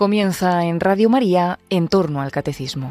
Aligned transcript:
Comienza 0.00 0.64
en 0.64 0.80
Radio 0.80 1.10
María 1.10 1.58
en 1.68 1.86
torno 1.86 2.22
al 2.22 2.32
catecismo. 2.32 2.90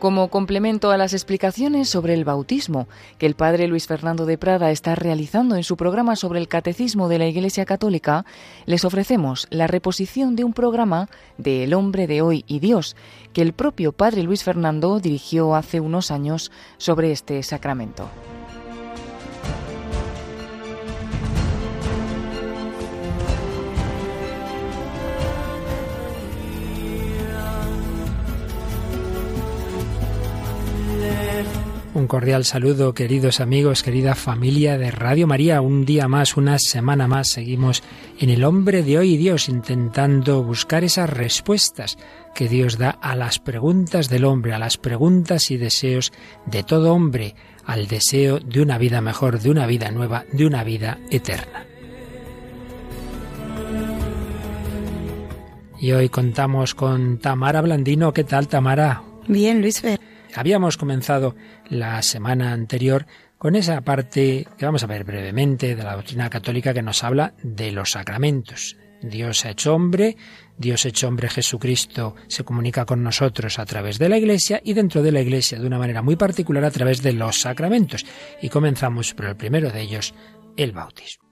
Como 0.00 0.30
complemento 0.30 0.90
a 0.90 0.96
las 0.96 1.12
explicaciones 1.12 1.88
sobre 1.88 2.14
el 2.14 2.24
bautismo 2.24 2.88
que 3.18 3.26
el 3.26 3.36
padre 3.36 3.68
Luis 3.68 3.86
Fernando 3.86 4.26
de 4.26 4.36
Prada 4.36 4.72
está 4.72 4.96
realizando 4.96 5.54
en 5.54 5.62
su 5.62 5.76
programa 5.76 6.16
sobre 6.16 6.40
el 6.40 6.48
catecismo 6.48 7.08
de 7.08 7.20
la 7.20 7.28
Iglesia 7.28 7.64
Católica, 7.64 8.24
les 8.66 8.84
ofrecemos 8.84 9.46
la 9.50 9.68
reposición 9.68 10.34
de 10.34 10.42
un 10.42 10.54
programa 10.54 11.08
de 11.38 11.62
El 11.62 11.74
hombre 11.74 12.08
de 12.08 12.20
hoy 12.20 12.44
y 12.48 12.58
Dios 12.58 12.96
que 13.32 13.42
el 13.42 13.52
propio 13.52 13.92
padre 13.92 14.24
Luis 14.24 14.42
Fernando 14.42 14.98
dirigió 14.98 15.54
hace 15.54 15.78
unos 15.78 16.10
años 16.10 16.50
sobre 16.78 17.12
este 17.12 17.40
sacramento. 17.44 18.10
Un 31.94 32.08
cordial 32.08 32.44
saludo, 32.44 32.92
queridos 32.92 33.38
amigos, 33.38 33.84
querida 33.84 34.16
familia 34.16 34.76
de 34.76 34.90
Radio 34.90 35.28
María. 35.28 35.60
Un 35.60 35.84
día 35.84 36.08
más, 36.08 36.36
una 36.36 36.58
semana 36.58 37.06
más, 37.06 37.28
seguimos 37.28 37.84
en 38.18 38.30
el 38.30 38.42
hombre 38.42 38.82
de 38.82 38.98
hoy 38.98 39.16
Dios, 39.16 39.48
intentando 39.48 40.42
buscar 40.42 40.82
esas 40.82 41.08
respuestas 41.08 41.96
que 42.34 42.48
Dios 42.48 42.78
da 42.78 42.90
a 42.90 43.14
las 43.14 43.38
preguntas 43.38 44.08
del 44.08 44.24
hombre, 44.24 44.54
a 44.54 44.58
las 44.58 44.76
preguntas 44.76 45.52
y 45.52 45.56
deseos 45.56 46.12
de 46.46 46.64
todo 46.64 46.92
hombre, 46.92 47.36
al 47.64 47.86
deseo 47.86 48.40
de 48.40 48.60
una 48.60 48.76
vida 48.76 49.00
mejor, 49.00 49.38
de 49.38 49.50
una 49.50 49.68
vida 49.68 49.92
nueva, 49.92 50.24
de 50.32 50.46
una 50.46 50.64
vida 50.64 50.98
eterna. 51.10 51.64
Y 55.78 55.92
hoy 55.92 56.08
contamos 56.08 56.74
con 56.74 57.18
Tamara 57.18 57.60
Blandino. 57.60 58.12
¿Qué 58.12 58.24
tal, 58.24 58.48
Tamara? 58.48 59.00
Bien, 59.28 59.62
Luis 59.62 59.80
Habíamos 60.34 60.76
comenzado 60.76 61.36
la 61.68 62.02
semana 62.02 62.52
anterior 62.52 63.06
con 63.38 63.56
esa 63.56 63.80
parte 63.82 64.46
que 64.56 64.64
vamos 64.64 64.82
a 64.82 64.86
ver 64.86 65.04
brevemente 65.04 65.76
de 65.76 65.82
la 65.82 65.96
doctrina 65.96 66.30
católica 66.30 66.72
que 66.72 66.82
nos 66.82 67.04
habla 67.04 67.34
de 67.42 67.72
los 67.72 67.90
sacramentos. 67.92 68.76
Dios 69.02 69.44
ha 69.44 69.50
hecho 69.50 69.74
hombre, 69.74 70.16
Dios 70.56 70.86
hecho 70.86 71.08
hombre 71.08 71.28
Jesucristo 71.28 72.14
se 72.26 72.44
comunica 72.44 72.86
con 72.86 73.02
nosotros 73.02 73.58
a 73.58 73.66
través 73.66 73.98
de 73.98 74.08
la 74.08 74.16
Iglesia 74.16 74.60
y 74.64 74.72
dentro 74.72 75.02
de 75.02 75.12
la 75.12 75.20
Iglesia 75.20 75.58
de 75.58 75.66
una 75.66 75.78
manera 75.78 76.00
muy 76.00 76.16
particular 76.16 76.64
a 76.64 76.70
través 76.70 77.02
de 77.02 77.12
los 77.12 77.40
sacramentos. 77.40 78.06
Y 78.40 78.48
comenzamos 78.48 79.12
por 79.14 79.26
el 79.26 79.36
primero 79.36 79.70
de 79.70 79.82
ellos, 79.82 80.14
el 80.56 80.72
bautismo. 80.72 81.23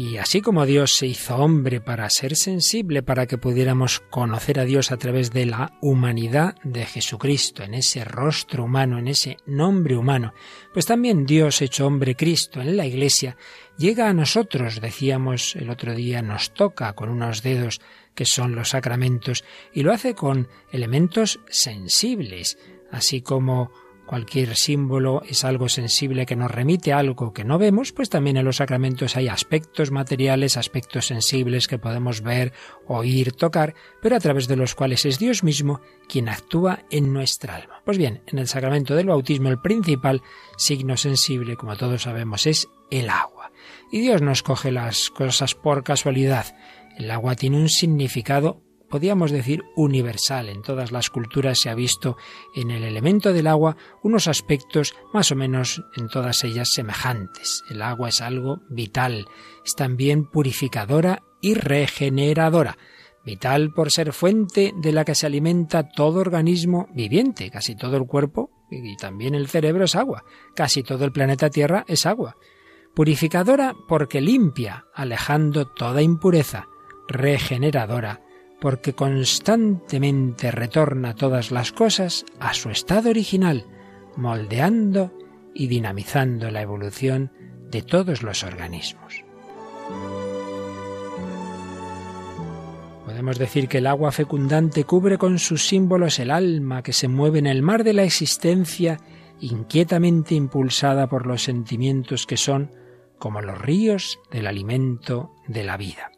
Y 0.00 0.16
así 0.16 0.40
como 0.40 0.64
Dios 0.64 0.94
se 0.94 1.06
hizo 1.06 1.36
hombre 1.36 1.82
para 1.82 2.08
ser 2.08 2.34
sensible, 2.34 3.02
para 3.02 3.26
que 3.26 3.36
pudiéramos 3.36 4.00
conocer 4.00 4.58
a 4.58 4.64
Dios 4.64 4.92
a 4.92 4.96
través 4.96 5.30
de 5.30 5.44
la 5.44 5.76
humanidad 5.82 6.54
de 6.64 6.86
Jesucristo, 6.86 7.64
en 7.64 7.74
ese 7.74 8.02
rostro 8.06 8.64
humano, 8.64 8.98
en 8.98 9.08
ese 9.08 9.36
nombre 9.44 9.98
humano, 9.98 10.32
pues 10.72 10.86
también 10.86 11.26
Dios 11.26 11.60
hecho 11.60 11.86
hombre 11.86 12.16
Cristo 12.16 12.62
en 12.62 12.78
la 12.78 12.86
Iglesia 12.86 13.36
llega 13.76 14.08
a 14.08 14.14
nosotros, 14.14 14.80
decíamos 14.80 15.54
el 15.54 15.68
otro 15.68 15.94
día, 15.94 16.22
nos 16.22 16.54
toca 16.54 16.94
con 16.94 17.10
unos 17.10 17.42
dedos 17.42 17.82
que 18.14 18.24
son 18.24 18.54
los 18.54 18.70
sacramentos, 18.70 19.44
y 19.70 19.82
lo 19.82 19.92
hace 19.92 20.14
con 20.14 20.48
elementos 20.72 21.40
sensibles, 21.50 22.56
así 22.90 23.20
como 23.20 23.70
cualquier 24.10 24.56
símbolo 24.56 25.22
es 25.24 25.44
algo 25.44 25.68
sensible 25.68 26.26
que 26.26 26.34
nos 26.34 26.50
remite 26.50 26.92
a 26.92 26.98
algo 26.98 27.32
que 27.32 27.44
no 27.44 27.58
vemos, 27.58 27.92
pues 27.92 28.10
también 28.10 28.36
en 28.36 28.44
los 28.44 28.56
sacramentos 28.56 29.14
hay 29.14 29.28
aspectos 29.28 29.92
materiales, 29.92 30.56
aspectos 30.56 31.06
sensibles 31.06 31.68
que 31.68 31.78
podemos 31.78 32.20
ver, 32.20 32.52
oír, 32.88 33.30
tocar, 33.30 33.76
pero 34.02 34.16
a 34.16 34.18
través 34.18 34.48
de 34.48 34.56
los 34.56 34.74
cuales 34.74 35.06
es 35.06 35.20
Dios 35.20 35.44
mismo 35.44 35.80
quien 36.08 36.28
actúa 36.28 36.80
en 36.90 37.12
nuestra 37.12 37.54
alma. 37.54 37.82
Pues 37.84 37.98
bien, 37.98 38.20
en 38.26 38.40
el 38.40 38.48
sacramento 38.48 38.96
del 38.96 39.06
bautismo 39.06 39.48
el 39.48 39.60
principal 39.60 40.22
signo 40.56 40.96
sensible, 40.96 41.54
como 41.54 41.76
todos 41.76 42.02
sabemos, 42.02 42.48
es 42.48 42.66
el 42.90 43.10
agua. 43.10 43.52
Y 43.92 44.00
Dios 44.00 44.22
nos 44.22 44.42
coge 44.42 44.72
las 44.72 45.10
cosas 45.10 45.54
por 45.54 45.84
casualidad. 45.84 46.56
El 46.98 47.12
agua 47.12 47.36
tiene 47.36 47.58
un 47.58 47.68
significado 47.68 48.60
podríamos 48.90 49.30
decir 49.30 49.62
universal. 49.76 50.48
En 50.48 50.62
todas 50.62 50.92
las 50.92 51.08
culturas 51.08 51.58
se 51.58 51.70
ha 51.70 51.74
visto 51.74 52.16
en 52.54 52.70
el 52.70 52.84
elemento 52.84 53.32
del 53.32 53.46
agua 53.46 53.76
unos 54.02 54.28
aspectos 54.28 54.94
más 55.14 55.30
o 55.32 55.36
menos 55.36 55.82
en 55.96 56.08
todas 56.08 56.44
ellas 56.44 56.72
semejantes. 56.72 57.62
El 57.70 57.80
agua 57.80 58.08
es 58.10 58.20
algo 58.20 58.60
vital, 58.68 59.26
es 59.64 59.74
también 59.74 60.24
purificadora 60.24 61.22
y 61.40 61.54
regeneradora. 61.54 62.76
Vital 63.24 63.72
por 63.72 63.90
ser 63.90 64.12
fuente 64.12 64.72
de 64.76 64.92
la 64.92 65.04
que 65.04 65.14
se 65.14 65.26
alimenta 65.26 65.88
todo 65.88 66.20
organismo 66.20 66.88
viviente, 66.94 67.50
casi 67.50 67.76
todo 67.76 67.96
el 67.96 68.06
cuerpo 68.06 68.50
y 68.70 68.96
también 68.96 69.34
el 69.34 69.48
cerebro 69.48 69.84
es 69.84 69.94
agua, 69.94 70.24
casi 70.54 70.82
todo 70.82 71.04
el 71.04 71.12
planeta 71.12 71.50
Tierra 71.50 71.84
es 71.86 72.06
agua. 72.06 72.36
Purificadora 72.94 73.74
porque 73.88 74.20
limpia, 74.20 74.86
alejando 74.94 75.66
toda 75.66 76.02
impureza. 76.02 76.66
Regeneradora 77.08 78.20
porque 78.60 78.94
constantemente 78.94 80.50
retorna 80.50 81.14
todas 81.14 81.50
las 81.50 81.72
cosas 81.72 82.24
a 82.38 82.54
su 82.54 82.70
estado 82.70 83.10
original, 83.10 83.64
moldeando 84.16 85.12
y 85.54 85.66
dinamizando 85.66 86.50
la 86.50 86.62
evolución 86.62 87.32
de 87.70 87.82
todos 87.82 88.22
los 88.22 88.44
organismos. 88.44 89.24
Podemos 93.04 93.38
decir 93.38 93.68
que 93.68 93.78
el 93.78 93.86
agua 93.86 94.12
fecundante 94.12 94.84
cubre 94.84 95.18
con 95.18 95.38
sus 95.38 95.66
símbolos 95.66 96.18
el 96.20 96.30
alma 96.30 96.82
que 96.82 96.92
se 96.92 97.08
mueve 97.08 97.40
en 97.40 97.46
el 97.46 97.62
mar 97.62 97.82
de 97.82 97.92
la 97.92 98.04
existencia, 98.04 98.98
inquietamente 99.40 100.34
impulsada 100.34 101.08
por 101.08 101.26
los 101.26 101.42
sentimientos 101.42 102.26
que 102.26 102.36
son 102.36 102.70
como 103.18 103.40
los 103.40 103.60
ríos 103.60 104.18
del 104.30 104.46
alimento 104.46 105.34
de 105.48 105.64
la 105.64 105.76
vida. 105.76 106.12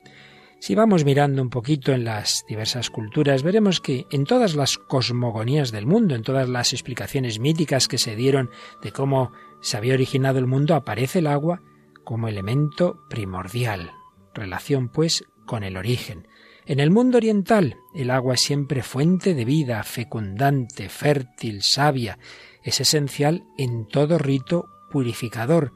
Si 0.62 0.76
vamos 0.76 1.04
mirando 1.04 1.42
un 1.42 1.50
poquito 1.50 1.90
en 1.90 2.04
las 2.04 2.44
diversas 2.46 2.88
culturas, 2.88 3.42
veremos 3.42 3.80
que 3.80 4.06
en 4.12 4.22
todas 4.22 4.54
las 4.54 4.78
cosmogonías 4.78 5.72
del 5.72 5.86
mundo, 5.86 6.14
en 6.14 6.22
todas 6.22 6.48
las 6.48 6.72
explicaciones 6.72 7.40
míticas 7.40 7.88
que 7.88 7.98
se 7.98 8.14
dieron 8.14 8.48
de 8.80 8.92
cómo 8.92 9.32
se 9.60 9.76
había 9.76 9.94
originado 9.94 10.38
el 10.38 10.46
mundo, 10.46 10.76
aparece 10.76 11.18
el 11.18 11.26
agua 11.26 11.62
como 12.04 12.28
elemento 12.28 13.02
primordial, 13.10 13.90
relación 14.34 14.88
pues 14.88 15.24
con 15.46 15.64
el 15.64 15.76
origen. 15.76 16.28
En 16.64 16.78
el 16.78 16.92
mundo 16.92 17.16
oriental, 17.16 17.78
el 17.92 18.12
agua 18.12 18.34
es 18.34 18.42
siempre 18.42 18.84
fuente 18.84 19.34
de 19.34 19.44
vida, 19.44 19.82
fecundante, 19.82 20.88
fértil, 20.88 21.62
sabia, 21.62 22.20
es 22.62 22.80
esencial 22.80 23.42
en 23.58 23.88
todo 23.88 24.16
rito 24.16 24.66
purificador, 24.92 25.72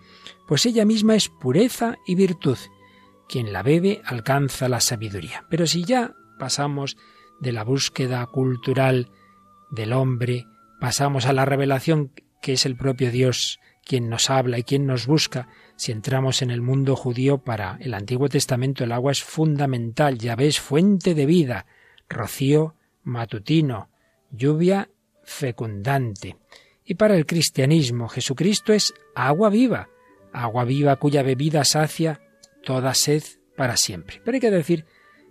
pues 0.47 0.65
ella 0.65 0.85
misma 0.85 1.17
es 1.17 1.29
pureza 1.29 1.97
y 2.07 2.15
virtud, 2.15 2.59
quien 3.29 3.53
la 3.53 3.63
bebe 3.63 4.03
alcanza 4.05 4.69
la 4.69 4.81
sabiduría. 4.81 5.47
Pero 5.49 5.67
si 5.67 5.85
ya 5.85 6.15
pasamos 6.39 6.97
de 7.41 7.53
la 7.53 7.65
búsqueda 7.65 8.25
cultural 8.27 9.11
del 9.71 9.93
hombre, 9.93 10.47
pasamos 10.81 11.27
a 11.27 11.33
la 11.33 11.45
revelación 11.45 12.13
que 12.41 12.53
es 12.53 12.67
el 12.67 12.77
propio 12.77 13.11
Dios 13.11 13.59
quien 13.85 14.09
nos 14.09 14.31
habla 14.31 14.59
y 14.59 14.65
quien 14.65 14.85
nos 14.85 15.07
busca, 15.07 15.49
si 15.77 15.93
entramos 15.93 16.43
en 16.43 16.51
el 16.51 16.61
mundo 16.61 16.97
judío 16.97 17.39
para 17.39 17.79
el 17.81 17.95
Antiguo 17.95 18.29
Testamento 18.29 18.83
el 18.83 18.91
agua 18.91 19.13
es 19.13 19.23
fundamental, 19.23 20.19
ya 20.19 20.35
ves, 20.35 20.59
fuente 20.59 21.15
de 21.15 21.25
vida, 21.25 21.67
rocío 22.09 22.75
matutino, 23.05 23.89
lluvia 24.31 24.91
fecundante. 25.23 26.37
Y 26.85 26.95
para 26.95 27.17
el 27.17 27.27
cristianismo 27.27 28.09
Jesucristo 28.09 28.73
es 28.73 28.93
agua 29.15 29.51
viva, 29.51 29.89
agua 30.33 30.65
viva 30.65 30.97
cuya 30.97 31.23
bebida 31.23 31.65
sacia 31.65 32.21
toda 32.67 32.93
sed 32.95 33.23
para 33.57 33.77
siempre. 33.77 34.21
Pero 34.25 34.35
hay 34.35 34.41
que 34.41 34.51
decir 34.51 34.85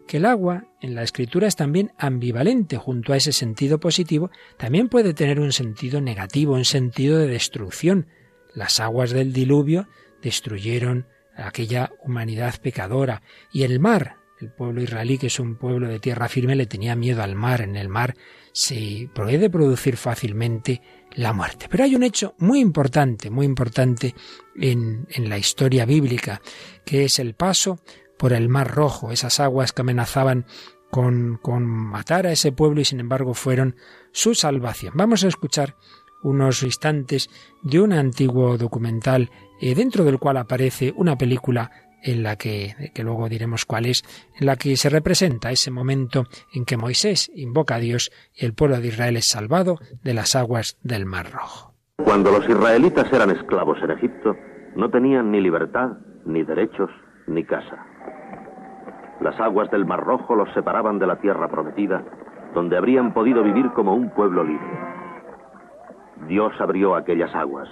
que 0.07 0.17
el 0.17 0.25
agua 0.25 0.69
en 0.81 0.95
la 0.95 1.03
escritura 1.03 1.47
es 1.47 1.57
también 1.57 1.91
ambivalente 1.97 2.77
junto 2.77 3.11
a 3.11 3.17
ese 3.17 3.33
sentido 3.33 3.79
positivo, 3.79 4.31
también 4.57 4.87
puede 4.87 5.13
tener 5.13 5.39
un 5.41 5.51
sentido 5.51 5.99
negativo, 5.99 6.53
un 6.53 6.63
sentido 6.63 7.17
de 7.17 7.27
destrucción. 7.27 8.07
Las 8.53 8.79
aguas 8.79 9.11
del 9.11 9.33
diluvio 9.33 9.87
destruyeron 10.21 11.07
aquella 11.35 11.91
humanidad 12.03 12.55
pecadora 12.61 13.21
y 13.51 13.63
el 13.63 13.81
mar, 13.81 14.15
el 14.39 14.49
pueblo 14.49 14.81
israelí 14.81 15.17
que 15.17 15.27
es 15.27 15.39
un 15.39 15.57
pueblo 15.57 15.89
de 15.89 15.99
tierra 15.99 16.29
firme 16.29 16.55
le 16.55 16.67
tenía 16.67 16.95
miedo 16.95 17.21
al 17.21 17.35
mar, 17.35 17.61
en 17.61 17.75
el 17.75 17.89
mar 17.89 18.15
se 18.53 19.09
puede 19.13 19.49
producir 19.49 19.97
fácilmente 19.97 20.81
la 21.15 21.33
muerte. 21.33 21.67
Pero 21.69 21.83
hay 21.83 21.95
un 21.95 22.03
hecho 22.03 22.35
muy 22.37 22.59
importante, 22.59 23.29
muy 23.29 23.45
importante 23.45 24.15
en, 24.55 25.07
en 25.09 25.29
la 25.29 25.37
historia 25.37 25.85
bíblica, 25.85 26.41
que 26.85 27.05
es 27.05 27.19
el 27.19 27.33
paso 27.33 27.79
por 28.17 28.33
el 28.33 28.49
Mar 28.49 28.73
Rojo, 28.73 29.11
esas 29.11 29.39
aguas 29.39 29.71
que 29.71 29.81
amenazaban 29.81 30.45
con, 30.91 31.39
con 31.41 31.65
matar 31.65 32.27
a 32.27 32.31
ese 32.31 32.51
pueblo 32.51 32.81
y 32.81 32.85
sin 32.85 32.99
embargo 32.99 33.33
fueron 33.33 33.75
su 34.11 34.35
salvación. 34.35 34.93
Vamos 34.95 35.23
a 35.23 35.27
escuchar 35.27 35.75
unos 36.23 36.63
instantes 36.63 37.29
de 37.61 37.79
un 37.79 37.93
antiguo 37.93 38.57
documental 38.57 39.29
eh, 39.61 39.75
dentro 39.75 40.03
del 40.03 40.19
cual 40.19 40.37
aparece 40.37 40.93
una 40.95 41.17
película 41.17 41.71
en 42.05 42.23
la 42.23 42.35
que, 42.35 42.91
que 42.93 43.03
luego 43.03 43.27
diremos 43.27 43.65
cuál 43.65 43.87
es, 43.87 44.03
en 44.39 44.45
la 44.45 44.55
que 44.55 44.77
se 44.77 44.89
representa 44.89 45.49
ese 45.49 45.71
momento 45.71 46.25
en 46.53 46.63
que 46.63 46.77
Moisés 46.77 47.31
invoca 47.35 47.75
a 47.75 47.79
Dios 47.79 48.11
y 48.33 48.45
el 48.45 48.53
pueblo 48.53 48.79
de 48.79 48.87
Israel 48.87 49.17
es 49.17 49.27
salvado 49.27 49.79
de 50.03 50.13
las 50.13 50.35
aguas 50.35 50.77
del 50.83 51.05
Mar 51.05 51.31
Rojo. 51.31 51.73
Cuando 51.97 52.31
los 52.31 52.47
israelitas 52.47 53.11
eran 53.11 53.31
esclavos 53.31 53.79
en 53.81 53.91
Egipto, 53.91 54.35
no 54.75 54.89
tenían 54.89 55.31
ni 55.31 55.41
libertad, 55.41 55.97
ni 56.25 56.43
derechos, 56.43 56.91
ni 57.25 57.43
casa. 57.43 57.83
Las 59.21 59.39
aguas 59.39 59.71
del 59.71 59.85
Mar 59.85 60.01
Rojo 60.01 60.35
los 60.35 60.53
separaban 60.53 60.99
de 60.99 61.07
la 61.07 61.19
tierra 61.19 61.47
prometida, 61.49 62.03
donde 62.53 62.77
habrían 62.77 63.13
podido 63.13 63.43
vivir 63.43 63.71
como 63.71 63.95
un 63.95 64.11
pueblo 64.11 64.43
libre. 64.43 64.79
Dios 66.27 66.53
abrió 66.59 66.95
aquellas 66.95 67.33
aguas, 67.33 67.67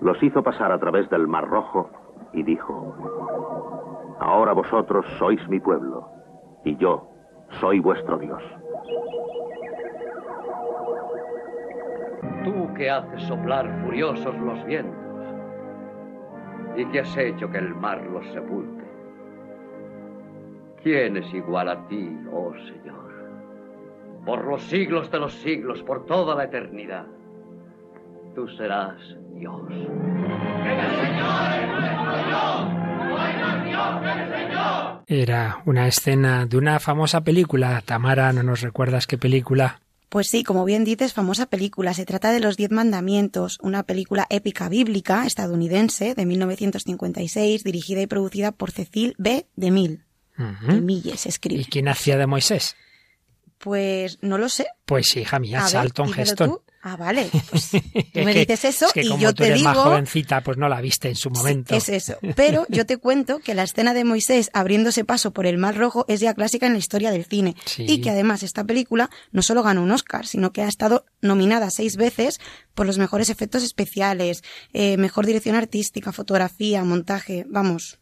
los 0.00 0.20
hizo 0.22 0.42
pasar 0.42 0.72
a 0.72 0.78
través 0.78 1.08
del 1.08 1.28
Mar 1.28 1.46
Rojo 1.46 1.90
y 2.36 2.42
dijo, 2.42 2.94
Ahora 4.20 4.52
vosotros 4.52 5.06
sois 5.18 5.40
mi 5.48 5.58
pueblo, 5.58 6.06
y 6.64 6.76
yo 6.76 7.08
soy 7.60 7.80
vuestro 7.80 8.18
Dios. 8.18 8.42
Tú 12.44 12.74
que 12.74 12.90
haces 12.90 13.22
soplar 13.22 13.66
furiosos 13.82 14.36
los 14.38 14.62
vientos, 14.66 14.94
y 16.76 16.84
que 16.86 17.00
has 17.00 17.16
hecho 17.16 17.50
que 17.50 17.58
el 17.58 17.74
mar 17.74 18.02
los 18.12 18.26
sepulte. 18.26 18.84
¿Quién 20.82 21.16
es 21.16 21.32
igual 21.32 21.70
a 21.70 21.88
ti, 21.88 22.18
oh 22.32 22.52
Señor? 22.52 23.06
Por 24.26 24.44
los 24.44 24.62
siglos 24.64 25.10
de 25.10 25.20
los 25.20 25.32
siglos, 25.32 25.82
por 25.84 26.04
toda 26.04 26.34
la 26.34 26.44
eternidad, 26.44 27.06
tú 28.36 28.46
serás 28.58 28.94
Dios. 29.34 29.62
Era 35.06 35.62
una 35.64 35.88
escena 35.88 36.46
de 36.46 36.56
una 36.58 36.78
famosa 36.78 37.22
película. 37.22 37.82
Tamara, 37.84 38.32
¿no 38.32 38.42
nos 38.42 38.60
recuerdas 38.60 39.06
qué 39.06 39.16
película? 39.16 39.80
Pues 40.10 40.28
sí, 40.30 40.44
como 40.44 40.64
bien 40.64 40.84
dices, 40.84 41.14
famosa 41.14 41.46
película. 41.46 41.94
Se 41.94 42.04
trata 42.04 42.30
de 42.30 42.40
Los 42.40 42.56
Diez 42.56 42.70
Mandamientos, 42.70 43.58
una 43.62 43.82
película 43.82 44.26
épica 44.28 44.68
bíblica 44.68 45.26
estadounidense 45.26 46.14
de 46.14 46.26
1956, 46.26 47.64
dirigida 47.64 48.02
y 48.02 48.06
producida 48.06 48.52
por 48.52 48.70
Cecil 48.70 49.14
B. 49.18 49.46
DeMille. 49.56 50.04
De 50.36 51.12
escribe. 51.24 51.62
¿Y 51.62 51.64
quién 51.64 51.88
hacía 51.88 52.18
de 52.18 52.26
Moisés? 52.26 52.76
Pues 53.58 54.18
no 54.20 54.36
lo 54.36 54.50
sé. 54.50 54.66
Pues 54.84 55.06
sí, 55.08 55.20
hija 55.20 55.38
mía, 55.38 55.66
Salton 55.66 56.12
Heston. 56.14 56.60
Ah, 56.88 56.96
vale. 56.96 57.28
Pues 57.50 57.70
tú 58.12 58.20
me 58.20 58.32
dices 58.32 58.64
eso 58.64 58.86
y 58.94 59.18
yo 59.18 59.34
te 59.34 59.52
digo. 59.52 59.64
más 59.64 59.76
jovencita, 59.76 60.40
pues 60.42 60.56
no 60.56 60.68
la 60.68 60.80
viste 60.80 61.08
en 61.08 61.16
su 61.16 61.30
momento. 61.30 61.74
es 61.74 61.88
eso. 61.88 62.14
Pero 62.36 62.64
yo 62.68 62.86
te 62.86 62.96
cuento 62.96 63.40
que 63.40 63.54
la 63.54 63.64
escena 63.64 63.92
de 63.92 64.04
Moisés 64.04 64.50
abriéndose 64.52 65.04
paso 65.04 65.32
por 65.32 65.46
el 65.46 65.58
Mar 65.58 65.76
Rojo 65.76 66.04
es 66.06 66.20
ya 66.20 66.32
clásica 66.34 66.64
en 66.66 66.74
la 66.74 66.78
historia 66.78 67.10
del 67.10 67.24
cine. 67.24 67.56
Y 67.76 68.00
que 68.02 68.10
además 68.10 68.44
esta 68.44 68.62
película 68.62 69.10
no 69.32 69.42
solo 69.42 69.64
ganó 69.64 69.82
un 69.82 69.90
Oscar, 69.90 70.28
sino 70.28 70.52
que 70.52 70.62
ha 70.62 70.68
estado 70.68 71.06
nominada 71.20 71.70
seis 71.70 71.96
veces 71.96 72.38
por 72.76 72.86
los 72.86 72.98
mejores 72.98 73.30
efectos 73.30 73.64
especiales, 73.64 74.44
eh, 74.72 74.96
mejor 74.96 75.26
dirección 75.26 75.56
artística, 75.56 76.12
fotografía, 76.12 76.84
montaje. 76.84 77.46
Vamos, 77.48 77.98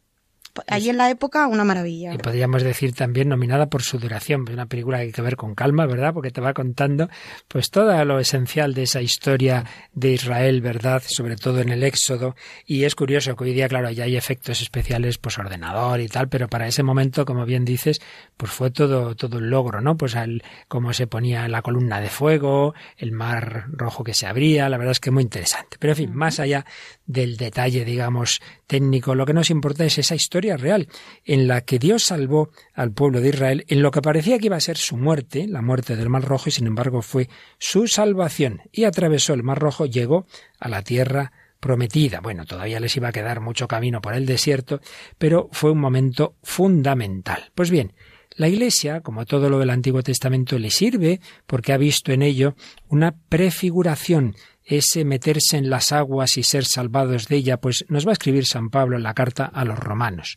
Allí 0.68 0.90
en 0.90 0.98
la 0.98 1.10
época, 1.10 1.46
una 1.46 1.64
maravilla. 1.64 2.14
Y 2.14 2.18
podríamos 2.18 2.62
decir 2.62 2.94
también 2.94 3.28
nominada 3.28 3.66
por 3.66 3.82
su 3.82 3.98
duración. 3.98 4.48
Una 4.48 4.66
película 4.66 4.98
que 4.98 5.04
hay 5.04 5.12
que 5.12 5.22
ver 5.22 5.36
con 5.36 5.54
calma, 5.54 5.86
¿verdad? 5.86 6.14
Porque 6.14 6.30
te 6.30 6.40
va 6.40 6.54
contando 6.54 7.08
pues 7.48 7.70
todo 7.70 8.04
lo 8.04 8.18
esencial 8.18 8.74
de 8.74 8.84
esa 8.84 9.02
historia 9.02 9.64
de 9.92 10.12
Israel, 10.12 10.60
¿verdad? 10.60 11.02
Sobre 11.06 11.36
todo 11.36 11.60
en 11.60 11.70
el 11.70 11.82
Éxodo. 11.82 12.36
Y 12.66 12.84
es 12.84 12.94
curioso 12.94 13.34
que 13.36 13.44
hoy 13.44 13.52
día, 13.52 13.68
claro, 13.68 13.90
ya 13.90 14.04
hay 14.04 14.16
efectos 14.16 14.62
especiales, 14.62 15.18
pues 15.18 15.38
ordenador 15.38 16.00
y 16.00 16.08
tal, 16.08 16.28
pero 16.28 16.48
para 16.48 16.66
ese 16.66 16.82
momento, 16.82 17.24
como 17.24 17.44
bien 17.44 17.64
dices, 17.64 18.00
pues 18.36 18.52
fue 18.52 18.70
todo, 18.70 19.14
todo 19.16 19.38
un 19.38 19.50
logro, 19.50 19.80
¿no? 19.80 19.96
Pues 19.96 20.16
al, 20.16 20.42
cómo 20.68 20.92
se 20.92 21.06
ponía 21.06 21.48
la 21.48 21.62
columna 21.62 22.00
de 22.00 22.08
fuego, 22.08 22.74
el 22.96 23.12
mar 23.12 23.66
rojo 23.68 24.04
que 24.04 24.14
se 24.14 24.26
abría, 24.26 24.68
la 24.68 24.78
verdad 24.78 24.92
es 24.92 25.00
que 25.00 25.10
muy 25.10 25.22
interesante. 25.22 25.76
Pero 25.78 25.92
en 25.92 25.96
fin, 25.96 26.14
más 26.14 26.40
allá 26.40 26.64
del 27.06 27.36
detalle, 27.36 27.84
digamos, 27.84 28.40
técnico, 28.66 29.14
lo 29.14 29.26
que 29.26 29.32
nos 29.32 29.50
importa 29.50 29.84
es 29.84 29.98
esa 29.98 30.14
historia 30.14 30.56
real, 30.56 30.88
en 31.24 31.48
la 31.48 31.62
que 31.62 31.78
Dios 31.78 32.04
salvó 32.04 32.50
al 32.74 32.92
pueblo 32.92 33.20
de 33.20 33.28
Israel 33.28 33.64
en 33.68 33.82
lo 33.82 33.90
que 33.90 34.02
parecía 34.02 34.38
que 34.38 34.46
iba 34.46 34.56
a 34.56 34.60
ser 34.60 34.76
su 34.76 34.96
muerte, 34.96 35.46
la 35.48 35.62
muerte 35.62 35.96
del 35.96 36.10
Mar 36.10 36.24
Rojo, 36.24 36.48
y 36.48 36.52
sin 36.52 36.66
embargo 36.66 37.02
fue 37.02 37.28
su 37.58 37.86
salvación, 37.86 38.62
y 38.72 38.84
atravesó 38.84 39.34
el 39.34 39.42
Mar 39.42 39.58
Rojo, 39.58 39.86
llegó 39.86 40.26
a 40.58 40.68
la 40.68 40.82
tierra 40.82 41.32
prometida. 41.60 42.20
Bueno, 42.20 42.44
todavía 42.44 42.78
les 42.78 42.94
iba 42.96 43.08
a 43.08 43.12
quedar 43.12 43.40
mucho 43.40 43.66
camino 43.66 44.02
por 44.02 44.14
el 44.14 44.26
desierto, 44.26 44.80
pero 45.16 45.48
fue 45.52 45.70
un 45.70 45.78
momento 45.78 46.36
fundamental. 46.42 47.52
Pues 47.54 47.70
bien, 47.70 47.94
la 48.36 48.48
Iglesia, 48.48 49.00
como 49.00 49.24
todo 49.26 49.48
lo 49.48 49.60
del 49.60 49.70
Antiguo 49.70 50.02
Testamento, 50.02 50.58
le 50.58 50.70
sirve 50.70 51.20
porque 51.46 51.72
ha 51.72 51.76
visto 51.76 52.12
en 52.12 52.22
ello 52.22 52.56
una 52.88 53.14
prefiguración 53.28 54.34
ese 54.64 55.04
meterse 55.04 55.56
en 55.56 55.70
las 55.70 55.92
aguas 55.92 56.36
y 56.38 56.42
ser 56.42 56.64
salvados 56.64 57.28
de 57.28 57.36
ella, 57.36 57.58
pues 57.58 57.84
nos 57.88 58.06
va 58.06 58.10
a 58.10 58.14
escribir 58.14 58.46
San 58.46 58.70
Pablo 58.70 58.96
en 58.96 59.02
la 59.02 59.14
carta 59.14 59.44
a 59.44 59.64
los 59.64 59.78
romanos. 59.78 60.36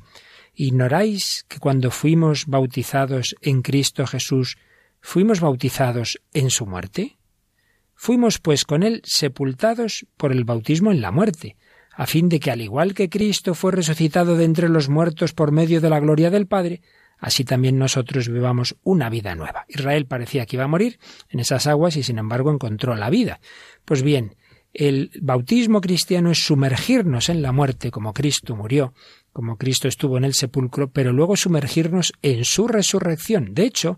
¿Ignoráis 0.54 1.46
que 1.48 1.60
cuando 1.60 1.92
fuimos 1.92 2.46
bautizados 2.48 3.36
en 3.42 3.62
Cristo 3.62 4.06
Jesús, 4.06 4.58
fuimos 5.00 5.40
bautizados 5.40 6.20
en 6.34 6.50
su 6.50 6.66
muerte? 6.66 7.18
Fuimos 7.94 8.40
pues 8.40 8.66
con 8.66 8.84
él 8.84 9.02
sepultados 9.06 10.06
por 10.18 10.32
el 10.32 10.44
bautismo 10.44 10.92
en 10.92 11.02
la 11.02 11.12
muerte, 11.12 11.56
a 11.96 12.06
fin 12.06 12.30
de 12.30 12.40
que 12.40 12.52
al 12.52 12.62
igual 12.62 12.94
que 12.94 13.10
Cristo 13.10 13.56
fue 13.56 13.72
resucitado 13.72 14.36
de 14.36 14.46
entre 14.46 14.70
los 14.70 14.90
muertos 14.90 15.34
por 15.34 15.52
medio 15.52 15.82
de 15.82 15.90
la 15.90 16.00
gloria 16.00 16.30
del 16.30 16.48
Padre, 16.48 16.82
así 17.20 17.44
también 17.44 17.78
nosotros 17.78 18.30
vivamos 18.30 18.76
una 18.84 19.10
vida 19.10 19.36
nueva. 19.36 19.66
Israel 19.68 20.06
parecía 20.06 20.46
que 20.46 20.56
iba 20.56 20.66
a 20.66 20.70
morir 20.70 21.00
en 21.30 21.40
esas 21.40 21.68
aguas 21.68 21.98
y 21.98 22.04
sin 22.04 22.20
embargo 22.20 22.52
encontró 22.52 22.96
la 22.96 23.10
vida. 23.10 23.40
Pues 23.86 24.04
bien, 24.04 24.36
el 24.74 25.12
bautismo 25.22 25.82
cristiano 25.82 26.32
es 26.32 26.46
sumergirnos 26.46 27.30
en 27.30 27.42
la 27.42 27.52
muerte 27.52 27.90
como 27.90 28.14
Cristo 28.14 28.56
murió, 28.56 28.94
como 29.34 29.58
Cristo 29.58 29.88
estuvo 29.88 30.18
en 30.18 30.24
el 30.24 30.34
sepulcro, 30.34 30.92
pero 30.92 31.12
luego 31.14 31.36
sumergirnos 31.36 32.14
en 32.22 32.46
su 32.46 32.68
resurrección. 32.68 33.54
De 33.54 33.64
hecho, 33.64 33.98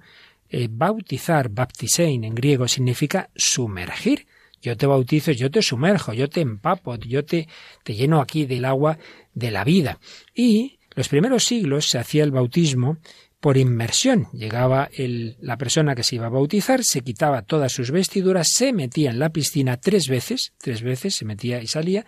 eh, 0.50 0.68
bautizar, 0.72 1.50
baptisein 1.50 2.24
en 2.24 2.34
griego, 2.34 2.68
significa 2.68 3.30
sumergir. 3.36 4.28
Yo 4.62 4.76
te 4.76 4.86
bautizo, 4.86 5.32
yo 5.32 5.52
te 5.52 5.62
sumerjo, 5.62 6.14
yo 6.14 6.30
te 6.30 6.42
empapo, 6.42 6.96
yo 6.96 7.24
te, 7.24 7.48
te 7.84 7.96
lleno 7.96 8.20
aquí 8.20 8.46
del 8.46 8.66
agua 8.66 8.98
de 9.34 9.52
la 9.52 9.64
vida. 9.64 10.00
Y 10.34 10.79
los 10.96 11.08
primeros 11.10 11.44
siglos 11.44 11.90
se 11.90 12.00
hacía 12.00 12.24
el 12.24 12.32
bautismo 12.32 12.98
por 13.40 13.58
inmersión. 13.58 14.28
Llegaba 14.34 14.90
el, 14.94 15.38
la 15.40 15.58
persona 15.58 15.96
que 15.96 16.04
se 16.04 16.16
iba 16.16 16.26
a 16.26 16.30
bautizar, 16.30 16.84
se 16.84 17.02
quitaba 17.02 17.42
todas 17.44 17.72
sus 17.72 17.92
vestiduras, 17.92 18.50
se 18.50 18.74
metía 18.74 19.12
en 19.12 19.20
la 19.20 19.30
piscina 19.30 19.78
tres 19.78 20.10
veces, 20.10 20.54
tres 20.58 20.82
veces 20.82 21.16
se 21.16 21.26
metía 21.26 21.62
y 21.62 21.68
salía. 21.68 22.06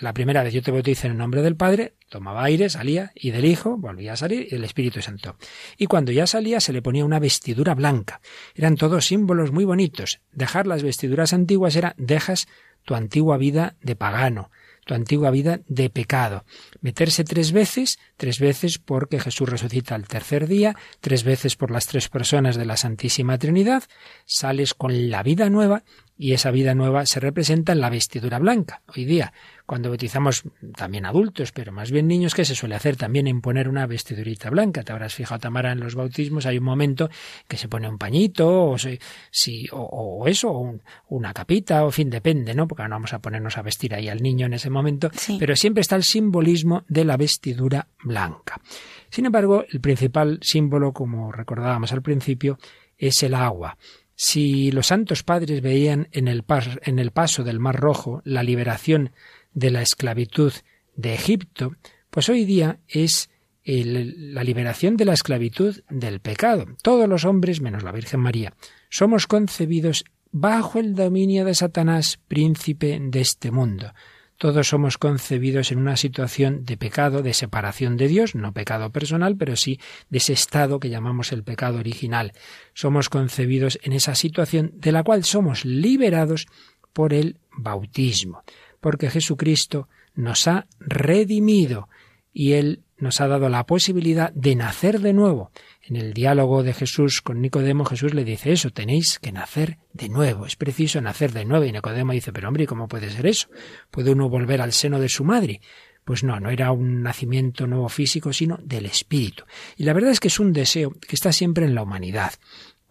La 0.00 0.12
primera 0.12 0.44
vez 0.44 0.54
yo 0.54 0.62
te 0.62 0.70
bautizo 0.70 1.06
en 1.06 1.12
el 1.12 1.18
nombre 1.18 1.42
del 1.42 1.56
Padre, 1.56 1.94
tomaba 2.08 2.44
aire, 2.44 2.68
salía, 2.68 3.10
y 3.14 3.30
del 3.30 3.46
Hijo, 3.46 3.76
volvía 3.78 4.12
a 4.12 4.16
salir, 4.16 4.46
y 4.46 4.50
del 4.50 4.64
Espíritu 4.64 5.02
Santo. 5.02 5.36
Y 5.76 5.86
cuando 5.86 6.12
ya 6.12 6.26
salía 6.26 6.60
se 6.60 6.72
le 6.72 6.82
ponía 6.82 7.04
una 7.04 7.18
vestidura 7.18 7.74
blanca. 7.74 8.20
Eran 8.54 8.76
todos 8.76 9.06
símbolos 9.06 9.50
muy 9.50 9.64
bonitos. 9.64 10.20
Dejar 10.32 10.66
las 10.66 10.82
vestiduras 10.82 11.32
antiguas 11.32 11.74
era 11.74 11.94
dejas 11.98 12.46
tu 12.84 12.94
antigua 12.94 13.36
vida 13.36 13.76
de 13.82 13.96
pagano, 13.96 14.50
tu 14.90 14.94
antigua 14.94 15.30
vida 15.30 15.60
de 15.68 15.88
pecado. 15.88 16.44
Meterse 16.80 17.22
tres 17.22 17.52
veces, 17.52 18.00
tres 18.16 18.40
veces 18.40 18.78
porque 18.78 19.20
Jesús 19.20 19.48
resucita 19.48 19.94
al 19.94 20.08
tercer 20.08 20.48
día, 20.48 20.74
tres 21.00 21.22
veces 21.22 21.54
por 21.54 21.70
las 21.70 21.86
tres 21.86 22.08
personas 22.08 22.56
de 22.56 22.64
la 22.64 22.76
Santísima 22.76 23.38
Trinidad, 23.38 23.84
sales 24.24 24.74
con 24.74 25.08
la 25.08 25.22
vida 25.22 25.48
nueva 25.48 25.84
y 26.18 26.32
esa 26.32 26.50
vida 26.50 26.74
nueva 26.74 27.06
se 27.06 27.20
representa 27.20 27.70
en 27.70 27.80
la 27.80 27.88
vestidura 27.88 28.40
blanca. 28.40 28.82
Hoy 28.88 29.04
día, 29.04 29.32
cuando 29.70 29.88
bautizamos 29.88 30.42
también 30.74 31.06
adultos, 31.06 31.52
pero 31.52 31.70
más 31.70 31.92
bien 31.92 32.08
niños, 32.08 32.34
¿qué 32.34 32.44
se 32.44 32.56
suele 32.56 32.74
hacer? 32.74 32.96
También 32.96 33.28
imponer 33.28 33.68
una 33.68 33.86
vestidurita 33.86 34.50
blanca. 34.50 34.82
Te 34.82 34.90
habrás 34.90 35.14
fijado, 35.14 35.38
Tamara, 35.38 35.70
en 35.70 35.78
los 35.78 35.94
bautismos 35.94 36.44
hay 36.44 36.58
un 36.58 36.64
momento 36.64 37.08
que 37.46 37.56
se 37.56 37.68
pone 37.68 37.88
un 37.88 37.96
pañito, 37.96 38.72
o, 38.72 38.76
si, 38.76 39.68
o, 39.70 40.24
eso, 40.26 40.50
o 40.50 40.74
una 41.10 41.32
capita, 41.32 41.84
o 41.84 41.92
fin, 41.92 42.10
depende, 42.10 42.52
¿no? 42.52 42.66
Porque 42.66 42.82
no 42.82 42.88
vamos 42.88 43.12
a 43.12 43.20
ponernos 43.20 43.58
a 43.58 43.62
vestir 43.62 43.94
ahí 43.94 44.08
al 44.08 44.20
niño 44.20 44.46
en 44.46 44.54
ese 44.54 44.70
momento, 44.70 45.08
pero 45.38 45.54
siempre 45.54 45.82
está 45.82 45.94
el 45.94 46.02
simbolismo 46.02 46.82
de 46.88 47.04
la 47.04 47.16
vestidura 47.16 47.86
blanca. 48.02 48.60
Sin 49.08 49.26
embargo, 49.26 49.64
el 49.70 49.80
principal 49.80 50.40
símbolo, 50.42 50.92
como 50.92 51.30
recordábamos 51.30 51.92
al 51.92 52.02
principio, 52.02 52.58
es 52.98 53.22
el 53.22 53.34
agua. 53.34 53.78
Si 54.16 54.70
los 54.72 54.88
santos 54.88 55.22
padres 55.22 55.62
veían 55.62 56.08
en 56.10 56.28
el, 56.28 56.44
en 56.82 56.98
el 56.98 57.10
paso 57.10 57.42
del 57.44 57.60
Mar 57.60 57.76
Rojo 57.76 58.20
la 58.24 58.42
liberación 58.42 59.12
de 59.52 59.70
la 59.70 59.82
esclavitud 59.82 60.52
de 60.96 61.14
Egipto, 61.14 61.76
pues 62.10 62.28
hoy 62.28 62.44
día 62.44 62.80
es 62.88 63.30
la 63.64 64.42
liberación 64.42 64.96
de 64.96 65.04
la 65.04 65.12
esclavitud 65.12 65.80
del 65.90 66.20
pecado. 66.20 66.66
Todos 66.82 67.08
los 67.08 67.24
hombres, 67.24 67.60
menos 67.60 67.82
la 67.82 67.92
Virgen 67.92 68.20
María, 68.20 68.54
somos 68.88 69.26
concebidos 69.26 70.04
bajo 70.32 70.78
el 70.78 70.94
dominio 70.94 71.44
de 71.44 71.54
Satanás, 71.54 72.18
príncipe 72.28 72.98
de 73.00 73.20
este 73.20 73.50
mundo. 73.50 73.92
Todos 74.40 74.68
somos 74.68 74.96
concebidos 74.96 75.70
en 75.70 75.78
una 75.78 75.98
situación 75.98 76.64
de 76.64 76.78
pecado, 76.78 77.22
de 77.22 77.34
separación 77.34 77.98
de 77.98 78.08
Dios, 78.08 78.34
no 78.34 78.54
pecado 78.54 78.90
personal, 78.90 79.36
pero 79.36 79.54
sí 79.54 79.78
de 80.08 80.16
ese 80.16 80.32
estado 80.32 80.80
que 80.80 80.88
llamamos 80.88 81.30
el 81.32 81.44
pecado 81.44 81.78
original. 81.78 82.32
Somos 82.72 83.10
concebidos 83.10 83.78
en 83.82 83.92
esa 83.92 84.14
situación 84.14 84.72
de 84.76 84.92
la 84.92 85.02
cual 85.02 85.24
somos 85.24 85.66
liberados 85.66 86.46
por 86.94 87.12
el 87.12 87.38
bautismo, 87.52 88.42
porque 88.80 89.10
Jesucristo 89.10 89.88
nos 90.14 90.48
ha 90.48 90.66
redimido 90.78 91.88
y 92.32 92.52
Él 92.52 92.82
nos 92.98 93.20
ha 93.20 93.28
dado 93.28 93.48
la 93.48 93.64
posibilidad 93.64 94.32
de 94.32 94.54
nacer 94.54 95.00
de 95.00 95.12
nuevo. 95.12 95.50
En 95.82 95.96
el 95.96 96.12
diálogo 96.12 96.62
de 96.62 96.74
Jesús 96.74 97.22
con 97.22 97.40
Nicodemo, 97.40 97.84
Jesús 97.84 98.14
le 98.14 98.24
dice 98.24 98.52
eso, 98.52 98.70
tenéis 98.70 99.18
que 99.18 99.32
nacer 99.32 99.78
de 99.92 100.08
nuevo, 100.08 100.46
es 100.46 100.56
preciso 100.56 101.00
nacer 101.00 101.32
de 101.32 101.44
nuevo. 101.44 101.64
Y 101.64 101.72
Nicodemo 101.72 102.12
dice, 102.12 102.32
pero 102.32 102.48
hombre, 102.48 102.66
¿cómo 102.66 102.88
puede 102.88 103.10
ser 103.10 103.26
eso? 103.26 103.48
¿Puede 103.90 104.12
uno 104.12 104.28
volver 104.28 104.60
al 104.60 104.72
seno 104.72 105.00
de 105.00 105.08
su 105.08 105.24
madre? 105.24 105.60
Pues 106.04 106.24
no, 106.24 106.40
no 106.40 106.50
era 106.50 106.72
un 106.72 107.02
nacimiento 107.02 107.66
nuevo 107.66 107.88
físico, 107.88 108.32
sino 108.32 108.58
del 108.62 108.86
espíritu. 108.86 109.44
Y 109.76 109.84
la 109.84 109.92
verdad 109.92 110.10
es 110.10 110.20
que 110.20 110.28
es 110.28 110.40
un 110.40 110.52
deseo 110.52 110.90
que 110.90 111.14
está 111.14 111.32
siempre 111.32 111.64
en 111.64 111.74
la 111.74 111.82
humanidad. 111.82 112.32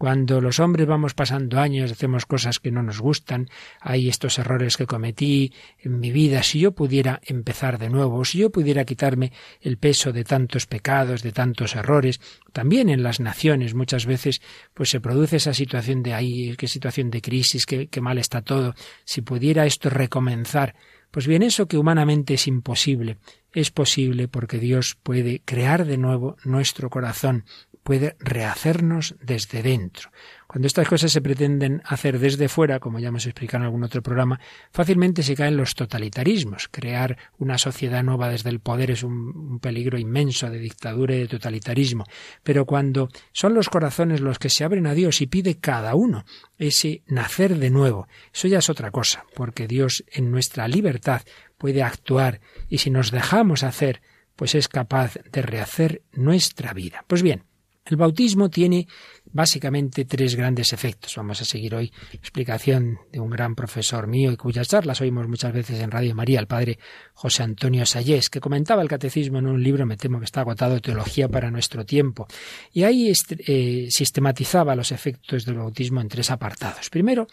Cuando 0.00 0.40
los 0.40 0.60
hombres 0.60 0.86
vamos 0.86 1.12
pasando 1.12 1.60
años, 1.60 1.92
hacemos 1.92 2.24
cosas 2.24 2.58
que 2.58 2.70
no 2.70 2.82
nos 2.82 3.00
gustan, 3.00 3.50
hay 3.82 4.08
estos 4.08 4.38
errores 4.38 4.78
que 4.78 4.86
cometí 4.86 5.52
en 5.78 6.00
mi 6.00 6.10
vida, 6.10 6.42
si 6.42 6.58
yo 6.60 6.72
pudiera 6.72 7.20
empezar 7.22 7.78
de 7.78 7.90
nuevo, 7.90 8.24
si 8.24 8.38
yo 8.38 8.48
pudiera 8.48 8.86
quitarme 8.86 9.30
el 9.60 9.76
peso 9.76 10.10
de 10.10 10.24
tantos 10.24 10.64
pecados, 10.64 11.22
de 11.22 11.32
tantos 11.32 11.76
errores, 11.76 12.18
también 12.54 12.88
en 12.88 13.02
las 13.02 13.20
naciones 13.20 13.74
muchas 13.74 14.06
veces 14.06 14.40
pues 14.72 14.88
se 14.88 15.02
produce 15.02 15.36
esa 15.36 15.52
situación 15.52 16.02
de 16.02 16.14
ahí, 16.14 16.56
qué 16.56 16.66
situación 16.66 17.10
de 17.10 17.20
crisis, 17.20 17.66
qué, 17.66 17.88
qué 17.88 18.00
mal 18.00 18.16
está 18.16 18.40
todo, 18.40 18.74
si 19.04 19.20
pudiera 19.20 19.66
esto 19.66 19.90
recomenzar, 19.90 20.76
pues 21.10 21.26
bien, 21.26 21.42
eso 21.42 21.66
que 21.66 21.76
humanamente 21.76 22.34
es 22.34 22.46
imposible, 22.46 23.18
es 23.52 23.70
posible 23.70 24.28
porque 24.28 24.58
Dios 24.58 24.96
puede 25.02 25.42
crear 25.44 25.84
de 25.84 25.98
nuevo 25.98 26.36
nuestro 26.44 26.88
corazón, 26.88 27.44
puede 27.90 28.14
rehacernos 28.20 29.16
desde 29.20 29.64
dentro. 29.64 30.12
Cuando 30.46 30.68
estas 30.68 30.86
cosas 30.86 31.10
se 31.10 31.20
pretenden 31.20 31.82
hacer 31.84 32.20
desde 32.20 32.48
fuera, 32.48 32.78
como 32.78 33.00
ya 33.00 33.08
hemos 33.08 33.26
explicado 33.26 33.62
en 33.62 33.66
algún 33.66 33.82
otro 33.82 34.00
programa, 34.00 34.38
fácilmente 34.70 35.24
se 35.24 35.34
caen 35.34 35.56
los 35.56 35.74
totalitarismos. 35.74 36.68
Crear 36.70 37.18
una 37.38 37.58
sociedad 37.58 38.04
nueva 38.04 38.28
desde 38.28 38.50
el 38.50 38.60
poder 38.60 38.92
es 38.92 39.02
un, 39.02 39.58
peligro 39.58 39.98
inmenso 39.98 40.48
de 40.48 40.60
dictadura 40.60 41.16
y 41.16 41.18
de 41.18 41.26
totalitarismo. 41.26 42.04
Pero 42.44 42.64
cuando 42.64 43.08
son 43.32 43.54
los 43.54 43.68
corazones 43.68 44.20
los 44.20 44.38
que 44.38 44.50
se 44.50 44.62
abren 44.62 44.86
a 44.86 44.94
Dios 44.94 45.20
y 45.20 45.26
pide 45.26 45.58
cada 45.58 45.96
uno 45.96 46.24
ese 46.58 47.02
nacer 47.08 47.56
de 47.56 47.70
nuevo, 47.70 48.06
eso 48.32 48.46
ya 48.46 48.58
es 48.58 48.70
otra 48.70 48.92
cosa, 48.92 49.24
porque 49.34 49.66
Dios 49.66 50.04
en 50.12 50.30
nuestra 50.30 50.68
libertad 50.68 51.22
puede 51.58 51.82
actuar 51.82 52.40
y 52.68 52.78
si 52.78 52.90
nos 52.90 53.10
dejamos 53.10 53.64
hacer, 53.64 54.00
pues 54.36 54.54
es 54.54 54.68
capaz 54.68 55.18
de 55.32 55.42
rehacer 55.42 56.02
nuestra 56.12 56.72
vida. 56.72 57.04
Pues 57.08 57.24
bien, 57.24 57.49
el 57.84 57.96
bautismo 57.96 58.50
tiene 58.50 58.86
básicamente 59.32 60.04
tres 60.04 60.36
grandes 60.36 60.72
efectos. 60.72 61.14
Vamos 61.16 61.40
a 61.40 61.44
seguir 61.44 61.74
hoy 61.74 61.92
la 62.12 62.18
explicación 62.18 62.98
de 63.10 63.20
un 63.20 63.30
gran 63.30 63.54
profesor 63.54 64.06
mío 64.06 64.32
y 64.32 64.36
cuyas 64.36 64.68
charlas 64.68 65.00
oímos 65.00 65.28
muchas 65.28 65.52
veces 65.52 65.80
en 65.80 65.90
Radio 65.90 66.14
María, 66.14 66.40
el 66.40 66.46
padre 66.46 66.78
José 67.14 67.42
Antonio 67.42 67.86
Sayés, 67.86 68.28
que 68.28 68.40
comentaba 68.40 68.82
el 68.82 68.88
catecismo 68.88 69.38
en 69.38 69.46
un 69.46 69.62
libro, 69.62 69.86
me 69.86 69.96
temo 69.96 70.18
que 70.18 70.24
está 70.24 70.42
agotado, 70.42 70.80
Teología 70.80 71.28
para 71.28 71.50
nuestro 71.50 71.84
tiempo. 71.84 72.26
Y 72.72 72.84
ahí 72.84 73.12
eh, 73.46 73.86
sistematizaba 73.90 74.74
los 74.74 74.92
efectos 74.92 75.44
del 75.44 75.56
bautismo 75.56 76.00
en 76.00 76.08
tres 76.08 76.30
apartados. 76.30 76.90
Primero, 76.90 77.28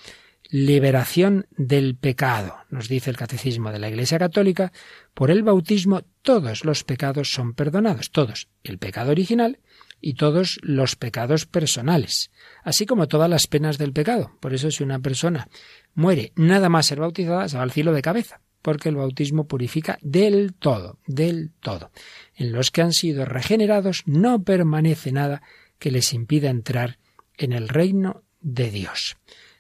liberación 0.49 1.47
del 1.57 1.95
pecado. 1.95 2.55
Nos 2.69 2.87
dice 2.87 3.09
el 3.09 3.17
catecismo 3.17 3.71
de 3.71 3.79
la 3.79 3.89
Iglesia 3.89 4.19
Católica, 4.19 4.71
por 5.13 5.31
el 5.31 5.43
bautismo 5.43 6.01
todos 6.21 6.63
los 6.65 6.83
pecados 6.83 7.31
son 7.31 7.53
perdonados, 7.53 8.11
todos. 8.11 8.47
El 8.63 8.77
pecado 8.77 9.11
original, 9.11 9.59
y 10.01 10.13
todos 10.13 10.59
los 10.61 10.95
pecados 10.95 11.45
personales, 11.45 12.31
así 12.63 12.85
como 12.85 13.07
todas 13.07 13.29
las 13.29 13.47
penas 13.47 13.77
del 13.77 13.93
pecado. 13.93 14.31
Por 14.39 14.53
eso 14.53 14.71
si 14.71 14.83
una 14.83 14.99
persona 14.99 15.47
muere 15.93 16.31
nada 16.35 16.69
más 16.69 16.85
ser 16.85 16.99
bautizada, 16.99 17.47
se 17.47 17.57
va 17.57 17.63
al 17.63 17.71
cielo 17.71 17.93
de 17.93 18.01
cabeza, 18.01 18.41
porque 18.61 18.89
el 18.89 18.95
bautismo 18.95 19.47
purifica 19.47 19.97
del 20.01 20.53
todo, 20.53 20.99
del 21.07 21.51
todo. 21.59 21.91
En 22.35 22.51
los 22.51 22.71
que 22.71 22.81
han 22.81 22.93
sido 22.93 23.25
regenerados 23.25 24.03
no 24.05 24.43
permanece 24.43 25.11
nada 25.11 25.41
que 25.79 25.91
les 25.91 26.13
impida 26.13 26.49
entrar 26.49 26.99
en 27.37 27.53
el 27.53 27.69
reino 27.69 28.23
de 28.41 28.71
Dios. 28.71 29.17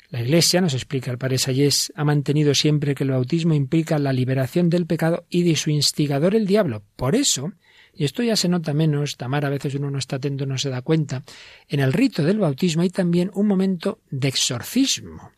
La 0.09 0.21
Iglesia, 0.21 0.61
nos 0.61 0.73
explica 0.73 1.11
el 1.11 1.17
Padre 1.17 1.37
Sayés, 1.37 1.91
ha 1.93 2.05
mantenido 2.05 2.55
siempre 2.55 2.95
que 2.95 3.03
el 3.03 3.11
bautismo 3.11 3.53
implica 3.53 3.99
la 3.99 4.13
liberación 4.13 4.69
del 4.69 4.85
pecado 4.85 5.25
y 5.29 5.43
de 5.43 5.57
su 5.57 5.69
instigador 5.69 6.33
el 6.33 6.47
diablo. 6.47 6.83
Por 6.95 7.13
eso, 7.15 7.51
y 7.97 8.05
esto 8.05 8.23
ya 8.23 8.35
se 8.35 8.47
nota 8.47 8.73
menos, 8.73 9.17
Tamar 9.17 9.45
a 9.45 9.49
veces 9.49 9.75
uno 9.75 9.89
no 9.89 9.97
está 9.97 10.17
atento, 10.17 10.45
no 10.45 10.57
se 10.57 10.69
da 10.69 10.81
cuenta. 10.81 11.23
En 11.67 11.79
el 11.79 11.93
rito 11.93 12.23
del 12.23 12.39
bautismo 12.39 12.83
hay 12.83 12.89
también 12.89 13.31
un 13.33 13.47
momento 13.47 13.99
de 14.09 14.27
exorcismo. 14.27 15.31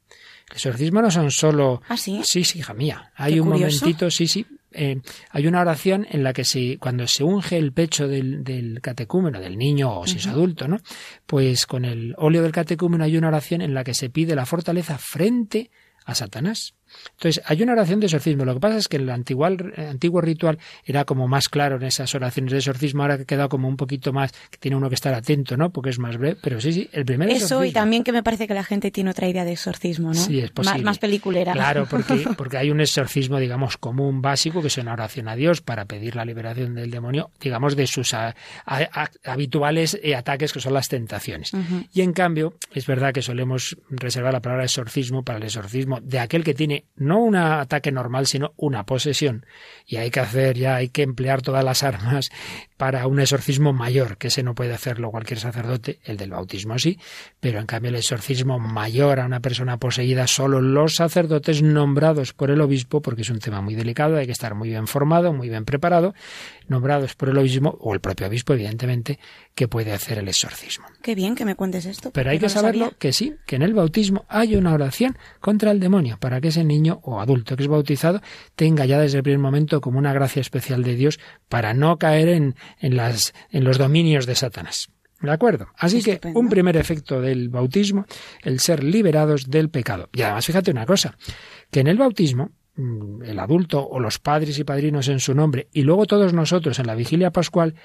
El 0.49 0.55
exorcismo 0.55 1.01
no 1.01 1.09
son 1.09 1.31
solo... 1.31 1.81
¿Ah, 1.87 1.95
sí? 1.95 2.21
Sí, 2.23 2.43
sí, 2.43 2.59
hija 2.59 2.73
mía. 2.73 3.11
Hay 3.15 3.39
un 3.39 3.49
momentito, 3.49 4.11
sí, 4.11 4.27
sí. 4.27 4.45
Eh, 4.71 5.01
hay 5.31 5.47
una 5.47 5.61
oración 5.61 6.05
en 6.11 6.23
la 6.23 6.33
que 6.33 6.43
si, 6.43 6.77
cuando 6.77 7.07
se 7.07 7.23
unge 7.23 7.57
el 7.57 7.71
pecho 7.71 8.07
del, 8.07 8.43
del 8.43 8.81
catecúmeno, 8.81 9.39
del 9.39 9.57
niño 9.57 9.99
o 9.99 10.05
si 10.05 10.17
es 10.17 10.27
adulto, 10.27 10.67
¿no? 10.67 10.77
Pues 11.25 11.65
con 11.65 11.85
el 11.85 12.13
óleo 12.17 12.43
del 12.43 12.51
catecúmeno 12.51 13.03
hay 13.03 13.17
una 13.17 13.29
oración 13.29 13.61
en 13.61 13.73
la 13.73 13.83
que 13.83 13.93
se 13.93 14.09
pide 14.09 14.35
la 14.35 14.45
fortaleza 14.45 14.97
frente 14.97 15.71
a 16.05 16.13
Satanás. 16.13 16.75
Entonces, 17.11 17.43
hay 17.45 17.61
una 17.61 17.73
oración 17.73 17.99
de 17.99 18.07
exorcismo. 18.07 18.45
Lo 18.45 18.53
que 18.53 18.59
pasa 18.59 18.77
es 18.77 18.87
que 18.87 18.97
el 18.97 19.09
antiguo, 19.09 19.45
antiguo 19.45 20.21
ritual 20.21 20.59
era 20.85 21.05
como 21.05 21.27
más 21.27 21.49
claro 21.49 21.77
en 21.77 21.83
esas 21.83 22.13
oraciones 22.15 22.51
de 22.51 22.59
exorcismo, 22.59 23.03
ahora 23.03 23.17
que 23.17 23.25
queda 23.25 23.47
como 23.47 23.67
un 23.67 23.77
poquito 23.77 24.13
más, 24.13 24.31
que 24.49 24.57
tiene 24.57 24.77
uno 24.77 24.89
que 24.89 24.95
estar 24.95 25.13
atento, 25.13 25.57
¿no? 25.57 25.71
Porque 25.71 25.89
es 25.89 25.99
más 25.99 26.17
breve. 26.17 26.37
Pero 26.41 26.61
sí, 26.61 26.73
sí, 26.73 26.89
el 26.91 27.05
primer 27.05 27.29
Eso, 27.29 27.63
y 27.63 27.71
también 27.71 28.03
que 28.03 28.11
me 28.11 28.23
parece 28.23 28.47
que 28.47 28.53
la 28.53 28.63
gente 28.63 28.91
tiene 28.91 29.11
otra 29.11 29.27
idea 29.27 29.45
de 29.45 29.51
exorcismo, 29.53 30.09
¿no? 30.09 30.13
Sí, 30.13 30.39
es 30.39 30.51
posible. 30.51 30.83
Más, 30.83 30.99
peliculera. 30.99 31.53
Claro, 31.53 31.87
porque, 31.89 32.25
porque 32.37 32.57
hay 32.57 32.71
un 32.71 32.81
exorcismo, 32.81 33.39
digamos, 33.39 33.77
común, 33.77 34.21
básico, 34.21 34.61
que 34.61 34.67
es 34.67 34.77
una 34.77 34.93
oración 34.93 35.27
a 35.27 35.35
Dios 35.35 35.61
para 35.61 35.85
pedir 35.85 36.15
la 36.15 36.25
liberación 36.25 36.75
del 36.75 36.91
demonio, 36.91 37.31
digamos, 37.39 37.75
de 37.75 37.87
sus 37.87 38.13
habituales 39.23 39.99
eh, 40.01 40.15
ataques, 40.15 40.53
que 40.53 40.59
son 40.59 40.73
las 40.73 40.87
tentaciones. 40.87 41.51
Y 41.93 42.01
en 42.01 42.13
cambio, 42.13 42.55
es 42.73 42.85
verdad 42.85 43.13
que 43.13 43.21
solemos 43.21 43.77
reservar 43.89 44.33
la 44.33 44.41
palabra 44.41 44.63
exorcismo 44.63 45.23
para 45.23 45.37
el 45.37 45.43
exorcismo 45.43 45.99
de 46.01 46.19
aquel 46.19 46.43
que 46.43 46.53
tiene 46.53 46.78
no 46.95 47.19
un 47.19 47.35
ataque 47.35 47.91
normal, 47.91 48.27
sino 48.27 48.53
una 48.57 48.85
posesión. 48.85 49.45
Y 49.85 49.97
hay 49.97 50.11
que 50.11 50.19
hacer 50.19 50.57
ya, 50.57 50.75
hay 50.75 50.89
que 50.89 51.03
emplear 51.03 51.41
todas 51.41 51.63
las 51.63 51.83
armas 51.83 52.29
para 52.77 53.07
un 53.07 53.19
exorcismo 53.19 53.73
mayor, 53.73 54.17
que 54.17 54.27
ese 54.27 54.41
no 54.41 54.55
puede 54.55 54.73
hacerlo 54.73 55.11
cualquier 55.11 55.39
sacerdote, 55.39 55.99
el 56.05 56.15
del 56.15 56.31
bautismo 56.31 56.79
sí, 56.79 56.97
pero 57.39 57.59
en 57.59 57.65
cambio 57.65 57.89
el 57.89 57.95
exorcismo 57.95 58.57
mayor 58.57 59.19
a 59.19 59.25
una 59.25 59.41
persona 59.41 59.77
poseída 59.77 60.27
solo 60.27 60.61
los 60.61 60.95
sacerdotes 60.95 61.61
nombrados 61.61 62.33
por 62.33 62.51
el 62.51 62.61
obispo, 62.61 63.01
porque 63.01 63.23
es 63.23 63.29
un 63.29 63.39
tema 63.39 63.61
muy 63.61 63.75
delicado, 63.75 64.17
hay 64.17 64.25
que 64.25 64.31
estar 64.31 64.55
muy 64.55 64.69
bien 64.69 64.87
formado, 64.87 65.33
muy 65.33 65.49
bien 65.49 65.65
preparado, 65.65 66.13
nombrados 66.67 67.15
por 67.15 67.29
el 67.29 67.37
obispo, 67.37 67.77
o 67.81 67.93
el 67.93 67.99
propio 67.99 68.27
obispo, 68.27 68.53
evidentemente, 68.53 69.19
que 69.59 69.67
puede 69.67 69.91
hacer 69.91 70.19
el 70.19 70.29
exorcismo. 70.29 70.85
Qué 71.01 71.15
bien 71.15 71.35
que 71.35 71.43
me 71.43 71.55
cuentes 71.55 71.85
esto. 71.85 72.11
Pero 72.11 72.29
hay 72.29 72.39
que 72.39 72.47
saberlo 72.47 72.93
que 72.97 73.11
sí, 73.11 73.35
que 73.45 73.57
en 73.57 73.61
el 73.61 73.73
bautismo 73.73 74.23
hay 74.29 74.55
una 74.55 74.73
oración 74.73 75.17
contra 75.41 75.71
el 75.71 75.81
demonio, 75.81 76.17
para 76.17 76.39
que 76.39 76.47
ese 76.47 76.63
niño 76.63 77.01
o 77.03 77.19
adulto 77.19 77.57
que 77.57 77.63
es 77.63 77.67
bautizado 77.67 78.21
tenga 78.55 78.85
ya 78.85 78.97
desde 79.01 79.17
el 79.17 79.23
primer 79.23 79.39
momento 79.39 79.81
como 79.81 79.99
una 79.99 80.13
gracia 80.13 80.39
especial 80.39 80.81
de 80.81 80.95
Dios 80.95 81.19
para 81.49 81.73
no 81.73 81.97
caer 81.97 82.29
en, 82.29 82.55
en, 82.79 82.95
las, 82.95 83.33
en 83.51 83.65
los 83.65 83.77
dominios 83.77 84.25
de 84.25 84.35
Satanás. 84.35 84.91
¿De 85.19 85.29
acuerdo? 85.29 85.67
Así 85.75 86.01
que 86.01 86.21
un 86.33 86.47
primer 86.47 86.77
efecto 86.77 87.19
del 87.19 87.49
bautismo, 87.49 88.05
el 88.43 88.61
ser 88.61 88.81
liberados 88.81 89.49
del 89.49 89.69
pecado. 89.69 90.07
Y 90.13 90.21
además 90.21 90.45
fíjate 90.45 90.71
una 90.71 90.85
cosa, 90.85 91.17
que 91.69 91.81
en 91.81 91.87
el 91.87 91.97
bautismo, 91.97 92.51
mm, 92.77 93.23
el 93.23 93.39
adulto 93.39 93.85
o 93.85 93.99
los 93.99 94.19
padres 94.19 94.57
y 94.57 94.63
padrinos 94.63 95.09
en 95.09 95.19
su 95.19 95.35
nombre, 95.35 95.67
y 95.73 95.81
luego 95.81 96.05
todos 96.05 96.31
nosotros 96.31 96.79
en 96.79 96.87
la 96.87 96.95
vigilia 96.95 97.31
pascual, 97.31 97.75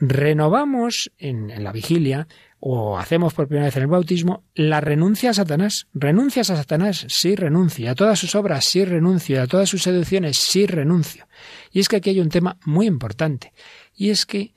renovamos 0.00 1.12
en, 1.18 1.62
la 1.62 1.72
vigilia 1.72 2.28
o 2.60 2.98
hacemos 2.98 3.34
por 3.34 3.46
primera 3.46 3.66
vez 3.66 3.76
en 3.76 3.82
el 3.82 3.88
bautismo 3.88 4.44
la 4.54 4.80
renuncia 4.80 5.30
a 5.30 5.34
Satanás. 5.34 5.86
¿Renuncias 5.94 6.50
a 6.50 6.56
Satanás? 6.56 7.06
Sí, 7.08 7.36
renuncio. 7.36 7.90
A 7.90 7.94
todas 7.94 8.18
sus 8.18 8.34
obras, 8.34 8.64
sí, 8.64 8.84
renuncio. 8.84 9.42
A 9.42 9.46
todas 9.46 9.68
sus 9.68 9.82
seducciones, 9.82 10.38
sí, 10.38 10.66
renuncio. 10.66 11.28
Y 11.70 11.80
es 11.80 11.88
que 11.88 11.96
aquí 11.96 12.10
hay 12.10 12.20
un 12.20 12.30
tema 12.30 12.58
muy 12.64 12.86
importante. 12.86 13.52
Y 13.94 14.10
es 14.10 14.26
que 14.26 14.54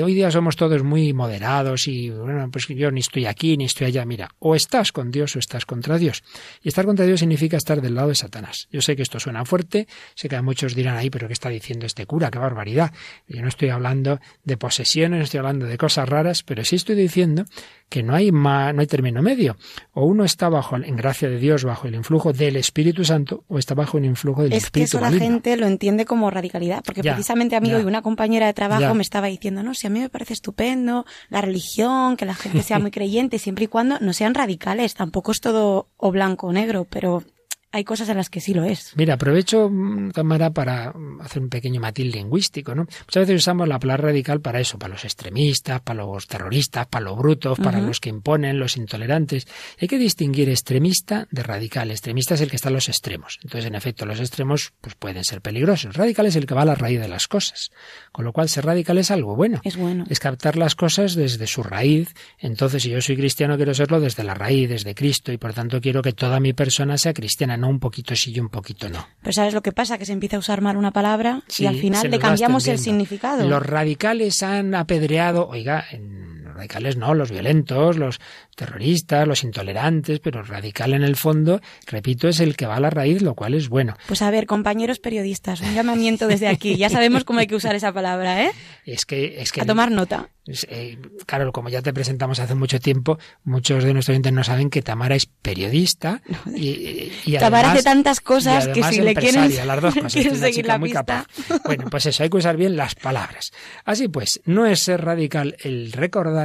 hoy 0.00 0.14
día 0.14 0.30
somos 0.30 0.56
todos 0.56 0.82
muy 0.82 1.12
moderados 1.12 1.88
y 1.88 2.10
bueno, 2.10 2.48
pues 2.50 2.68
yo 2.68 2.90
ni 2.90 3.00
estoy 3.00 3.26
aquí 3.26 3.56
ni 3.56 3.64
estoy 3.64 3.88
allá. 3.88 4.04
Mira, 4.04 4.30
o 4.38 4.54
estás 4.54 4.92
con 4.92 5.10
Dios 5.10 5.36
o 5.36 5.38
estás 5.38 5.66
contra 5.66 5.98
Dios. 5.98 6.22
Y 6.62 6.68
estar 6.68 6.86
contra 6.86 7.04
Dios 7.04 7.20
significa 7.20 7.56
estar 7.56 7.80
del 7.82 7.94
lado 7.94 8.08
de 8.08 8.14
Satanás. 8.14 8.68
Yo 8.70 8.80
sé 8.80 8.96
que 8.96 9.02
esto 9.02 9.18
suena 9.18 9.44
fuerte, 9.44 9.88
sé 10.14 10.28
que 10.28 10.40
muchos 10.40 10.74
dirán 10.74 10.96
ahí, 10.96 11.10
pero 11.10 11.26
¿qué 11.26 11.32
está 11.32 11.48
diciendo 11.48 11.86
este 11.86 12.06
cura? 12.06 12.30
¡Qué 12.30 12.38
barbaridad! 12.38 12.92
Yo 13.26 13.42
no 13.42 13.48
estoy 13.48 13.70
hablando 13.70 14.20
de 14.44 14.56
posesiones, 14.56 15.18
no 15.18 15.24
estoy 15.24 15.38
hablando 15.38 15.66
de 15.66 15.76
cosas 15.76 16.08
raras, 16.08 16.42
pero 16.42 16.64
sí 16.64 16.76
estoy 16.76 16.94
diciendo 16.94 17.44
que 17.88 18.02
no 18.02 18.14
hay, 18.14 18.32
no 18.32 18.80
hay 18.80 18.86
término 18.86 19.20
medio. 19.20 19.56
O 19.92 20.06
uno 20.06 20.24
está 20.24 20.48
bajo, 20.48 20.76
en 20.76 20.96
gracia 20.96 21.28
de 21.28 21.38
Dios, 21.38 21.64
bajo 21.64 21.86
el 21.86 21.94
influjo 21.94 22.32
del 22.32 22.56
Espíritu 22.56 23.04
Santo, 23.04 23.44
o 23.48 23.58
está 23.58 23.74
bajo 23.74 23.98
el 23.98 24.06
influjo 24.06 24.42
del 24.42 24.54
Espíritu 24.54 24.92
Santo. 24.92 25.06
Es 25.06 25.10
que 25.10 25.16
eso 25.16 25.26
la 25.26 25.32
gente 25.32 25.56
lo 25.58 25.66
entiende 25.66 26.06
como 26.06 26.30
radicalidad, 26.30 26.82
porque 26.84 27.02
precisamente 27.02 27.54
a 27.54 27.60
mí 27.60 27.72
hoy 27.74 27.84
una 27.84 28.00
compañera 28.00 28.46
de 28.46 28.54
trabajo 28.54 28.94
me 28.94 29.02
estaba 29.02 29.26
diciendo, 29.26 29.62
no, 29.62 29.74
si 29.82 29.88
a 29.88 29.90
mí 29.90 29.98
me 29.98 30.08
parece 30.08 30.32
estupendo 30.32 31.04
la 31.28 31.40
religión, 31.40 32.16
que 32.16 32.24
la 32.24 32.34
gente 32.34 32.62
sea 32.62 32.78
muy 32.78 32.90
creyente, 32.92 33.40
siempre 33.40 33.64
y 33.64 33.68
cuando 33.68 33.98
no 33.98 34.12
sean 34.12 34.32
radicales, 34.32 34.94
tampoco 34.94 35.32
es 35.32 35.40
todo 35.40 35.88
o 35.96 36.12
blanco 36.12 36.46
o 36.46 36.52
negro, 36.52 36.86
pero 36.88 37.24
hay 37.72 37.84
cosas 37.84 38.08
en 38.10 38.18
las 38.18 38.28
que 38.28 38.40
sí 38.40 38.52
lo 38.52 38.64
es. 38.64 38.92
Mira, 38.96 39.14
aprovecho, 39.14 39.70
cámara, 40.14 40.50
mm, 40.50 40.52
para 40.52 40.94
hacer 41.20 41.42
un 41.42 41.48
pequeño 41.48 41.80
matiz 41.80 42.12
lingüístico, 42.12 42.74
¿no? 42.74 42.82
Muchas 42.82 43.26
veces 43.26 43.36
usamos 43.36 43.66
la 43.66 43.78
palabra 43.78 44.08
radical 44.08 44.40
para 44.40 44.60
eso, 44.60 44.78
para 44.78 44.92
los 44.92 45.04
extremistas, 45.04 45.80
para 45.80 46.04
los 46.04 46.26
terroristas, 46.26 46.86
para 46.86 47.06
los 47.06 47.16
brutos, 47.16 47.58
para 47.58 47.80
los 47.80 47.98
que 47.98 48.10
imponen, 48.10 48.58
los 48.58 48.76
intolerantes. 48.76 49.46
Hay 49.80 49.88
que 49.88 49.98
distinguir 49.98 50.50
extremista 50.50 51.26
de 51.30 51.42
radical. 51.42 51.90
Extremista 51.90 52.34
es 52.34 52.42
el 52.42 52.50
que 52.50 52.56
está 52.56 52.68
en 52.68 52.74
los 52.74 52.88
extremos. 52.88 53.38
Entonces, 53.42 53.66
en 53.66 53.74
efecto, 53.74 54.04
los 54.04 54.20
extremos 54.20 54.74
pues 54.80 54.94
pueden 54.94 55.24
ser 55.24 55.40
peligrosos. 55.40 55.96
Radical 55.96 56.26
es 56.26 56.36
el 56.36 56.46
que 56.46 56.54
va 56.54 56.62
a 56.62 56.66
la 56.66 56.74
raíz 56.74 57.00
de 57.00 57.08
las 57.08 57.26
cosas. 57.26 57.70
Con 58.12 58.24
lo 58.26 58.32
cual, 58.32 58.50
ser 58.50 58.66
radical 58.66 58.98
es 58.98 59.10
algo 59.10 59.34
bueno. 59.34 59.60
Es 59.64 59.76
bueno. 59.76 60.04
Es 60.10 60.20
captar 60.20 60.56
las 60.56 60.74
cosas 60.74 61.14
desde 61.14 61.46
su 61.46 61.62
raíz. 61.62 62.14
Entonces, 62.38 62.82
si 62.82 62.90
yo 62.90 63.00
soy 63.00 63.16
cristiano, 63.16 63.56
quiero 63.56 63.72
serlo 63.72 63.98
desde 63.98 64.24
la 64.24 64.34
raíz, 64.34 64.68
desde 64.68 64.94
Cristo, 64.94 65.32
y 65.32 65.38
por 65.38 65.54
tanto 65.54 65.80
quiero 65.80 66.02
que 66.02 66.12
toda 66.12 66.38
mi 66.38 66.52
persona 66.52 66.98
sea 66.98 67.14
cristiana 67.14 67.56
no 67.62 67.68
un 67.68 67.78
poquito 67.78 68.16
sí 68.16 68.32
y 68.34 68.40
un 68.40 68.48
poquito 68.48 68.88
no. 68.88 69.06
Pero 69.22 69.32
¿sabes 69.32 69.54
lo 69.54 69.62
que 69.62 69.70
pasa? 69.70 69.96
Que 69.96 70.04
se 70.04 70.12
empieza 70.12 70.34
a 70.36 70.40
usar 70.40 70.60
mal 70.60 70.76
una 70.76 70.90
palabra 70.90 71.42
y 71.58 71.66
al 71.66 71.76
final 71.76 72.10
le 72.10 72.18
cambiamos 72.18 72.66
el 72.66 72.78
significado. 72.78 73.48
Los 73.48 73.64
radicales 73.64 74.42
han 74.42 74.74
apedreado, 74.74 75.46
oiga, 75.48 75.84
en 75.92 76.31
los 76.52 76.58
radicales 76.58 76.96
no, 76.96 77.14
los 77.14 77.30
violentos, 77.30 77.96
los 77.96 78.20
terroristas, 78.54 79.26
los 79.26 79.42
intolerantes, 79.42 80.20
pero 80.20 80.42
radical 80.42 80.92
en 80.92 81.02
el 81.02 81.16
fondo, 81.16 81.60
repito, 81.86 82.28
es 82.28 82.40
el 82.40 82.56
que 82.56 82.66
va 82.66 82.76
a 82.76 82.80
la 82.80 82.90
raíz, 82.90 83.22
lo 83.22 83.34
cual 83.34 83.54
es 83.54 83.68
bueno. 83.68 83.96
Pues 84.06 84.22
a 84.22 84.30
ver, 84.30 84.46
compañeros 84.46 84.98
periodistas, 84.98 85.60
un 85.62 85.74
llamamiento 85.74 86.28
desde 86.28 86.48
aquí. 86.48 86.76
Ya 86.76 86.90
sabemos 86.90 87.24
cómo 87.24 87.40
hay 87.40 87.46
que 87.46 87.56
usar 87.56 87.74
esa 87.74 87.92
palabra, 87.92 88.44
¿eh? 88.44 88.52
Es 88.84 89.06
que, 89.06 89.40
es 89.40 89.52
que 89.52 89.62
a 89.62 89.66
tomar 89.66 89.90
nota. 89.90 90.28
Eh, 90.68 90.98
claro, 91.24 91.52
como 91.52 91.68
ya 91.68 91.82
te 91.82 91.92
presentamos 91.92 92.40
hace 92.40 92.56
mucho 92.56 92.80
tiempo, 92.80 93.16
muchos 93.44 93.84
de 93.84 93.92
nuestros 93.94 94.14
oyentes 94.14 94.32
no 94.32 94.42
saben 94.42 94.70
que 94.70 94.82
Tamara 94.82 95.14
es 95.14 95.26
periodista 95.26 96.20
y, 96.52 97.12
y 97.24 97.38
Tamara 97.38 97.70
hace 97.70 97.84
tantas 97.84 98.20
cosas 98.20 98.66
que 98.66 98.82
si 98.82 99.00
le 99.00 99.14
quieren, 99.14 99.54
las 99.64 99.80
dos 99.80 99.94
cosas, 99.94 100.12
seguir 100.12 100.66
la 100.66 100.78
muy 100.78 100.90
capaz. 100.90 101.26
Bueno, 101.64 101.84
pues 101.88 102.06
eso, 102.06 102.24
hay 102.24 102.28
que 102.28 102.38
usar 102.38 102.56
bien 102.56 102.76
las 102.76 102.96
palabras. 102.96 103.52
Así 103.84 104.08
pues, 104.08 104.40
no 104.44 104.66
es 104.66 104.82
ser 104.82 105.04
radical 105.04 105.56
el 105.62 105.92
recordar 105.92 106.41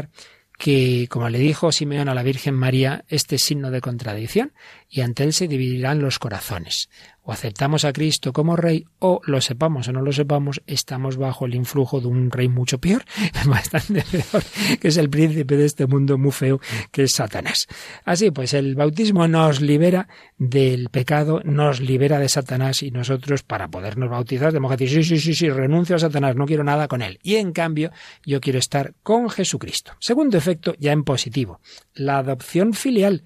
que, 0.57 1.07
como 1.09 1.29
le 1.29 1.37
dijo 1.37 1.71
Simeón 1.71 2.09
a 2.09 2.15
la 2.15 2.23
Virgen 2.23 2.55
María, 2.55 3.05
este 3.09 3.37
signo 3.37 3.69
de 3.69 3.81
contradicción, 3.81 4.53
y 4.89 5.01
ante 5.01 5.23
él 5.23 5.33
se 5.33 5.47
dividirán 5.47 6.01
los 6.01 6.17
corazones 6.19 6.89
o 7.27 7.33
aceptamos 7.33 7.83
a 7.83 7.91
Cristo 7.91 8.31
como 8.31 8.55
rey, 8.55 8.85
o 8.99 9.19
lo 9.25 9.41
sepamos 9.41 9.89
o 9.89 9.91
no 9.91 10.01
lo 10.01 10.13
sepamos, 10.13 10.61
estamos 10.65 11.17
bajo 11.17 11.45
el 11.45 11.55
influjo 11.55 11.99
de 11.99 12.07
un 12.07 12.31
rey 12.31 12.47
mucho 12.47 12.79
peor, 12.79 13.03
bastante 13.45 14.01
peor, 14.09 14.43
que 14.79 14.87
es 14.87 14.95
el 14.95 15.09
príncipe 15.09 15.57
de 15.57 15.65
este 15.65 15.87
mundo 15.87 16.17
muy 16.17 16.31
feo, 16.31 16.61
que 16.89 17.03
es 17.03 17.11
Satanás. 17.11 17.67
Así 18.05 18.31
pues, 18.31 18.53
el 18.53 18.75
bautismo 18.75 19.27
nos 19.27 19.59
libera 19.59 20.07
del 20.37 20.87
pecado, 20.87 21.41
nos 21.43 21.81
libera 21.81 22.17
de 22.17 22.29
Satanás 22.29 22.81
y 22.81 22.91
nosotros, 22.91 23.43
para 23.43 23.67
podernos 23.67 24.09
bautizar, 24.09 24.53
tenemos 24.53 24.71
que 24.71 24.85
decir, 24.85 25.03
sí, 25.03 25.17
sí, 25.17 25.19
sí, 25.19 25.33
sí, 25.33 25.49
renuncio 25.49 25.97
a 25.97 25.99
Satanás, 25.99 26.37
no 26.37 26.45
quiero 26.45 26.63
nada 26.63 26.87
con 26.87 27.01
él. 27.01 27.19
Y 27.23 27.35
en 27.35 27.51
cambio, 27.51 27.91
yo 28.25 28.39
quiero 28.39 28.57
estar 28.57 28.93
con 29.03 29.29
Jesucristo. 29.29 29.91
Segundo 29.99 30.37
efecto, 30.37 30.75
ya 30.79 30.93
en 30.93 31.03
positivo, 31.03 31.59
la 31.93 32.19
adopción 32.19 32.73
filial 32.73 33.25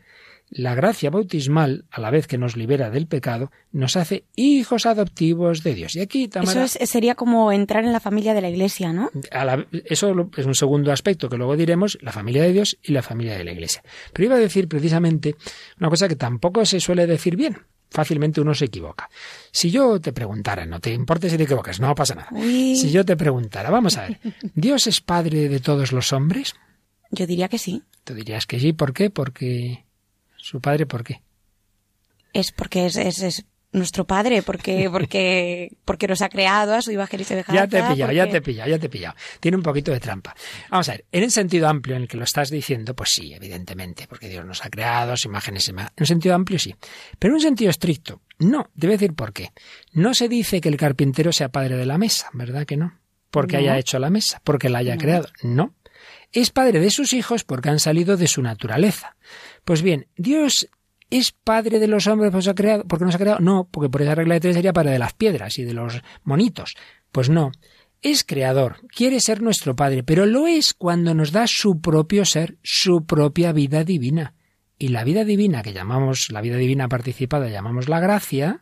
la 0.51 0.75
gracia 0.75 1.09
bautismal, 1.09 1.85
a 1.89 2.01
la 2.01 2.11
vez 2.11 2.27
que 2.27 2.37
nos 2.37 2.57
libera 2.57 2.89
del 2.89 3.07
pecado, 3.07 3.51
nos 3.71 3.95
hace 3.95 4.25
hijos 4.35 4.85
adoptivos 4.85 5.63
de 5.63 5.73
Dios. 5.73 5.95
Y 5.95 6.01
aquí 6.01 6.29
Eso 6.31 6.67
sería 6.67 7.15
como 7.15 7.53
entrar 7.53 7.85
en 7.85 7.93
la 7.93 8.01
familia 8.01 8.33
de 8.33 8.41
la 8.41 8.49
Iglesia, 8.49 8.91
¿no? 8.91 9.09
eso 9.85 10.29
es 10.37 10.45
un 10.45 10.55
segundo 10.55 10.91
aspecto 10.91 11.29
que 11.29 11.37
luego 11.37 11.55
diremos, 11.55 11.97
la 12.01 12.11
familia 12.11 12.43
de 12.43 12.51
Dios 12.51 12.77
y 12.83 12.91
la 12.91 13.01
familia 13.01 13.37
de 13.37 13.45
la 13.45 13.53
Iglesia. 13.53 13.81
Pero 14.11 14.25
iba 14.25 14.35
a 14.35 14.39
decir 14.39 14.67
precisamente 14.67 15.35
una 15.79 15.89
cosa 15.89 16.09
que 16.09 16.17
tampoco 16.17 16.65
se 16.65 16.81
suele 16.81 17.07
decir 17.07 17.37
bien. 17.37 17.57
Fácilmente 17.89 18.39
uno 18.39 18.53
se 18.53 18.65
equivoca. 18.65 19.09
Si 19.51 19.69
yo 19.69 19.99
te 19.99 20.13
preguntara, 20.13 20.65
no 20.65 20.79
te 20.79 20.93
importa 20.93 21.29
si 21.29 21.35
te 21.37 21.43
equivocas, 21.43 21.79
no 21.81 21.93
pasa 21.93 22.15
nada. 22.15 22.29
Si 22.41 22.89
yo 22.89 23.03
te 23.03 23.17
preguntara, 23.17 23.69
vamos 23.69 23.97
a 23.97 24.03
ver, 24.03 24.19
¿Dios 24.55 24.87
es 24.87 25.01
padre 25.01 25.49
de 25.49 25.59
todos 25.59 25.91
los 25.91 26.13
hombres? 26.13 26.55
Yo 27.09 27.27
diría 27.27 27.49
que 27.49 27.57
sí. 27.57 27.83
Tú 28.05 28.13
dirías 28.13 28.45
que 28.45 28.59
sí, 28.59 28.71
¿por 28.71 28.93
qué? 28.93 29.09
Porque 29.09 29.83
¿Su 30.41 30.59
padre 30.59 30.87
por 30.87 31.03
qué? 31.03 31.21
Es 32.33 32.51
porque 32.51 32.87
es, 32.87 32.97
es, 32.97 33.45
nuestro 33.71 34.05
padre, 34.05 34.41
porque, 34.41 34.89
porque, 34.91 35.77
porque 35.85 36.07
nos 36.07 36.21
ha 36.21 36.29
creado 36.29 36.73
a 36.73 36.81
su 36.81 36.91
imagen 36.91 37.21
y 37.21 37.23
semejanza. 37.23 37.61
Ya 37.61 37.67
te 37.67 37.79
he 37.79 37.83
pillado, 37.83 38.11
ya 38.11 38.27
te 38.27 38.37
he 38.37 38.41
pillado, 38.41 38.69
ya 38.69 38.79
te 38.79 38.87
he 38.87 38.89
pillado. 38.89 39.15
Tiene 39.39 39.57
un 39.57 39.63
poquito 39.63 39.91
de 39.91 39.99
trampa. 39.99 40.35
Vamos 40.71 40.89
a 40.89 40.93
ver, 40.93 41.05
en 41.11 41.23
el 41.23 41.31
sentido 41.31 41.67
amplio 41.67 41.95
en 41.95 42.03
el 42.03 42.07
que 42.07 42.17
lo 42.17 42.23
estás 42.23 42.49
diciendo, 42.49 42.95
pues 42.95 43.11
sí, 43.13 43.33
evidentemente, 43.33 44.07
porque 44.07 44.27
Dios 44.27 44.43
nos 44.45 44.65
ha 44.65 44.69
creado 44.69 45.15
su 45.15 45.27
imagen 45.27 45.57
y 45.57 45.59
semejanza. 45.59 45.93
En 45.95 46.03
un 46.03 46.07
sentido 46.07 46.35
amplio 46.35 46.57
sí. 46.57 46.75
Pero 47.19 47.33
en 47.33 47.35
un 47.35 47.41
sentido 47.41 47.69
estricto, 47.69 48.21
no. 48.39 48.69
Debe 48.73 48.93
decir 48.93 49.13
por 49.13 49.31
qué. 49.31 49.51
No 49.93 50.15
se 50.15 50.27
dice 50.27 50.59
que 50.59 50.69
el 50.69 50.77
carpintero 50.77 51.31
sea 51.31 51.49
padre 51.49 51.77
de 51.77 51.85
la 51.85 51.99
mesa, 51.99 52.29
¿verdad 52.33 52.65
que 52.65 52.77
no? 52.77 52.99
Porque 53.29 53.57
haya 53.57 53.77
hecho 53.77 53.99
la 53.99 54.09
mesa, 54.09 54.41
porque 54.43 54.69
la 54.69 54.79
haya 54.79 54.97
creado. 54.97 55.29
No. 55.43 55.75
Es 56.33 56.49
padre 56.49 56.79
de 56.79 56.89
sus 56.89 57.11
hijos 57.11 57.43
porque 57.43 57.69
han 57.69 57.79
salido 57.79 58.15
de 58.15 58.27
su 58.27 58.41
naturaleza. 58.41 59.15
Pues 59.63 59.81
bien, 59.81 60.07
Dios 60.17 60.69
¿Es 61.11 61.33
padre 61.33 61.79
de 61.79 61.89
los 61.89 62.07
hombres 62.07 62.31
porque, 62.31 62.49
ha 62.49 62.55
creado, 62.55 62.85
porque 62.85 63.03
nos 63.03 63.15
ha 63.15 63.19
creado? 63.19 63.39
No, 63.41 63.67
porque 63.69 63.89
por 63.89 64.01
esa 64.01 64.15
regla 64.15 64.35
de 64.35 64.39
tres 64.39 64.55
sería 64.55 64.71
padre 64.71 64.91
de 64.91 64.99
las 64.99 65.11
piedras 65.11 65.59
y 65.59 65.65
de 65.65 65.73
los 65.73 66.01
monitos. 66.23 66.75
Pues 67.11 67.29
no. 67.29 67.51
Es 68.01 68.23
creador, 68.23 68.77
quiere 68.87 69.19
ser 69.19 69.41
nuestro 69.41 69.75
padre, 69.75 70.03
pero 70.03 70.25
lo 70.25 70.47
es 70.47 70.73
cuando 70.73 71.13
nos 71.13 71.33
da 71.33 71.45
su 71.47 71.81
propio 71.81 72.25
ser, 72.25 72.57
su 72.63 73.05
propia 73.05 73.51
vida 73.51 73.83
divina. 73.83 74.33
Y 74.79 74.87
la 74.87 75.03
vida 75.03 75.25
divina 75.25 75.61
que 75.61 75.73
llamamos, 75.73 76.31
la 76.31 76.41
vida 76.41 76.55
divina 76.55 76.87
participada, 76.87 77.49
llamamos 77.49 77.89
la 77.89 77.99
gracia, 77.99 78.61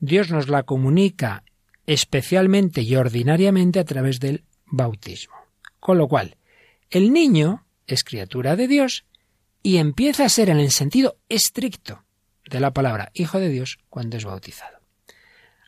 Dios 0.00 0.30
nos 0.30 0.48
la 0.48 0.64
comunica 0.64 1.44
especialmente 1.86 2.80
y 2.80 2.96
ordinariamente 2.96 3.78
a 3.78 3.84
través 3.84 4.18
del 4.18 4.44
bautismo. 4.64 5.36
Con 5.78 5.98
lo 5.98 6.08
cual, 6.08 6.36
el 6.90 7.12
niño 7.12 7.66
es 7.86 8.02
criatura 8.02 8.56
de 8.56 8.66
Dios 8.66 9.04
y 9.66 9.78
empieza 9.78 10.24
a 10.24 10.28
ser 10.28 10.48
en 10.48 10.60
el 10.60 10.70
sentido 10.70 11.16
estricto 11.28 12.04
de 12.48 12.60
la 12.60 12.72
palabra 12.72 13.10
hijo 13.14 13.40
de 13.40 13.48
Dios 13.48 13.80
cuando 13.88 14.16
es 14.16 14.24
bautizado. 14.24 14.78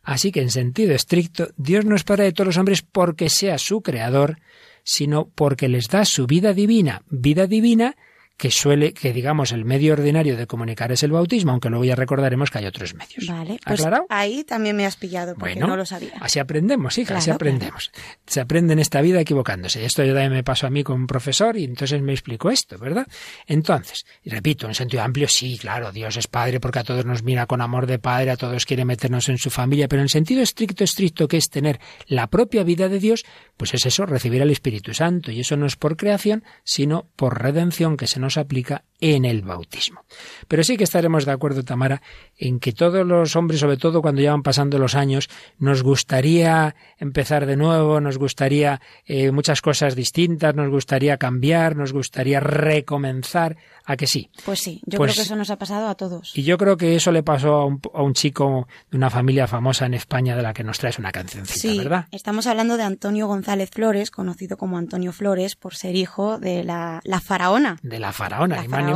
Así 0.05 0.31
que 0.31 0.41
en 0.41 0.53
sentido 0.53 0.95
estricto, 0.95 1.49
Dios 1.57 1.85
no 1.85 1.97
es 1.97 2.05
Padre 2.05 2.23
de 2.27 2.33
todos 2.33 2.47
los 2.47 2.59
hombres 2.59 2.83
porque 2.83 3.29
sea 3.29 3.59
su 3.59 3.83
creador, 3.83 4.39
sino 4.85 5.31
porque 5.31 5.67
les 5.67 5.89
da 5.89 6.05
su 6.05 6.29
vida 6.29 6.53
divina, 6.53 7.03
vida 7.09 7.49
divina 7.49 7.97
que 8.39 8.53
suele, 8.53 8.95
que 8.95 9.13
digamos, 9.13 9.51
el 9.51 9.65
medio 9.65 9.95
ordinario 9.95 10.37
de 10.37 10.47
comunicar 10.47 10.93
es 10.93 11.03
el 11.03 11.11
bautismo, 11.11 11.51
aunque 11.51 11.69
luego 11.71 11.85
ya 11.85 11.97
recordaremos 11.97 12.53
que 12.53 12.59
hay 12.59 12.67
otros 12.67 12.95
medios. 12.95 13.27
Vale, 13.27 13.59
pues 13.67 13.85
ahí 14.09 14.45
también 14.45 14.77
me 14.77 14.87
has 14.87 14.95
pillado, 14.95 15.35
porque 15.35 15.57
no 15.57 15.77
lo 15.77 15.85
sabía. 15.85 16.13
Así 16.21 16.39
aprendemos, 16.39 16.97
hija, 16.99 17.17
así 17.17 17.31
aprendemos. 17.33 17.91
Se 18.27 18.41
aprende 18.41 18.75
en 18.75 18.79
esta 18.79 19.01
vida 19.01 19.21
equivocándose. 19.21 19.85
Esto 19.85 20.05
yo 20.05 20.15
también 20.15 20.33
me 20.33 20.45
pasó 20.45 20.69
a 20.69 20.71
mí 20.71 20.85
con 20.85 21.01
un 21.01 21.07
profesor 21.09 21.57
y 21.57 21.65
entonces 21.65 22.01
me 22.01 22.13
explicó 22.13 22.51
esto, 22.51 22.79
¿verdad? 22.79 23.09
Entonces, 23.47 24.07
y 24.23 24.31
repito, 24.31 24.69
en 24.69 24.75
sentido 24.75 25.03
amplio, 25.03 25.27
sí, 25.27 25.59
claro, 25.59 25.91
Dios 25.91 26.17
es 26.17 26.29
Padre 26.29 26.61
porque 26.61 26.79
a 26.79 26.85
todos 26.85 27.05
nos 27.05 27.25
mira 27.25 27.47
con 27.47 27.61
amor 27.61 27.87
de 27.87 27.99
Padre, 27.99 28.31
a 28.31 28.37
todos 28.37 28.67
quiere 28.67 28.85
meternos 28.85 29.29
en 29.29 29.39
su 29.39 29.51
familia, 29.51 29.89
pero 29.89 30.01
en 30.01 30.09
sentido 30.09 30.43
estricto, 30.43 30.85
estricto, 30.85 31.27
que 31.27 31.39
es 31.39 31.51
tener 31.51 31.81
la 32.07 32.29
propia 32.29 32.63
vida 32.63 32.89
de 32.89 33.01
Dios, 33.01 33.25
pues 33.57 33.75
es 33.75 33.85
eso, 33.85 34.07
recibir 34.07 34.43
al 34.43 34.51
Espíritu 34.53 34.95
Santo. 34.95 35.33
Y 35.33 35.41
eso 35.41 35.57
no 35.57 35.67
es 35.67 35.75
por 35.75 35.97
creación, 35.97 36.45
sino 36.63 37.09
por 37.17 37.43
redención 37.43 37.97
que 37.97 38.07
se 38.07 38.21
nos 38.21 38.28
aplica 38.37 38.85
en 39.01 39.25
el 39.25 39.43
bautismo. 39.43 40.05
Pero 40.49 40.65
sí 40.65 40.77
que 40.77 40.85
estaremos 40.85 41.25
de 41.25 41.33
acuerdo, 41.33 41.63
Tamara, 41.63 42.03
en 42.37 42.59
que 42.59 42.73
todos 42.73 43.07
los 43.07 43.37
hombres, 43.37 43.61
sobre 43.61 43.77
todo 43.77 44.03
cuando 44.03 44.21
ya 44.21 44.33
van 44.33 44.43
pasando 44.43 44.79
los 44.79 44.95
años, 44.95 45.29
nos 45.59 45.83
gustaría 45.83 46.75
empezar 46.99 47.47
de 47.47 47.57
nuevo, 47.57 48.01
nos 48.01 48.19
gustaría 48.19 48.81
eh, 49.07 49.31
muchas 49.31 49.61
cosas 49.61 49.95
distintas, 49.95 50.55
nos 50.55 50.71
gustaría 50.71 51.17
cambiar, 51.17 51.77
nos 51.77 51.93
gustaría 51.93 52.41
recomenzar. 52.41 53.57
¿A 53.85 53.97
que 53.97 54.07
sí? 54.07 54.31
Pues 54.45 54.61
sí, 54.61 54.83
yo 54.85 54.99
pues 54.99 55.13
creo 55.13 55.23
que 55.23 55.27
eso 55.27 55.37
nos 55.37 55.49
ha 55.49 55.57
pasado 55.57 55.89
a 55.89 55.95
todos. 55.95 56.37
Y 56.37 56.43
yo 56.43 56.59
creo 56.59 56.77
que 56.77 56.95
eso 56.95 57.11
le 57.11 57.23
pasó 57.23 57.55
a 57.55 57.65
un, 57.65 57.81
a 57.95 58.03
un 58.03 58.13
chico 58.13 58.69
de 58.91 58.99
una 58.99 59.09
familia 59.09 59.47
famosa 59.47 59.87
en 59.87 59.95
España 59.95 60.37
de 60.37 60.43
la 60.43 60.53
que 60.53 60.63
nos 60.63 60.79
traes 60.79 60.99
una 60.99 61.11
cancioncita, 61.11 61.59
sí, 61.59 61.79
¿verdad? 61.79 62.07
Estamos 62.13 62.47
hablando 62.47 62.77
de 62.77 62.83
Antonio 62.83 63.27
González 63.27 63.71
Flores, 63.71 64.11
conocido 64.11 64.59
como 64.59 64.77
Antonio 64.77 65.13
Flores 65.13 65.57
por 65.57 65.75
ser 65.75 65.97
hijo 65.97 66.39
de 66.39 66.65
la, 66.65 67.01
la 67.05 67.21
faraona. 67.21 67.79
De 67.83 67.99
la 67.99 68.13
faraona, 68.13 68.57
la 68.57 68.65
faraona, 68.65 68.88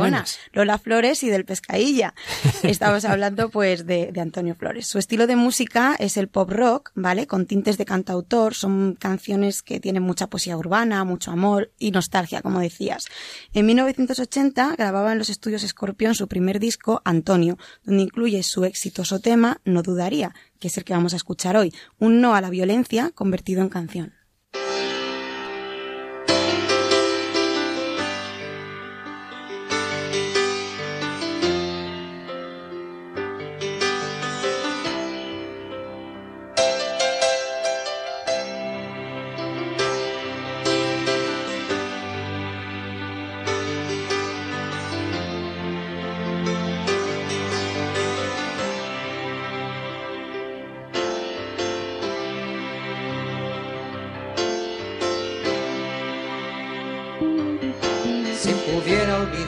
Lola 0.51 0.77
Flores 0.77 1.23
y 1.23 1.29
del 1.29 1.45
Pescailla. 1.45 2.13
Estamos 2.63 3.05
hablando 3.05 3.49
pues 3.49 3.85
de, 3.85 4.11
de 4.11 4.21
Antonio 4.21 4.55
Flores. 4.55 4.87
Su 4.87 4.99
estilo 4.99 5.27
de 5.27 5.35
música 5.35 5.95
es 5.99 6.17
el 6.17 6.27
pop 6.27 6.49
rock, 6.49 6.91
¿vale? 6.95 7.27
Con 7.27 7.45
tintes 7.45 7.77
de 7.77 7.85
cantautor, 7.85 8.53
son 8.53 8.95
canciones 8.99 9.61
que 9.61 9.79
tienen 9.79 10.03
mucha 10.03 10.27
poesía 10.27 10.57
urbana, 10.57 11.03
mucho 11.03 11.31
amor 11.31 11.71
y 11.79 11.91
nostalgia, 11.91 12.41
como 12.41 12.59
decías. 12.59 13.07
En 13.53 13.65
1980 13.65 14.75
grababa 14.77 15.11
en 15.11 15.17
los 15.19 15.29
estudios 15.29 15.63
Escorpión 15.63 16.15
su 16.15 16.27
primer 16.27 16.59
disco, 16.59 17.01
Antonio, 17.05 17.57
donde 17.83 18.03
incluye 18.03 18.43
su 18.43 18.65
exitoso 18.65 19.19
tema 19.19 19.61
No 19.65 19.83
dudaría, 19.83 20.33
que 20.59 20.67
es 20.67 20.77
el 20.77 20.83
que 20.83 20.93
vamos 20.93 21.13
a 21.13 21.17
escuchar 21.17 21.57
hoy, 21.57 21.73
un 21.99 22.21
no 22.21 22.35
a 22.35 22.41
la 22.41 22.49
violencia 22.49 23.11
convertido 23.13 23.61
en 23.61 23.69
canción. 23.69 24.22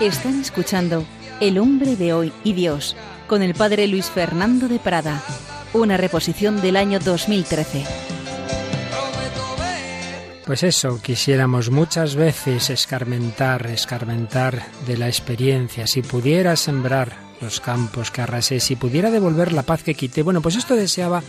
Están 0.00 0.40
escuchando 0.40 1.04
El 1.40 1.58
hombre 1.58 1.94
de 1.94 2.14
hoy 2.14 2.32
y 2.42 2.54
Dios 2.54 2.96
con 3.26 3.42
el 3.42 3.52
padre 3.52 3.86
Luis 3.86 4.06
Fernando 4.06 4.66
de 4.66 4.78
Prada, 4.78 5.22
una 5.74 5.98
reposición 5.98 6.62
del 6.62 6.76
año 6.76 7.00
2013. 7.00 7.84
Pues 10.46 10.62
eso, 10.62 11.02
quisiéramos 11.02 11.70
muchas 11.70 12.14
veces 12.14 12.70
escarmentar, 12.70 13.66
escarmentar 13.66 14.62
de 14.86 14.96
la 14.96 15.06
experiencia, 15.06 15.86
si 15.86 16.00
pudiera 16.00 16.56
sembrar 16.56 17.18
los 17.42 17.60
campos 17.60 18.10
que 18.10 18.22
arrasé, 18.22 18.58
si 18.58 18.76
pudiera 18.76 19.10
devolver 19.10 19.52
la 19.52 19.64
paz 19.64 19.82
que 19.82 19.94
quité. 19.94 20.22
Bueno, 20.22 20.40
pues 20.40 20.56
esto 20.56 20.76
deseaba 20.76 21.22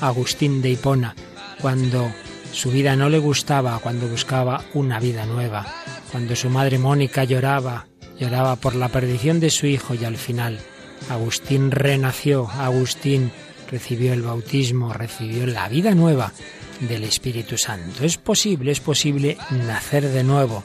Agustín 0.00 0.62
de 0.62 0.70
Hipona 0.70 1.14
cuando 1.60 2.10
su 2.52 2.70
vida 2.70 2.96
no 2.96 3.10
le 3.10 3.18
gustaba, 3.18 3.78
cuando 3.80 4.08
buscaba 4.08 4.64
una 4.72 4.98
vida 4.98 5.26
nueva, 5.26 5.66
cuando 6.10 6.34
su 6.34 6.48
madre 6.48 6.78
Mónica 6.78 7.24
lloraba 7.24 7.86
lloraba 8.18 8.56
por 8.56 8.74
la 8.74 8.88
perdición 8.88 9.40
de 9.40 9.50
su 9.50 9.66
hijo 9.66 9.94
y 9.94 10.04
al 10.04 10.16
final 10.16 10.60
Agustín 11.08 11.70
renació, 11.70 12.48
Agustín 12.48 13.30
recibió 13.70 14.12
el 14.12 14.22
bautismo, 14.22 14.92
recibió 14.92 15.46
la 15.46 15.68
vida 15.68 15.94
nueva 15.94 16.32
del 16.80 17.04
Espíritu 17.04 17.58
Santo. 17.58 18.04
Es 18.04 18.16
posible, 18.16 18.72
es 18.72 18.80
posible 18.80 19.36
nacer 19.50 20.08
de 20.08 20.24
nuevo, 20.24 20.64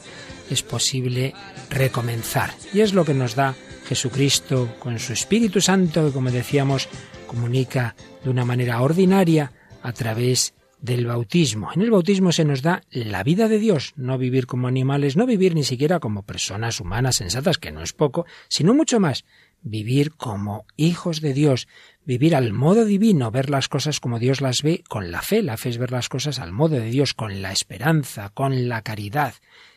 es 0.50 0.62
posible 0.62 1.34
recomenzar. 1.68 2.54
Y 2.72 2.80
es 2.80 2.92
lo 2.92 3.04
que 3.04 3.14
nos 3.14 3.34
da 3.34 3.54
Jesucristo 3.88 4.76
con 4.78 4.98
su 4.98 5.12
Espíritu 5.12 5.60
Santo, 5.60 6.06
que 6.06 6.12
como 6.12 6.30
decíamos, 6.30 6.88
comunica 7.26 7.94
de 8.24 8.30
una 8.30 8.44
manera 8.44 8.80
ordinaria 8.82 9.52
a 9.82 9.92
través 9.92 10.54
del 10.80 11.06
bautismo. 11.06 11.70
En 11.74 11.82
el 11.82 11.90
bautismo 11.90 12.32
se 12.32 12.44
nos 12.44 12.62
da 12.62 12.82
la 12.90 13.22
vida 13.22 13.48
de 13.48 13.58
Dios, 13.58 13.92
no 13.96 14.18
vivir 14.18 14.46
como 14.46 14.68
animales, 14.68 15.16
no 15.16 15.26
vivir 15.26 15.54
ni 15.54 15.64
siquiera 15.64 16.00
como 16.00 16.22
personas 16.22 16.80
humanas 16.80 17.16
sensatas, 17.16 17.58
que 17.58 17.72
no 17.72 17.82
es 17.82 17.92
poco, 17.92 18.26
sino 18.48 18.74
mucho 18.74 18.98
más, 18.98 19.24
vivir 19.62 20.12
como 20.12 20.64
hijos 20.76 21.20
de 21.20 21.34
Dios, 21.34 21.68
vivir 22.04 22.34
al 22.34 22.52
modo 22.52 22.84
divino, 22.84 23.30
ver 23.30 23.50
las 23.50 23.68
cosas 23.68 24.00
como 24.00 24.18
Dios 24.18 24.40
las 24.40 24.62
ve 24.62 24.82
con 24.88 25.10
la 25.10 25.22
fe, 25.22 25.42
la 25.42 25.56
fe 25.56 25.68
es 25.68 25.78
ver 25.78 25.92
las 25.92 26.08
cosas 26.08 26.38
al 26.38 26.52
modo 26.52 26.76
de 26.76 26.90
Dios, 26.90 27.14
con 27.14 27.42
la 27.42 27.52
esperanza, 27.52 28.30
con 28.30 28.68
la 28.68 28.82
caridad. 28.82 29.34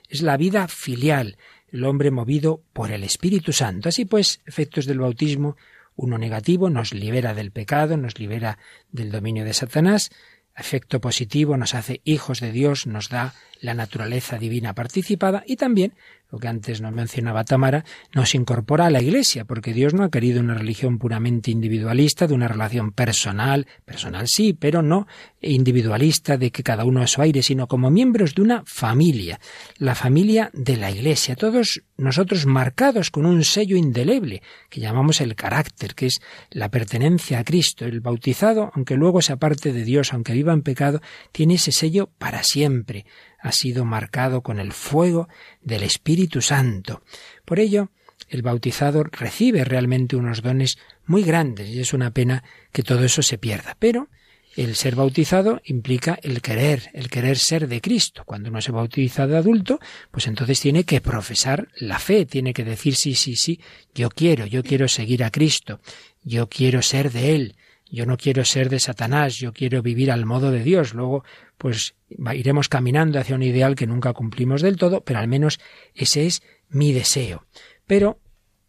Es 0.09 0.21
la 0.21 0.37
vida 0.37 0.67
filial, 0.67 1.37
el 1.71 1.83
hombre 1.83 2.11
movido 2.11 2.61
por 2.71 2.91
el 2.91 3.03
Espíritu 3.03 3.51
Santo. 3.51 3.89
Así 3.89 4.05
pues, 4.05 4.41
efectos 4.45 4.85
del 4.85 4.99
bautismo, 4.99 5.57
uno 5.95 6.17
negativo 6.17 6.69
nos 6.69 6.93
libera 6.93 7.33
del 7.33 7.51
pecado, 7.51 7.97
nos 7.97 8.19
libera 8.19 8.57
del 8.91 9.11
dominio 9.11 9.43
de 9.43 9.53
Satanás, 9.53 10.11
efecto 10.55 11.01
positivo, 11.01 11.57
nos 11.57 11.73
hace 11.73 12.01
hijos 12.03 12.39
de 12.39 12.51
Dios, 12.51 12.87
nos 12.87 13.09
da 13.09 13.33
la 13.63 13.73
naturaleza 13.73 14.38
divina 14.38 14.76
participada 14.76 15.43
y 15.47 15.56
también 15.56 15.93
lo 16.34 16.39
que 16.39 16.47
antes 16.47 16.82
nos 16.82 16.91
mencionaba 16.91 17.43
Tamara, 17.43 17.86
nos 18.12 18.34
incorpora 18.34 18.88
a 18.88 18.89
la 18.89 19.04
Iglesia, 19.04 19.45
porque 19.45 19.71
Dios 19.71 19.93
no 19.93 20.04
ha 20.04 20.10
querido 20.10 20.39
una 20.39 20.56
religión 20.56 20.97
puramente 20.97 21.52
individualista, 21.52 22.26
de 22.26 22.34
una 22.34 22.47
relación 22.47 22.91
personal, 22.91 23.67
personal 23.86 24.28
sí, 24.28 24.54
pero 24.54 24.82
no 24.82 25.06
individualista, 25.41 26.38
de 26.38 26.49
que 26.49 26.63
cada 26.63 26.86
uno 26.86 27.04
a 27.04 27.08
su 27.08 27.21
aire, 27.21 27.43
sino 27.43 27.67
como 27.67 27.91
miembros 27.91 28.34
de 28.34 28.41
una 28.41 28.63
familia, 28.65 29.39
la 29.78 29.93
familia 29.93 30.49
de 30.54 30.76
la 30.76 30.89
Iglesia, 30.89 31.36
todos 31.36 31.84
nosotros 31.97 32.47
marcados 32.47 33.12
con 33.12 33.28
un 33.28 33.43
sello 33.43 33.78
indeleble, 33.78 34.41
que 34.71 34.82
llamamos 34.82 35.21
el 35.21 35.36
carácter, 35.36 35.93
que 35.93 36.08
es 36.08 36.19
la 36.49 36.69
pertenencia 36.69 37.38
a 37.38 37.43
Cristo. 37.43 37.86
El 37.86 38.02
bautizado, 38.02 38.71
aunque 38.73 38.95
luego 38.95 39.21
se 39.21 39.34
aparte 39.34 39.71
de 39.71 39.84
Dios, 39.84 40.13
aunque 40.13 40.34
viva 40.34 40.52
en 40.52 40.63
pecado, 40.63 40.99
tiene 41.32 41.56
ese 41.56 41.71
sello 41.71 42.10
para 42.17 42.41
siempre 42.41 43.06
ha 43.43 43.51
sido 43.51 43.84
marcado 43.84 44.41
con 44.41 44.60
el 44.60 44.71
fuego 44.71 45.27
del 45.62 45.84
Espíritu 45.84 46.41
Santo. 46.41 47.03
Por 47.43 47.60
ello, 47.60 47.91
el 48.29 48.41
bautizado 48.41 49.03
recibe 49.03 49.65
realmente 49.65 50.15
unos 50.15 50.41
dones 50.41 50.77
muy 51.06 51.23
grandes 51.23 51.67
y 51.67 51.82
es 51.82 51.93
una 51.93 52.12
pena 52.12 52.43
que 52.71 52.84
todo 52.84 53.03
eso 53.03 53.21
se 53.21 53.38
pierda. 53.38 53.75
Pero 53.77 54.08
el 54.56 54.75
ser 54.75 54.95
bautizado 54.95 55.62
implica 55.65 56.17
el 56.23 56.41
querer, 56.41 56.89
el 56.93 57.10
querer 57.10 57.38
ser 57.38 57.67
de 57.67 57.82
Cristo. 57.82 58.23
Cuando 58.25 58.49
uno 58.49 58.62
se 58.62 58.71
bautiza 58.71 59.27
de 59.27 59.36
adulto, 59.36 59.79
pues 60.10 60.25
entonces 60.27 60.62
tiene 60.62 60.86
que 60.86 61.01
profesar 61.01 61.67
la 61.75 61.99
fe, 61.99 62.25
tiene 62.25 62.53
que 62.53 62.63
decir 62.63 62.95
sí, 62.95 63.13
sí, 63.13 63.36
sí, 63.36 63.60
yo 63.93 64.10
quiero, 64.10 64.45
yo 64.45 64.63
quiero 64.63 64.88
seguir 64.88 65.23
a 65.25 65.32
Cristo, 65.32 65.82
yo 66.23 66.47
quiero 66.47 66.82
ser 66.82 67.12
de 67.12 67.36
Él, 67.36 67.56
yo 67.93 68.06
no 68.06 68.17
quiero 68.17 68.45
ser 68.45 68.69
de 68.69 68.79
Satanás, 68.79 69.36
yo 69.36 69.53
quiero 69.53 69.84
vivir 69.84 70.12
al 70.12 70.25
modo 70.25 70.49
de 70.49 70.63
Dios. 70.63 70.95
Luego, 70.95 71.23
pues 71.60 71.93
iremos 72.34 72.69
caminando 72.69 73.19
hacia 73.19 73.36
un 73.36 73.43
ideal 73.43 73.76
que 73.76 73.88
nunca 73.88 74.13
cumplimos 74.13 74.62
del 74.62 74.78
todo, 74.78 75.02
pero 75.02 75.19
al 75.19 75.28
menos 75.28 75.60
ese 75.93 76.26
es 76.26 76.41
mi 76.69 76.93
deseo. 76.93 77.45
Pero 77.86 78.19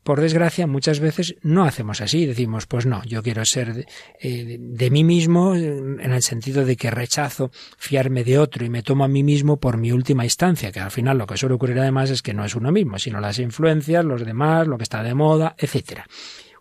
por 0.05 0.21
desgracia, 0.21 0.67
muchas 0.67 1.01
veces 1.01 1.35
no 1.41 1.65
hacemos 1.65 2.03
así. 2.03 2.27
Decimos, 2.27 2.67
pues 2.67 2.85
no, 2.85 3.03
yo 3.05 3.23
quiero 3.23 3.43
ser 3.47 3.73
de, 3.73 3.87
eh, 4.21 4.59
de, 4.61 4.91
mí 4.91 5.03
mismo 5.03 5.55
en 5.57 5.99
el 6.13 6.23
sentido 6.23 6.67
de 6.67 6.77
que 6.77 6.91
rechazo 6.91 7.51
fiarme 7.79 8.23
de 8.23 8.39
otro 8.39 8.67
y 8.67 8.69
me 8.69 8.83
tomo 8.83 9.05
a 9.05 9.09
mí 9.09 9.23
mismo 9.23 9.59
por 9.59 9.79
mi 9.79 9.93
última 9.93 10.25
instancia, 10.25 10.71
que 10.71 10.81
al 10.81 10.91
final 10.91 11.17
lo 11.17 11.27
que 11.27 11.39
suele 11.39 11.55
ocurrir 11.55 11.79
además 11.79 12.11
es 12.11 12.21
que 12.21 12.35
no 12.35 12.45
es 12.45 12.55
uno 12.55 12.71
mismo, 12.71 12.99
sino 12.99 13.19
las 13.19 13.39
influencias, 13.39 14.05
los 14.05 14.27
demás, 14.27 14.67
lo 14.67 14.77
que 14.77 14.85
está 14.85 15.03
de 15.03 15.15
moda, 15.15 15.57
etcétera. 15.57 16.07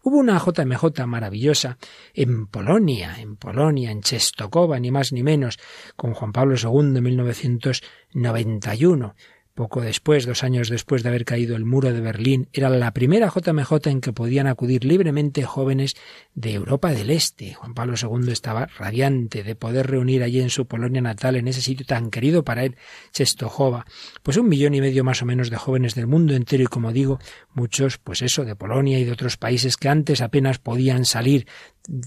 Hubo 0.05 0.17
una 0.17 0.37
JMJ 0.37 1.05
maravillosa 1.07 1.77
en 2.13 2.47
Polonia, 2.47 3.21
en 3.21 3.37
Polonia, 3.37 3.89
en 3.89 4.01
Czestochowa, 4.01 4.77
ni 4.77 4.91
más 4.91 5.13
ni 5.13 5.23
menos, 5.23 5.57
con 5.95 6.13
Juan 6.13 6.33
Pablo 6.33 6.57
II 6.61 6.97
en 6.97 7.03
1991. 7.03 9.15
Poco 9.55 9.81
después, 9.81 10.25
dos 10.25 10.43
años 10.43 10.69
después 10.69 11.03
de 11.03 11.09
haber 11.09 11.25
caído 11.25 11.55
el 11.55 11.63
muro 11.63 11.93
de 11.93 12.01
Berlín, 12.01 12.49
era 12.53 12.69
la 12.71 12.91
primera 12.91 13.31
JMJ 13.31 13.87
en 13.87 14.01
que 14.01 14.11
podían 14.11 14.47
acudir 14.47 14.83
libremente 14.83 15.43
jóvenes 15.43 15.93
de 16.33 16.53
Europa 16.53 16.91
del 16.91 17.11
Este. 17.11 17.53
Juan 17.53 17.75
Pablo 17.75 17.93
II 18.01 18.31
estaba 18.31 18.65
radiante 18.65 19.43
de 19.43 19.55
poder 19.55 19.85
reunir 19.85 20.23
allí 20.23 20.41
en 20.41 20.49
su 20.49 20.65
Polonia 20.65 21.01
natal, 21.01 21.35
en 21.35 21.47
ese 21.47 21.61
sitio 21.61 21.85
tan 21.85 22.09
querido 22.09 22.43
para 22.43 22.63
él, 22.63 22.77
Czestochowa, 23.11 23.85
pues 24.23 24.37
un 24.37 24.49
millón 24.49 24.73
y 24.73 24.81
medio 24.81 25.03
más 25.03 25.21
o 25.21 25.25
menos 25.25 25.51
de 25.51 25.57
jóvenes 25.57 25.93
del 25.93 26.07
mundo 26.07 26.33
entero 26.33 26.63
y 26.63 26.67
como 26.67 26.91
digo, 26.91 27.19
muchos, 27.53 27.99
pues 27.99 28.23
eso, 28.23 28.45
de 28.45 28.55
Polonia 28.55 28.97
y 28.97 29.05
de 29.05 29.11
otros 29.11 29.37
países 29.37 29.77
que 29.77 29.87
antes 29.87 30.21
apenas 30.21 30.57
podían 30.57 31.05
salir 31.05 31.45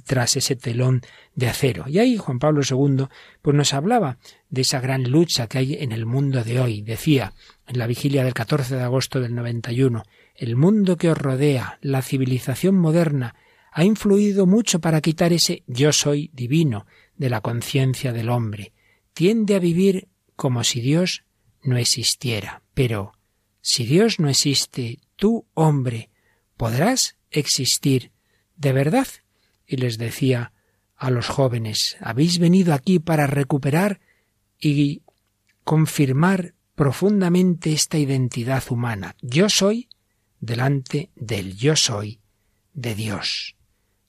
tras 0.04 0.36
ese 0.36 0.56
telón 0.56 1.02
de 1.34 1.48
acero. 1.48 1.84
Y 1.86 1.98
ahí 1.98 2.16
Juan 2.16 2.38
Pablo 2.38 2.62
II 2.68 3.06
pues 3.42 3.56
nos 3.56 3.72
hablaba 3.72 4.18
de 4.56 4.62
esa 4.62 4.80
gran 4.80 5.04
lucha 5.04 5.46
que 5.48 5.58
hay 5.58 5.74
en 5.74 5.92
el 5.92 6.06
mundo 6.06 6.42
de 6.42 6.58
hoy. 6.58 6.80
Decía 6.80 7.34
en 7.66 7.78
la 7.78 7.86
vigilia 7.86 8.24
del 8.24 8.32
14 8.32 8.76
de 8.76 8.82
agosto 8.82 9.20
del 9.20 9.34
91, 9.34 10.02
el 10.34 10.56
mundo 10.56 10.96
que 10.96 11.10
os 11.10 11.18
rodea, 11.18 11.78
la 11.82 12.00
civilización 12.00 12.74
moderna, 12.74 13.34
ha 13.70 13.84
influido 13.84 14.46
mucho 14.46 14.80
para 14.80 15.02
quitar 15.02 15.34
ese 15.34 15.62
yo 15.66 15.92
soy 15.92 16.30
divino 16.32 16.86
de 17.16 17.28
la 17.28 17.42
conciencia 17.42 18.14
del 18.14 18.30
hombre. 18.30 18.72
Tiende 19.12 19.56
a 19.56 19.58
vivir 19.58 20.08
como 20.36 20.64
si 20.64 20.80
Dios 20.80 21.24
no 21.62 21.76
existiera. 21.76 22.62
Pero, 22.72 23.12
si 23.60 23.84
Dios 23.84 24.18
no 24.20 24.30
existe, 24.30 25.00
tú, 25.16 25.46
hombre, 25.52 26.08
¿podrás 26.56 27.16
existir 27.30 28.10
de 28.56 28.72
verdad? 28.72 29.06
y 29.66 29.76
les 29.76 29.98
decía 29.98 30.52
a 30.96 31.10
los 31.10 31.26
jóvenes, 31.26 31.96
habéis 32.00 32.38
venido 32.38 32.72
aquí 32.72 33.00
para 33.00 33.26
recuperar 33.26 34.00
y 34.60 35.02
confirmar 35.64 36.54
profundamente 36.74 37.72
esta 37.72 37.98
identidad 37.98 38.62
humana. 38.70 39.16
Yo 39.22 39.48
soy 39.48 39.88
delante 40.40 41.10
del 41.16 41.56
yo 41.56 41.74
soy 41.76 42.20
de 42.74 42.94
Dios. 42.94 43.56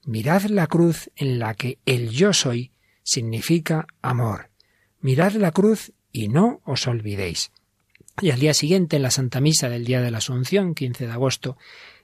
Mirad 0.05 0.43
la 0.43 0.67
cruz 0.67 1.09
en 1.15 1.39
la 1.39 1.53
que 1.53 1.79
el 1.85 2.09
yo 2.09 2.33
soy 2.33 2.71
significa 3.03 3.87
amor. 4.01 4.51
Mirad 4.99 5.33
la 5.33 5.51
cruz 5.51 5.93
y 6.11 6.27
no 6.27 6.61
os 6.65 6.87
olvidéis. 6.87 7.51
Y 8.21 8.31
al 8.31 8.39
día 8.39 8.53
siguiente, 8.53 8.95
en 8.95 9.03
la 9.03 9.11
Santa 9.11 9.41
Misa 9.41 9.69
del 9.69 9.85
día 9.85 10.01
de 10.01 10.09
la 10.09 10.17
Asunción, 10.17 10.73
15 10.73 11.05
de 11.05 11.11
agosto, 11.11 11.57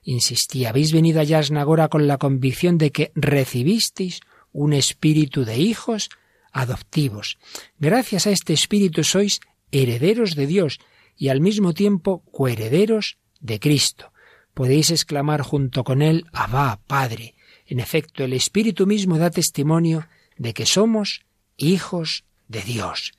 insistía, 0.04 0.68
habéis 0.68 0.92
venido 0.92 1.20
a 1.20 1.24
Yasnagora 1.24 1.88
con 1.88 2.06
la 2.06 2.18
convicción 2.18 2.78
de 2.78 2.92
que 2.92 3.10
recibisteis 3.14 4.20
un 4.52 4.72
espíritu 4.72 5.44
de 5.44 5.58
hijos 5.58 6.10
adoptivos. 6.54 7.36
Gracias 7.78 8.26
a 8.26 8.30
este 8.30 8.54
espíritu 8.54 9.04
sois 9.04 9.40
herederos 9.70 10.34
de 10.34 10.46
Dios 10.46 10.78
y 11.18 11.28
al 11.28 11.40
mismo 11.42 11.74
tiempo 11.74 12.24
coherederos 12.32 13.18
de 13.40 13.60
Cristo. 13.60 14.12
Podéis 14.54 14.90
exclamar 14.90 15.42
junto 15.42 15.84
con 15.84 16.00
él, 16.00 16.24
Abba, 16.32 16.80
Padre. 16.86 17.34
En 17.66 17.80
efecto, 17.80 18.24
el 18.24 18.32
Espíritu 18.32 18.86
mismo 18.86 19.18
da 19.18 19.30
testimonio 19.30 20.06
de 20.38 20.54
que 20.54 20.64
somos 20.64 21.26
hijos 21.56 22.24
de 22.46 22.62
Dios. 22.62 23.12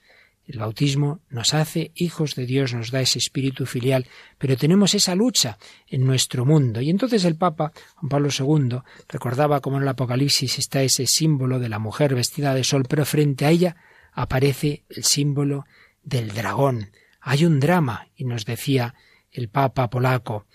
El 0.48 0.60
bautismo 0.60 1.22
nos 1.30 1.54
hace 1.56 1.92
hijos 1.96 2.36
de 2.36 2.46
Dios, 2.46 2.74
nos 2.74 2.92
da 2.92 3.02
ese 3.02 3.18
espíritu 3.18 3.66
filial, 3.66 4.06
pero 4.38 4.56
tenemos 4.56 4.94
esa 4.94 5.16
lucha 5.16 5.58
en 5.88 6.06
nuestro 6.06 6.46
mundo. 6.46 6.82
Y 6.82 6.92
entonces 6.92 7.26
el 7.26 7.36
Papa, 7.36 7.74
Juan 7.96 8.10
Pablo 8.10 8.30
II, 8.30 8.80
recordaba 9.10 9.60
cómo 9.60 9.78
en 9.78 9.84
el 9.84 9.90
Apocalipsis 9.90 10.60
está 10.60 10.84
ese 10.84 11.08
símbolo 11.08 11.58
de 11.58 11.70
la 11.70 11.80
mujer 11.80 12.14
vestida 12.14 12.54
de 12.54 12.64
sol, 12.64 12.86
pero 12.88 13.06
frente 13.06 13.46
a 13.46 13.50
ella 13.50 13.76
aparece 14.14 14.84
el 14.90 15.04
símbolo 15.04 15.66
del 16.04 16.30
dragón. 16.30 16.92
Hay 17.22 17.46
un 17.46 17.60
drama, 17.60 18.08
y 18.16 18.26
nos 18.26 18.46
decía 18.46 18.94
el 19.32 19.50
Papa 19.50 19.90
polaco, 19.90 20.46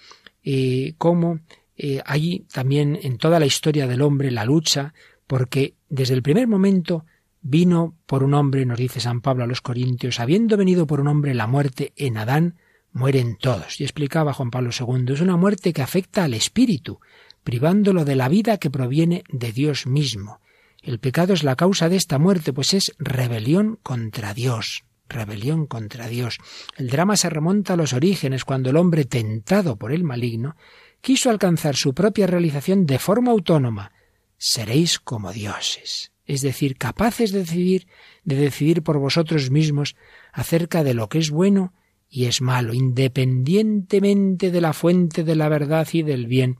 eh, 0.45 0.95
cómo 0.99 1.41
eh, 1.77 2.01
hay 2.07 2.47
también 2.53 2.99
en 3.03 3.19
toda 3.19 3.41
la 3.41 3.47
historia 3.47 3.89
del 3.89 4.03
hombre 4.03 4.31
la 4.31 4.45
lucha, 4.45 4.95
porque 5.27 5.75
desde 5.89 6.15
el 6.15 6.23
primer 6.23 6.47
momento 6.47 7.05
Vino 7.43 7.97
por 8.07 8.23
un 8.23 8.35
hombre, 8.35 8.67
nos 8.67 8.79
dice 8.79 9.01
San 9.01 9.23
Pablo 9.23 9.45
a 9.45 9.47
los 9.47 9.63
Corintios, 9.63 10.21
habiendo 10.21 10.57
venido 10.57 10.87
por 10.87 11.01
un 11.01 11.09
hombre 11.09 11.33
la 11.33 11.47
muerte 11.47 11.93
en 11.97 12.19
Adán, 12.19 12.57
mueren 12.93 13.37
todos. 13.37 13.81
Y 13.81 13.85
explicaba 13.85 14.35
Juan 14.35 14.51
Pablo 14.51 14.71
II, 14.79 15.15
es 15.15 15.21
una 15.23 15.37
muerte 15.37 15.73
que 15.73 15.81
afecta 15.81 16.25
al 16.25 16.35
espíritu, 16.35 17.01
privándolo 17.43 18.05
de 18.05 18.17
la 18.17 18.29
vida 18.29 18.59
que 18.59 18.71
proviene 18.71 19.25
de 19.31 19.53
Dios 19.53 19.87
mismo. 19.87 20.41
El 20.83 20.99
pecado 20.99 21.33
es 21.33 21.43
la 21.43 21.57
causa 21.57 21.89
de 21.89 21.97
esta 21.97 22.19
muerte, 22.19 22.53
pues 22.53 22.75
es 22.75 22.93
rebelión 22.99 23.79
contra 23.83 24.35
Dios. 24.35 24.85
Rebelión 25.09 25.67
contra 25.67 26.09
Dios. 26.09 26.39
El 26.77 26.89
drama 26.89 27.17
se 27.17 27.31
remonta 27.31 27.73
a 27.73 27.77
los 27.77 27.95
orígenes, 27.95 28.45
cuando 28.45 28.71
el 28.71 28.77
hombre, 28.77 29.07
tentado 29.07 29.77
por 29.77 29.93
el 29.93 30.05
maligno, 30.05 30.57
quiso 31.01 31.31
alcanzar 31.31 31.75
su 31.75 31.95
propia 31.95 32.27
realización 32.27 32.87
de 32.87 32.99
forma 32.99 33.31
autónoma. 33.31 33.93
Seréis 34.37 35.01
como 35.01 35.33
dioses 35.33 36.13
es 36.31 36.43
decir, 36.43 36.77
capaces 36.77 37.33
de 37.33 37.41
decidir, 37.41 37.89
de 38.23 38.37
decidir 38.37 38.83
por 38.83 38.99
vosotros 38.99 39.51
mismos 39.51 39.97
acerca 40.33 40.85
de 40.85 40.95
lo 40.95 41.09
que 41.09 41.19
es 41.19 41.31
bueno 41.31 41.73
y 42.09 42.27
es 42.27 42.41
malo, 42.41 42.73
independientemente 42.73 44.53
de 44.53 44.61
la 44.61 44.73
fuente 44.73 45.25
de 45.25 45.35
la 45.35 45.49
verdad 45.49 45.89
y 45.93 46.03
del 46.03 46.29
bien, 46.29 46.59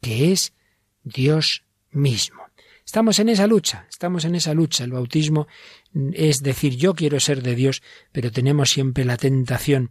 que 0.00 0.30
es 0.30 0.52
Dios 1.02 1.64
mismo. 1.90 2.42
Estamos 2.84 3.18
en 3.18 3.28
esa 3.28 3.48
lucha, 3.48 3.86
estamos 3.90 4.24
en 4.24 4.36
esa 4.36 4.54
lucha. 4.54 4.84
El 4.84 4.92
bautismo 4.92 5.48
es 6.12 6.38
decir, 6.38 6.76
yo 6.76 6.94
quiero 6.94 7.18
ser 7.18 7.42
de 7.42 7.56
Dios, 7.56 7.82
pero 8.12 8.30
tenemos 8.30 8.70
siempre 8.70 9.04
la 9.04 9.16
tentación 9.16 9.90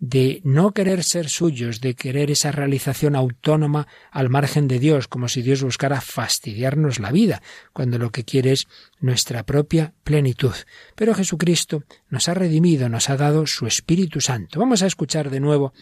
de 0.00 0.40
no 0.44 0.72
querer 0.72 1.02
ser 1.02 1.28
suyos, 1.28 1.80
de 1.80 1.94
querer 1.94 2.30
esa 2.30 2.52
realización 2.52 3.16
autónoma 3.16 3.88
al 4.10 4.30
margen 4.30 4.68
de 4.68 4.78
Dios, 4.78 5.08
como 5.08 5.28
si 5.28 5.42
Dios 5.42 5.62
buscara 5.62 6.00
fastidiarnos 6.00 7.00
la 7.00 7.10
vida, 7.10 7.42
cuando 7.72 7.98
lo 7.98 8.10
que 8.10 8.24
quiere 8.24 8.52
es 8.52 8.66
nuestra 9.00 9.44
propia 9.44 9.94
plenitud. 10.04 10.54
Pero 10.94 11.14
Jesucristo 11.14 11.82
nos 12.10 12.28
ha 12.28 12.34
redimido, 12.34 12.88
nos 12.88 13.10
ha 13.10 13.16
dado 13.16 13.46
su 13.46 13.66
Espíritu 13.66 14.20
Santo. 14.20 14.60
Vamos 14.60 14.82
a 14.82 14.86
escuchar 14.86 15.30
de 15.30 15.40
nuevo 15.40 15.72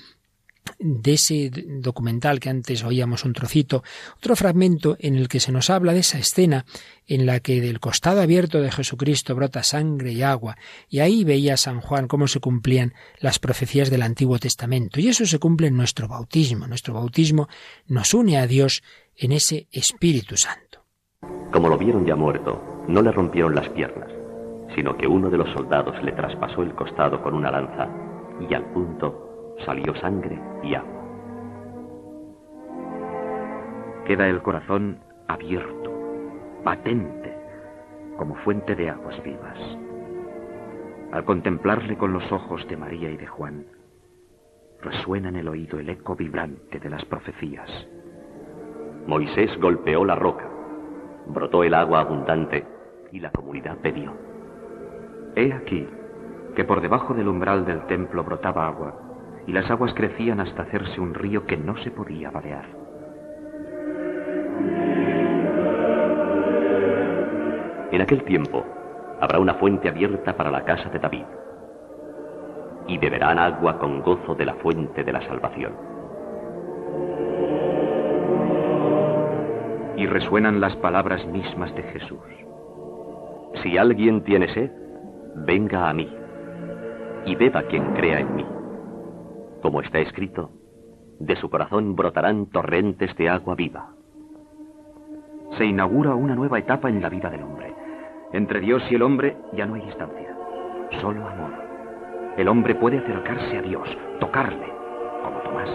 de 0.78 1.14
ese 1.14 1.50
documental 1.50 2.40
que 2.40 2.50
antes 2.50 2.84
oíamos 2.84 3.24
un 3.24 3.32
trocito, 3.32 3.82
otro 4.16 4.36
fragmento 4.36 4.96
en 5.00 5.16
el 5.16 5.28
que 5.28 5.40
se 5.40 5.52
nos 5.52 5.70
habla 5.70 5.92
de 5.92 6.00
esa 6.00 6.18
escena 6.18 6.64
en 7.06 7.26
la 7.26 7.40
que 7.40 7.60
del 7.60 7.80
costado 7.80 8.20
abierto 8.20 8.60
de 8.60 8.70
Jesucristo 8.70 9.34
brota 9.34 9.62
sangre 9.62 10.12
y 10.12 10.22
agua, 10.22 10.56
y 10.88 11.00
ahí 11.00 11.24
veía 11.24 11.56
San 11.56 11.80
Juan 11.80 12.08
cómo 12.08 12.26
se 12.26 12.40
cumplían 12.40 12.94
las 13.20 13.38
profecías 13.38 13.90
del 13.90 14.02
Antiguo 14.02 14.38
Testamento, 14.38 15.00
y 15.00 15.08
eso 15.08 15.24
se 15.26 15.38
cumple 15.38 15.68
en 15.68 15.76
nuestro 15.76 16.08
bautismo. 16.08 16.66
Nuestro 16.66 16.94
bautismo 16.94 17.48
nos 17.86 18.14
une 18.14 18.38
a 18.38 18.46
Dios 18.46 18.82
en 19.16 19.32
ese 19.32 19.68
Espíritu 19.70 20.36
Santo. 20.36 20.84
Como 21.52 21.68
lo 21.68 21.78
vieron 21.78 22.04
ya 22.06 22.16
muerto, 22.16 22.84
no 22.88 23.02
le 23.02 23.12
rompieron 23.12 23.54
las 23.54 23.68
piernas, 23.70 24.10
sino 24.74 24.96
que 24.96 25.06
uno 25.06 25.30
de 25.30 25.38
los 25.38 25.50
soldados 25.52 25.94
le 26.02 26.12
traspasó 26.12 26.62
el 26.62 26.74
costado 26.74 27.22
con 27.22 27.34
una 27.34 27.50
lanza, 27.50 27.88
y 28.48 28.52
al 28.52 28.64
punto 28.72 29.25
salió 29.64 29.94
sangre 29.96 30.38
y 30.62 30.74
agua. 30.74 30.92
Queda 34.04 34.28
el 34.28 34.42
corazón 34.42 34.98
abierto, 35.26 35.92
patente, 36.62 37.34
como 38.16 38.34
fuente 38.36 38.74
de 38.74 38.90
aguas 38.90 39.20
vivas. 39.22 39.58
Al 41.12 41.24
contemplarle 41.24 41.96
con 41.96 42.12
los 42.12 42.30
ojos 42.30 42.66
de 42.68 42.76
María 42.76 43.10
y 43.10 43.16
de 43.16 43.26
Juan, 43.26 43.66
resuena 44.80 45.28
en 45.28 45.36
el 45.36 45.48
oído 45.48 45.78
el 45.78 45.88
eco 45.88 46.14
vibrante 46.14 46.78
de 46.78 46.90
las 46.90 47.04
profecías. 47.06 47.70
Moisés 49.06 49.50
golpeó 49.60 50.04
la 50.04 50.14
roca, 50.14 50.48
brotó 51.26 51.64
el 51.64 51.74
agua 51.74 52.00
abundante 52.00 52.64
y 53.12 53.20
la 53.20 53.30
comunidad 53.30 53.78
bebió. 53.82 54.12
He 55.34 55.52
aquí 55.52 55.86
que 56.54 56.64
por 56.64 56.80
debajo 56.80 57.14
del 57.14 57.28
umbral 57.28 57.64
del 57.64 57.86
templo 57.86 58.24
brotaba 58.24 58.66
agua 58.66 59.05
y 59.46 59.52
las 59.52 59.70
aguas 59.70 59.94
crecían 59.94 60.40
hasta 60.40 60.62
hacerse 60.62 61.00
un 61.00 61.14
río 61.14 61.46
que 61.46 61.56
no 61.56 61.76
se 61.78 61.90
podía 61.90 62.30
vadear. 62.30 62.64
En 67.92 68.00
aquel 68.00 68.24
tiempo 68.24 68.64
habrá 69.20 69.38
una 69.38 69.54
fuente 69.54 69.88
abierta 69.88 70.36
para 70.36 70.50
la 70.50 70.64
casa 70.64 70.90
de 70.90 70.98
David, 70.98 71.24
y 72.88 72.98
beberán 72.98 73.38
agua 73.38 73.78
con 73.78 74.02
gozo 74.02 74.34
de 74.34 74.46
la 74.46 74.54
fuente 74.54 75.04
de 75.04 75.12
la 75.12 75.22
salvación. 75.22 75.74
Y 79.96 80.06
resuenan 80.06 80.60
las 80.60 80.76
palabras 80.76 81.24
mismas 81.26 81.74
de 81.74 81.82
Jesús. 81.84 82.20
Si 83.62 83.78
alguien 83.78 84.22
tiene 84.22 84.52
sed, 84.52 84.70
venga 85.36 85.88
a 85.88 85.94
mí, 85.94 86.12
y 87.24 87.34
beba 87.34 87.62
quien 87.62 87.94
crea 87.94 88.20
en 88.20 88.36
mí 88.36 88.55
como 89.66 89.80
está 89.80 89.98
escrito, 89.98 90.52
de 91.18 91.34
su 91.34 91.50
corazón 91.50 91.96
brotarán 91.96 92.46
torrentes 92.46 93.16
de 93.16 93.28
agua 93.28 93.56
viva. 93.56 93.88
Se 95.58 95.64
inaugura 95.64 96.14
una 96.14 96.36
nueva 96.36 96.60
etapa 96.60 96.88
en 96.88 97.02
la 97.02 97.08
vida 97.08 97.30
del 97.30 97.42
hombre. 97.42 97.74
Entre 98.32 98.60
Dios 98.60 98.80
y 98.88 98.94
el 98.94 99.02
hombre 99.02 99.36
ya 99.54 99.66
no 99.66 99.74
hay 99.74 99.80
distancia, 99.80 100.36
solo 101.00 101.26
amor. 101.26 101.50
El 102.36 102.46
hombre 102.46 102.76
puede 102.76 102.98
acercarse 102.98 103.58
a 103.58 103.62
Dios, 103.62 103.88
tocarle, 104.20 104.72
como 105.24 105.40
Tomás, 105.40 105.70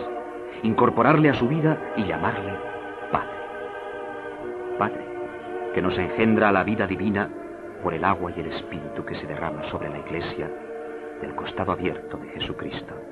incorporarle 0.64 1.28
a 1.28 1.34
su 1.34 1.50
vida 1.50 1.78
y 1.98 2.06
llamarle 2.06 2.54
Padre. 3.12 3.40
Padre, 4.80 5.06
que 5.74 5.82
nos 5.82 5.98
engendra 5.98 6.54
la 6.54 6.64
vida 6.64 6.88
divina 6.88 7.28
por 7.84 7.94
el 7.94 8.06
agua 8.06 8.32
y 8.38 8.40
el 8.40 8.54
espíritu 8.54 9.04
que 9.04 9.16
se 9.16 9.28
derrama 9.28 9.70
sobre 9.70 9.90
la 9.90 10.00
iglesia 10.00 10.50
del 11.20 11.36
costado 11.36 11.74
abierto 11.74 12.16
de 12.16 12.30
Jesucristo. 12.40 13.11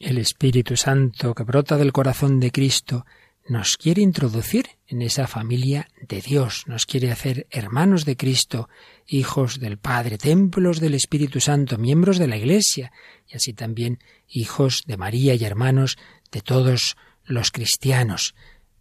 El 0.00 0.18
Espíritu 0.18 0.76
Santo 0.76 1.34
que 1.34 1.42
brota 1.42 1.76
del 1.76 1.92
corazón 1.92 2.38
de 2.38 2.52
Cristo 2.52 3.04
nos 3.48 3.76
quiere 3.76 4.00
introducir 4.00 4.66
en 4.86 5.02
esa 5.02 5.26
familia 5.26 5.88
de 6.00 6.20
Dios, 6.20 6.62
nos 6.68 6.86
quiere 6.86 7.10
hacer 7.10 7.48
hermanos 7.50 8.04
de 8.04 8.16
Cristo, 8.16 8.68
hijos 9.08 9.58
del 9.58 9.76
Padre, 9.76 10.16
templos 10.16 10.78
del 10.78 10.94
Espíritu 10.94 11.40
Santo, 11.40 11.78
miembros 11.78 12.18
de 12.18 12.28
la 12.28 12.36
Iglesia, 12.36 12.92
y 13.26 13.36
así 13.36 13.54
también 13.54 13.98
hijos 14.28 14.84
de 14.86 14.96
María 14.96 15.34
y 15.34 15.44
hermanos 15.44 15.98
de 16.30 16.42
todos 16.42 16.96
los 17.24 17.50
cristianos. 17.50 18.36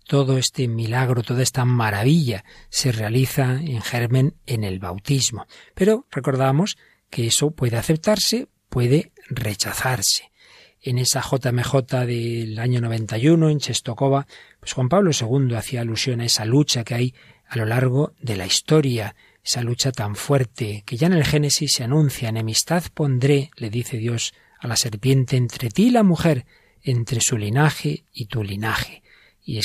Todo 0.05 0.37
este 0.37 0.67
milagro, 0.67 1.23
toda 1.23 1.41
esta 1.41 1.65
maravilla 1.65 2.45
se 2.69 2.91
realiza 2.91 3.53
en 3.53 3.81
germen 3.81 4.35
en 4.45 4.63
el 4.63 4.77
bautismo. 4.77 5.47
Pero 5.73 6.05
recordamos 6.11 6.77
que 7.09 7.25
eso 7.25 7.49
puede 7.51 7.77
aceptarse, 7.77 8.49
puede 8.69 9.13
rechazarse 9.29 10.29
en 10.89 10.99
esa 10.99 11.21
JMJ 11.21 12.05
del 12.05 12.57
año 12.59 12.79
91 12.79 13.49
en 13.49 13.59
Chestokova, 13.59 14.25
pues 14.61 14.71
Juan 14.71 14.87
Pablo 14.87 15.11
II 15.11 15.53
hacía 15.55 15.81
alusión 15.81 16.21
a 16.21 16.25
esa 16.25 16.45
lucha 16.45 16.85
que 16.85 16.95
hay 16.95 17.13
a 17.45 17.57
lo 17.57 17.65
largo 17.65 18.13
de 18.21 18.37
la 18.37 18.45
historia, 18.45 19.13
esa 19.43 19.61
lucha 19.63 19.91
tan 19.91 20.15
fuerte 20.15 20.83
que 20.85 20.95
ya 20.95 21.07
en 21.07 21.13
el 21.13 21.25
Génesis 21.25 21.73
se 21.73 21.83
anuncia, 21.83 22.29
enemistad 22.29 22.85
pondré, 22.93 23.51
le 23.57 23.69
dice 23.69 23.97
Dios 23.97 24.33
a 24.59 24.67
la 24.67 24.77
serpiente, 24.77 25.35
entre 25.35 25.69
ti 25.69 25.87
y 25.87 25.91
la 25.91 26.03
mujer, 26.03 26.45
entre 26.81 27.19
su 27.19 27.37
linaje 27.37 28.05
y 28.13 28.27
tu 28.27 28.41
linaje. 28.41 29.03
Y, 29.43 29.59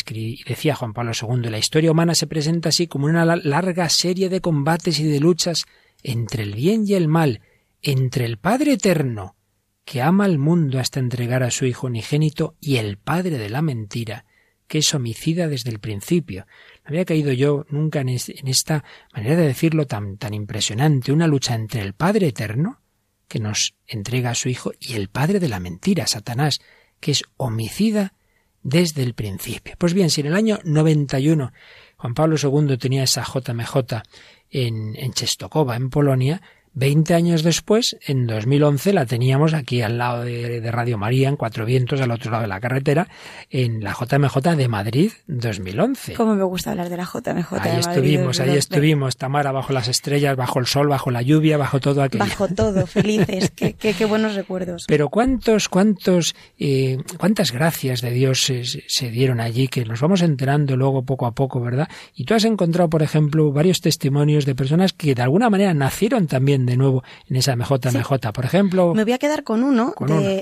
decía 0.44 0.74
Juan 0.74 0.92
Pablo 0.92 1.12
II, 1.20 1.50
la 1.50 1.58
historia 1.58 1.92
humana 1.92 2.16
se 2.16 2.26
presenta 2.26 2.70
así 2.70 2.88
como 2.88 3.06
una 3.06 3.24
larga 3.24 3.88
serie 3.88 4.28
de 4.28 4.40
combates 4.40 4.98
y 4.98 5.04
de 5.04 5.20
luchas 5.20 5.66
entre 6.02 6.42
el 6.42 6.54
bien 6.54 6.84
y 6.86 6.94
el 6.94 7.06
mal, 7.06 7.42
entre 7.80 8.24
el 8.24 8.38
Padre 8.38 8.72
Eterno 8.72 9.36
que 9.84 10.02
ama 10.02 10.24
al 10.24 10.38
mundo 10.38 10.78
hasta 10.78 11.00
entregar 11.00 11.42
a 11.42 11.50
su 11.50 11.66
Hijo 11.66 11.86
unigénito 11.86 12.56
y 12.60 12.76
el 12.76 12.98
Padre 12.98 13.38
de 13.38 13.50
la 13.50 13.62
mentira, 13.62 14.24
que 14.66 14.78
es 14.78 14.94
homicida 14.94 15.48
desde 15.48 15.70
el 15.70 15.80
principio. 15.80 16.46
No 16.84 16.90
había 16.90 17.04
caído 17.04 17.32
yo 17.32 17.66
nunca 17.68 18.00
en, 18.00 18.08
esta 18.08 18.84
manera 19.12 19.36
de 19.36 19.46
decirlo 19.46 19.86
tan, 19.86 20.16
tan 20.16 20.34
impresionante, 20.34 21.12
una 21.12 21.26
lucha 21.26 21.54
entre 21.54 21.82
el 21.82 21.94
Padre 21.94 22.28
eterno, 22.28 22.80
que 23.28 23.40
nos 23.40 23.74
entrega 23.86 24.30
a 24.30 24.34
su 24.34 24.48
Hijo, 24.48 24.72
y 24.78 24.94
el 24.94 25.08
Padre 25.08 25.40
de 25.40 25.48
la 25.48 25.60
mentira, 25.60 26.06
Satanás, 26.06 26.60
que 27.00 27.10
es 27.10 27.24
homicida 27.36 28.14
desde 28.62 29.02
el 29.02 29.14
principio. 29.14 29.74
Pues 29.78 29.94
bien, 29.94 30.10
si 30.10 30.20
en 30.20 30.28
el 30.28 30.34
año 30.34 30.60
91 30.64 31.52
Juan 31.96 32.14
Pablo 32.14 32.36
II 32.36 32.78
tenía 32.78 33.04
esa 33.04 33.24
JMJ 33.24 34.02
en, 34.50 34.96
en 34.96 35.12
Chestokova, 35.12 35.76
en 35.76 35.90
Polonia, 35.90 36.42
Veinte 36.74 37.12
años 37.12 37.42
después, 37.42 37.98
en 38.06 38.26
2011, 38.26 38.94
la 38.94 39.04
teníamos 39.04 39.52
aquí 39.52 39.82
al 39.82 39.98
lado 39.98 40.22
de, 40.22 40.66
Radio 40.72 40.96
María, 40.96 41.28
en 41.28 41.36
Cuatro 41.36 41.66
Vientos, 41.66 42.00
al 42.00 42.10
otro 42.10 42.30
lado 42.30 42.42
de 42.42 42.48
la 42.48 42.60
carretera, 42.60 43.08
en 43.50 43.84
la 43.84 43.92
JMJ 43.92 44.56
de 44.56 44.68
Madrid 44.68 45.12
2011. 45.26 46.14
Cómo 46.14 46.34
me 46.34 46.44
gusta 46.44 46.70
hablar 46.70 46.88
de 46.88 46.96
la 46.96 47.04
JMJ 47.04 47.52
ahí 47.60 47.78
estuvimos, 47.78 48.40
ahí 48.40 48.56
estuvimos, 48.56 49.18
Tamara, 49.18 49.52
bajo 49.52 49.74
las 49.74 49.88
estrellas, 49.88 50.34
bajo 50.34 50.60
el 50.60 50.66
sol, 50.66 50.88
bajo 50.88 51.10
la 51.10 51.20
lluvia, 51.20 51.58
bajo 51.58 51.78
todo 51.78 52.02
aquello. 52.02 52.24
Bajo 52.24 52.48
todo, 52.48 52.86
felices, 52.86 53.50
qué, 53.50 53.74
qué, 53.74 54.04
buenos 54.06 54.34
recuerdos. 54.34 54.86
Pero 54.88 55.10
cuántos, 55.10 55.68
cuántos, 55.68 56.34
eh, 56.58 56.96
cuántas 57.18 57.52
gracias 57.52 58.00
de 58.00 58.12
Dios 58.12 58.44
se, 58.44 58.62
se 58.64 59.10
dieron 59.10 59.40
allí, 59.40 59.68
que 59.68 59.84
nos 59.84 60.00
vamos 60.00 60.22
enterando 60.22 60.74
luego 60.78 61.02
poco 61.02 61.26
a 61.26 61.32
poco, 61.32 61.60
¿verdad? 61.60 61.88
Y 62.14 62.24
tú 62.24 62.32
has 62.32 62.44
encontrado, 62.44 62.88
por 62.88 63.02
ejemplo, 63.02 63.52
varios 63.52 63.82
testimonios 63.82 64.46
de 64.46 64.54
personas 64.54 64.94
que 64.94 65.14
de 65.14 65.20
alguna 65.20 65.50
manera 65.50 65.74
nacieron 65.74 66.26
también 66.26 66.61
de 66.66 66.76
nuevo 66.76 67.02
en 67.28 67.36
esa 67.36 67.56
MJMJ. 67.56 68.32
Por 68.32 68.44
ejemplo. 68.44 68.94
Me 68.94 69.04
voy 69.04 69.12
a 69.12 69.18
quedar 69.18 69.44
con 69.44 69.62
uno 69.62 69.94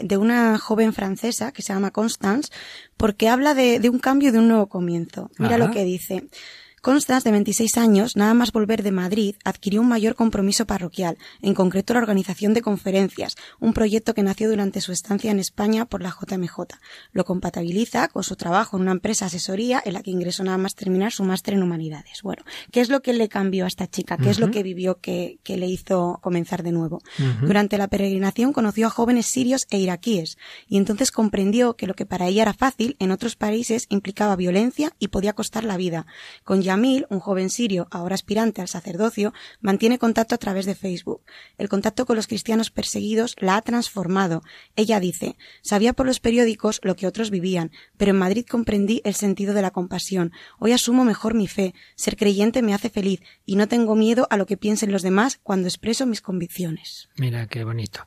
de, 0.03 0.17
una 0.17 0.59
joven 0.59 0.93
francesa 0.93 1.53
que 1.53 1.63
se 1.63 1.73
llama 1.73 1.91
Constance, 1.91 2.51
porque 2.97 3.29
habla 3.29 3.55
de, 3.55 3.89
un 3.91 3.99
cambio, 3.99 4.33
de 4.33 4.39
un 4.39 4.49
nuevo 4.49 4.69
comienzo. 4.69 5.31
Mira 5.39 5.59
lo 5.59 5.71
que 5.71 5.85
dice. 5.85 6.29
Constance, 6.81 7.29
de 7.29 7.33
26 7.33 7.77
años, 7.77 8.17
nada 8.17 8.33
más 8.33 8.53
volver 8.53 8.83
de 8.83 8.91
Madrid, 8.91 9.37
adquirió 9.45 9.83
un 9.83 9.89
mayor 9.89 10.15
compromiso 10.15 10.65
parroquial, 10.65 11.19
en 11.43 11.53
concreto 11.53 11.93
la 11.93 12.01
organización 12.01 12.55
de 12.55 12.63
conferencias, 12.63 13.37
un 13.59 13.75
proyecto 13.75 14.15
que 14.15 14.23
nació 14.23 14.49
durante 14.49 14.81
su 14.81 14.91
estancia 14.91 15.31
en 15.31 15.41
España 15.41 15.85
por 15.85 16.01
la 16.01 16.09
JMJ. 16.09 16.59
Lo 17.13 17.27
compatibiliza 17.27 18.09
con 18.09 18.23
su 18.23 18.35
trabajo 18.35 18.79
en 18.79 18.85
una 18.85 18.93
empresa 18.93 19.27
asesoría 19.27 19.83
en 19.85 19.93
la 19.93 20.03
que 20.03 20.11
ingresó 20.11 20.43
nada 20.43 20.57
más 20.57 20.75
terminar 20.75 21.13
su 21.13 21.23
máster 21.23 21.53
en 21.53 21.63
humanidades. 21.63 22.23
Bueno, 22.23 22.45
¿qué 22.73 22.81
es 22.81 22.89
lo 22.89 23.03
que 23.03 23.13
le 23.13 23.29
cambió 23.29 23.67
a 23.67 23.69
esta 23.69 23.87
chica? 23.87 24.17
¿Qué 24.17 24.31
es 24.31 24.41
lo 24.41 24.51
que 24.51 24.63
vivió 24.63 25.01
que, 25.01 25.39
le 25.45 25.67
hizo 25.67 26.19
comenzar 26.23 26.63
de 26.63 26.73
nuevo? 26.73 27.03
Durante 27.43 27.77
la 27.77 27.89
peregrinación 27.89 28.55
conoció 28.55 28.87
a 28.87 28.91
jóvenes 28.91 29.27
sirios 29.27 29.67
e 29.69 29.77
iraquíes 29.77 30.39
y 30.67 30.79
entonces 30.79 31.13
comprendió 31.13 31.77
que 31.77 31.87
lo 31.87 31.93
que 31.93 32.07
para 32.07 32.29
ella 32.29 32.41
era 32.41 32.55
fácil 32.55 32.97
en 33.01 33.11
otros 33.11 33.37
países 33.37 33.85
implicaba 33.91 34.35
violencia 34.35 34.95
y 34.99 35.09
podía 35.09 35.35
costar 35.35 35.65
la 35.65 35.77
vida, 35.77 36.07
con 36.43 36.63
Yamil, 36.71 37.07
un 37.11 37.19
joven 37.19 37.51
sirio, 37.51 37.89
ahora 37.91 38.15
aspirante 38.15 38.61
al 38.61 38.69
sacerdocio, 38.69 39.33
mantiene 39.61 39.99
contacto 39.99 40.37
a 40.37 40.39
través 40.39 40.67
de 40.67 40.77
Facebook. 40.77 41.23
El 41.59 41.69
contacto 41.69 42.07
con 42.07 42.15
los 42.15 42.29
cristianos 42.29 42.71
perseguidos 42.71 43.35
la 43.41 43.57
ha 43.57 43.63
transformado. 43.63 44.43
Ella 44.77 45.01
dice, 45.01 45.37
sabía 45.63 45.95
por 45.95 46.07
los 46.07 46.21
periódicos 46.21 46.81
lo 46.85 46.95
que 46.95 47.09
otros 47.09 47.31
vivían, 47.31 47.73
pero 47.97 48.13
en 48.13 48.19
Madrid 48.19 48.47
comprendí 48.49 49.01
el 49.05 49.15
sentido 49.15 49.53
de 49.53 49.63
la 49.63 49.73
compasión. 49.73 50.33
Hoy 50.61 50.71
asumo 50.71 51.05
mejor 51.05 51.35
mi 51.35 51.49
fe. 51.49 51.75
Ser 51.97 52.17
creyente 52.17 52.63
me 52.63 52.73
hace 52.73 52.89
feliz 52.89 53.21
y 53.45 53.57
no 53.57 53.67
tengo 53.67 53.97
miedo 53.97 54.29
a 54.31 54.37
lo 54.37 54.47
que 54.47 54.57
piensen 54.57 54.93
los 54.93 55.03
demás 55.03 55.41
cuando 55.43 55.67
expreso 55.67 56.07
mis 56.07 56.21
convicciones. 56.21 57.09
Mira 57.17 57.49
qué 57.49 57.65
bonito. 57.65 58.07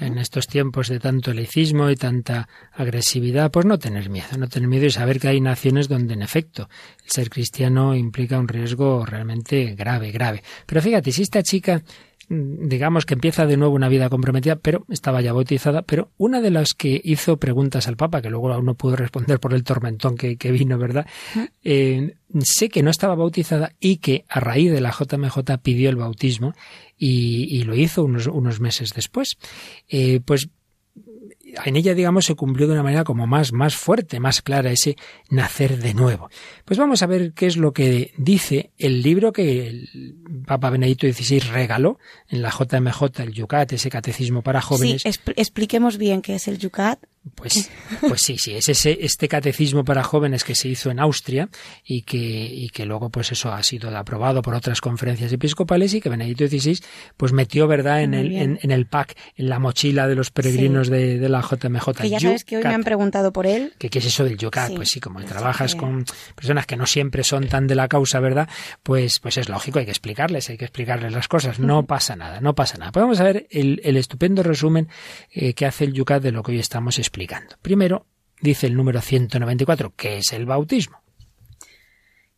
En 0.00 0.18
estos 0.18 0.48
tiempos 0.48 0.88
de 0.88 0.98
tanto 0.98 1.32
laicismo 1.32 1.90
y 1.90 1.94
tanta 1.94 2.48
agresividad, 2.72 3.52
pues 3.52 3.66
no 3.66 3.78
tener 3.78 4.10
miedo, 4.10 4.36
no 4.36 4.48
tener 4.48 4.68
miedo 4.68 4.86
y 4.86 4.90
saber 4.90 5.20
que 5.20 5.28
hay 5.28 5.40
naciones 5.40 5.86
donde 5.86 6.14
en 6.14 6.22
efecto 6.22 6.68
el 7.04 7.10
ser 7.10 7.30
cristiano 7.30 7.94
implica 8.00 8.38
un 8.38 8.48
riesgo 8.48 9.04
realmente 9.06 9.74
grave, 9.74 10.10
grave. 10.10 10.42
Pero 10.66 10.82
fíjate, 10.82 11.12
si 11.12 11.22
esta 11.22 11.42
chica 11.42 11.82
mm, 12.28 12.68
digamos 12.68 13.06
que 13.06 13.14
empieza 13.14 13.46
de 13.46 13.56
nuevo 13.56 13.74
una 13.74 13.88
vida 13.88 14.08
comprometida, 14.08 14.56
pero 14.56 14.84
estaba 14.88 15.20
ya 15.20 15.32
bautizada, 15.32 15.82
pero 15.82 16.10
una 16.16 16.40
de 16.40 16.50
las 16.50 16.74
que 16.74 17.00
hizo 17.04 17.36
preguntas 17.36 17.86
al 17.86 17.96
Papa, 17.96 18.22
que 18.22 18.30
luego 18.30 18.52
aún 18.52 18.66
no 18.66 18.74
pudo 18.74 18.96
responder 18.96 19.38
por 19.38 19.54
el 19.54 19.64
tormentón 19.64 20.16
que, 20.16 20.36
vino, 20.50 20.78
¿verdad? 20.78 21.06
Eh, 21.62 22.14
sé 22.40 22.68
que 22.68 22.82
no 22.82 22.90
estaba 22.90 23.14
bautizada 23.14 23.72
y 23.80 23.98
que 23.98 24.24
a 24.28 24.40
raíz 24.40 24.72
de 24.72 24.80
la 24.80 24.90
JMJ 24.90 25.58
pidió 25.62 25.90
el 25.90 25.96
bautismo 25.96 26.54
y, 26.96 27.62
lo 27.64 27.74
hizo 27.74 28.04
unos, 28.04 28.26
unos 28.26 28.60
meses 28.60 28.92
después. 28.94 29.38
Eh, 29.88 30.20
pues 30.24 30.48
en 31.64 31.76
ella, 31.76 31.94
digamos, 31.94 32.24
se 32.24 32.34
cumplió 32.34 32.66
de 32.66 32.74
una 32.74 32.82
manera 32.82 33.04
como 33.04 33.26
más, 33.26 33.52
más 33.52 33.74
fuerte, 33.76 34.20
más 34.20 34.42
clara, 34.42 34.70
ese 34.70 34.96
nacer 35.28 35.78
de 35.78 35.94
nuevo. 35.94 36.30
Pues 36.64 36.78
vamos 36.78 37.02
a 37.02 37.06
ver 37.06 37.32
qué 37.32 37.46
es 37.46 37.56
lo 37.56 37.72
que 37.72 38.12
dice 38.16 38.70
el 38.78 39.02
libro 39.02 39.32
que 39.32 39.68
el 39.68 40.16
Papa 40.46 40.70
Benedicto 40.70 41.06
XVI 41.06 41.40
regaló 41.40 41.98
en 42.28 42.42
la 42.42 42.50
JMJ, 42.50 43.20
el 43.20 43.32
Yucat, 43.32 43.72
ese 43.72 43.90
catecismo 43.90 44.42
para 44.42 44.60
jóvenes. 44.60 45.02
Sí, 45.02 45.10
expliquemos 45.36 45.98
bien 45.98 46.22
qué 46.22 46.34
es 46.34 46.48
el 46.48 46.58
Yucat. 46.58 47.00
Pues, 47.34 47.70
pues 48.00 48.22
sí, 48.22 48.38
sí, 48.38 48.54
es 48.54 48.70
ese, 48.70 48.98
este 49.02 49.28
catecismo 49.28 49.84
para 49.84 50.02
jóvenes 50.02 50.42
que 50.42 50.54
se 50.54 50.68
hizo 50.68 50.90
en 50.90 50.98
Austria 50.98 51.50
y 51.84 52.00
que, 52.00 52.16
y 52.16 52.70
que 52.70 52.86
luego 52.86 53.10
pues 53.10 53.30
eso 53.30 53.52
ha 53.52 53.62
sido 53.62 53.94
aprobado 53.94 54.40
por 54.40 54.54
otras 54.54 54.80
conferencias 54.80 55.30
episcopales 55.30 55.92
y 55.92 56.00
que 56.00 56.08
Benedicto 56.08 56.48
XVI 56.48 56.78
pues 57.18 57.34
metió, 57.34 57.68
¿verdad?, 57.68 58.02
en 58.02 58.14
el, 58.14 58.32
en, 58.32 58.70
el 58.70 58.86
pack, 58.86 59.18
en 59.36 59.50
la 59.50 59.58
mochila 59.58 60.08
de 60.08 60.14
los 60.14 60.30
peregrinos 60.30 60.88
de, 60.88 61.28
la 61.28 61.42
JMJ. 61.42 61.90
Que 62.00 62.08
ya 62.08 62.20
sabes 62.20 62.44
que 62.44 62.56
hoy 62.56 62.64
me 62.64 62.74
han 62.74 62.84
preguntado 62.84 63.34
por 63.34 63.46
él. 63.46 63.74
¿Qué, 63.78 63.90
es 63.92 64.06
eso 64.06 64.24
del 64.24 64.38
Yucat? 64.38 64.74
Pues 64.74 64.88
sí, 64.88 64.98
como 64.98 65.22
trabajas 65.22 65.74
con 65.74 66.06
personas 66.34 66.64
que 66.64 66.76
no 66.76 66.86
siempre 66.86 67.22
son 67.22 67.48
tan 67.48 67.66
de 67.66 67.74
la 67.74 67.88
causa, 67.88 68.18
¿verdad? 68.20 68.48
Pues, 68.82 69.18
pues 69.20 69.36
es 69.36 69.50
lógico, 69.50 69.78
hay 69.78 69.84
que 69.84 69.90
explicarles, 69.90 70.48
hay 70.48 70.56
que 70.56 70.64
explicarles 70.64 71.12
las 71.12 71.28
cosas. 71.28 71.58
No 71.58 71.84
pasa 71.84 72.16
nada, 72.16 72.40
no 72.40 72.54
pasa 72.54 72.78
nada. 72.78 72.92
Pues 72.92 73.02
vamos 73.02 73.20
a 73.20 73.24
ver 73.24 73.46
el, 73.50 73.78
estupendo 73.98 74.42
resumen 74.42 74.88
eh, 75.30 75.52
que 75.52 75.66
hace 75.66 75.84
el 75.84 75.92
Yucat 75.92 76.22
de 76.22 76.32
lo 76.32 76.42
que 76.42 76.52
hoy 76.52 76.58
estamos 76.58 76.98
explicando 76.98 77.09
Primero, 77.62 78.06
dice 78.40 78.66
el 78.66 78.74
número 78.74 79.00
194, 79.00 79.94
¿qué 79.96 80.18
es 80.18 80.32
el 80.32 80.46
bautismo? 80.46 81.02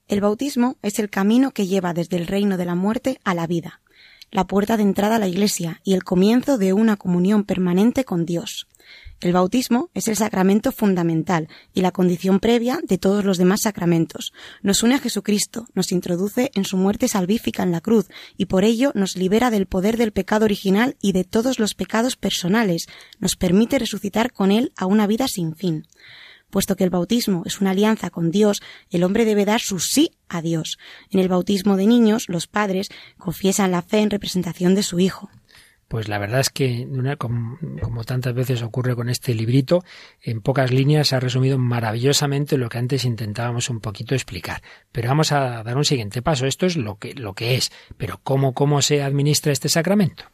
El 0.09 0.21
bautismo 0.21 0.77
es 0.83 0.99
el 0.99 1.09
camino 1.09 1.53
que 1.53 1.67
lleva 1.67 1.95
desde 1.95 2.17
el 2.17 2.27
reino 2.27 2.57
de 2.57 2.65
la 2.65 2.75
muerte 2.75 3.19
a 3.25 3.35
la 3.35 3.47
vida, 3.47 3.81
la 4.31 4.47
puerta 4.47 4.77
de 4.77 4.83
entrada 4.83 5.17
a 5.17 5.19
la 5.19 5.29
Iglesia 5.29 5.81
y 5.85 5.95
el 5.95 6.05
comienzo 6.05 6.59
de 6.59 6.73
una 6.73 6.97
comunión 6.97 7.45
permanente 7.45 8.05
con 8.05 8.27
Dios. 8.27 8.67
El 9.23 9.33
bautismo 9.33 9.89
es 9.95 10.09
el 10.09 10.17
sacramento 10.17 10.73
fundamental 10.73 11.49
y 11.73 11.83
la 11.83 11.93
condición 11.93 12.41
previa 12.41 12.81
de 12.83 12.99
todos 12.99 13.25
los 13.25 13.39
demás 13.39 13.61
sacramentos. 13.63 14.33
Nos 14.63 14.83
une 14.83 14.97
a 14.97 14.99
Jesucristo, 14.99 15.69
nos 15.75 15.93
introduce 15.93 16.51
en 16.55 16.65
su 16.65 16.77
muerte 16.77 17.07
salvífica 17.07 17.63
en 17.63 17.71
la 17.71 17.81
cruz 17.81 18.09
y 18.37 18.47
por 18.47 18.65
ello 18.65 18.91
nos 18.97 19.17
libera 19.17 19.53
del 19.53 19.67
poder 19.67 19.97
del 19.97 20.11
pecado 20.11 20.45
original 20.45 20.97
y 21.01 21.13
de 21.13 21.23
todos 21.23 21.61
los 21.61 21.75
pecados 21.75 22.17
personales. 22.17 22.89
Nos 23.21 23.37
permite 23.37 23.79
resucitar 23.79 24.33
con 24.33 24.51
él 24.51 24.73
a 24.77 24.87
una 24.87 25.07
vida 25.07 25.29
sin 25.29 25.55
fin. 25.55 25.87
Puesto 26.51 26.75
que 26.75 26.83
el 26.83 26.91
bautismo 26.91 27.45
es 27.47 27.61
una 27.61 27.71
alianza 27.71 28.11
con 28.11 28.33
Dios, 28.33 28.61
el 28.91 29.05
hombre 29.05 29.25
debe 29.25 29.45
dar 29.45 29.61
su 29.61 29.79
sí 29.79 30.11
a 30.29 30.43
Dios. 30.43 30.79
En 31.11 31.21
el 31.21 31.29
bautismo 31.29 31.77
de 31.77 31.87
niños, 31.87 32.29
los 32.29 32.49
padres 32.49 32.89
confiesan 33.19 33.71
la 33.71 33.83
fe 33.83 34.01
en 34.01 34.11
representación 34.11 34.75
de 34.75 34.83
su 34.83 34.99
hijo. 34.99 35.31
Pues 35.93 36.09
la 36.09 36.17
verdad 36.19 36.41
es 36.41 36.49
que, 36.49 36.89
como, 37.19 38.05
tantas 38.05 38.33
veces 38.33 38.63
ocurre 38.63 38.97
con 38.97 39.11
este 39.11 39.35
librito, 39.35 39.85
en 40.23 40.41
pocas 40.41 40.73
líneas 40.73 41.09
se 41.09 41.17
ha 41.17 41.21
resumido 41.21 41.59
maravillosamente 41.59 42.57
lo 42.57 42.71
que 42.71 42.79
antes 42.79 43.05
intentábamos 43.05 43.69
un 43.69 43.81
poquito 43.81 44.15
explicar. 44.15 44.63
Pero 44.91 45.11
vamos 45.11 45.33
a 45.33 45.63
dar 45.63 45.77
un 45.77 45.85
siguiente 45.85 46.23
paso. 46.23 46.47
Esto 46.47 46.65
es 46.65 46.79
lo 46.79 46.97
que, 46.97 47.13
lo 47.13 47.35
que 47.35 47.57
es. 47.57 47.73
Pero 47.99 48.19
¿cómo, 48.25 48.55
cómo 48.55 48.81
se 48.81 49.03
administra 49.03 49.53
este 49.53 49.69
sacramento? 49.69 50.25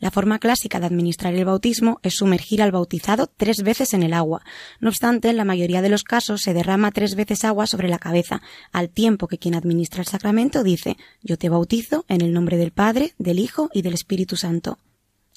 La 0.00 0.10
forma 0.10 0.38
clásica 0.38 0.78
de 0.78 0.84
administrar 0.84 1.32
el 1.32 1.46
bautismo 1.46 1.98
es 2.02 2.16
sumergir 2.16 2.60
al 2.60 2.70
bautizado 2.70 3.30
tres 3.34 3.62
veces 3.62 3.94
en 3.94 4.02
el 4.02 4.12
agua. 4.12 4.42
No 4.80 4.90
obstante, 4.90 5.30
en 5.30 5.38
la 5.38 5.46
mayoría 5.46 5.80
de 5.80 5.88
los 5.88 6.04
casos 6.04 6.42
se 6.42 6.52
derrama 6.52 6.90
tres 6.90 7.14
veces 7.14 7.46
agua 7.46 7.66
sobre 7.66 7.88
la 7.88 7.98
cabeza, 7.98 8.42
al 8.70 8.90
tiempo 8.90 9.28
que 9.28 9.38
quien 9.38 9.54
administra 9.54 10.02
el 10.02 10.08
sacramento 10.08 10.62
dice 10.62 10.98
Yo 11.22 11.38
te 11.38 11.48
bautizo 11.48 12.04
en 12.08 12.20
el 12.20 12.34
nombre 12.34 12.58
del 12.58 12.70
Padre, 12.70 13.14
del 13.16 13.38
Hijo 13.38 13.70
y 13.72 13.80
del 13.80 13.94
Espíritu 13.94 14.36
Santo. 14.36 14.76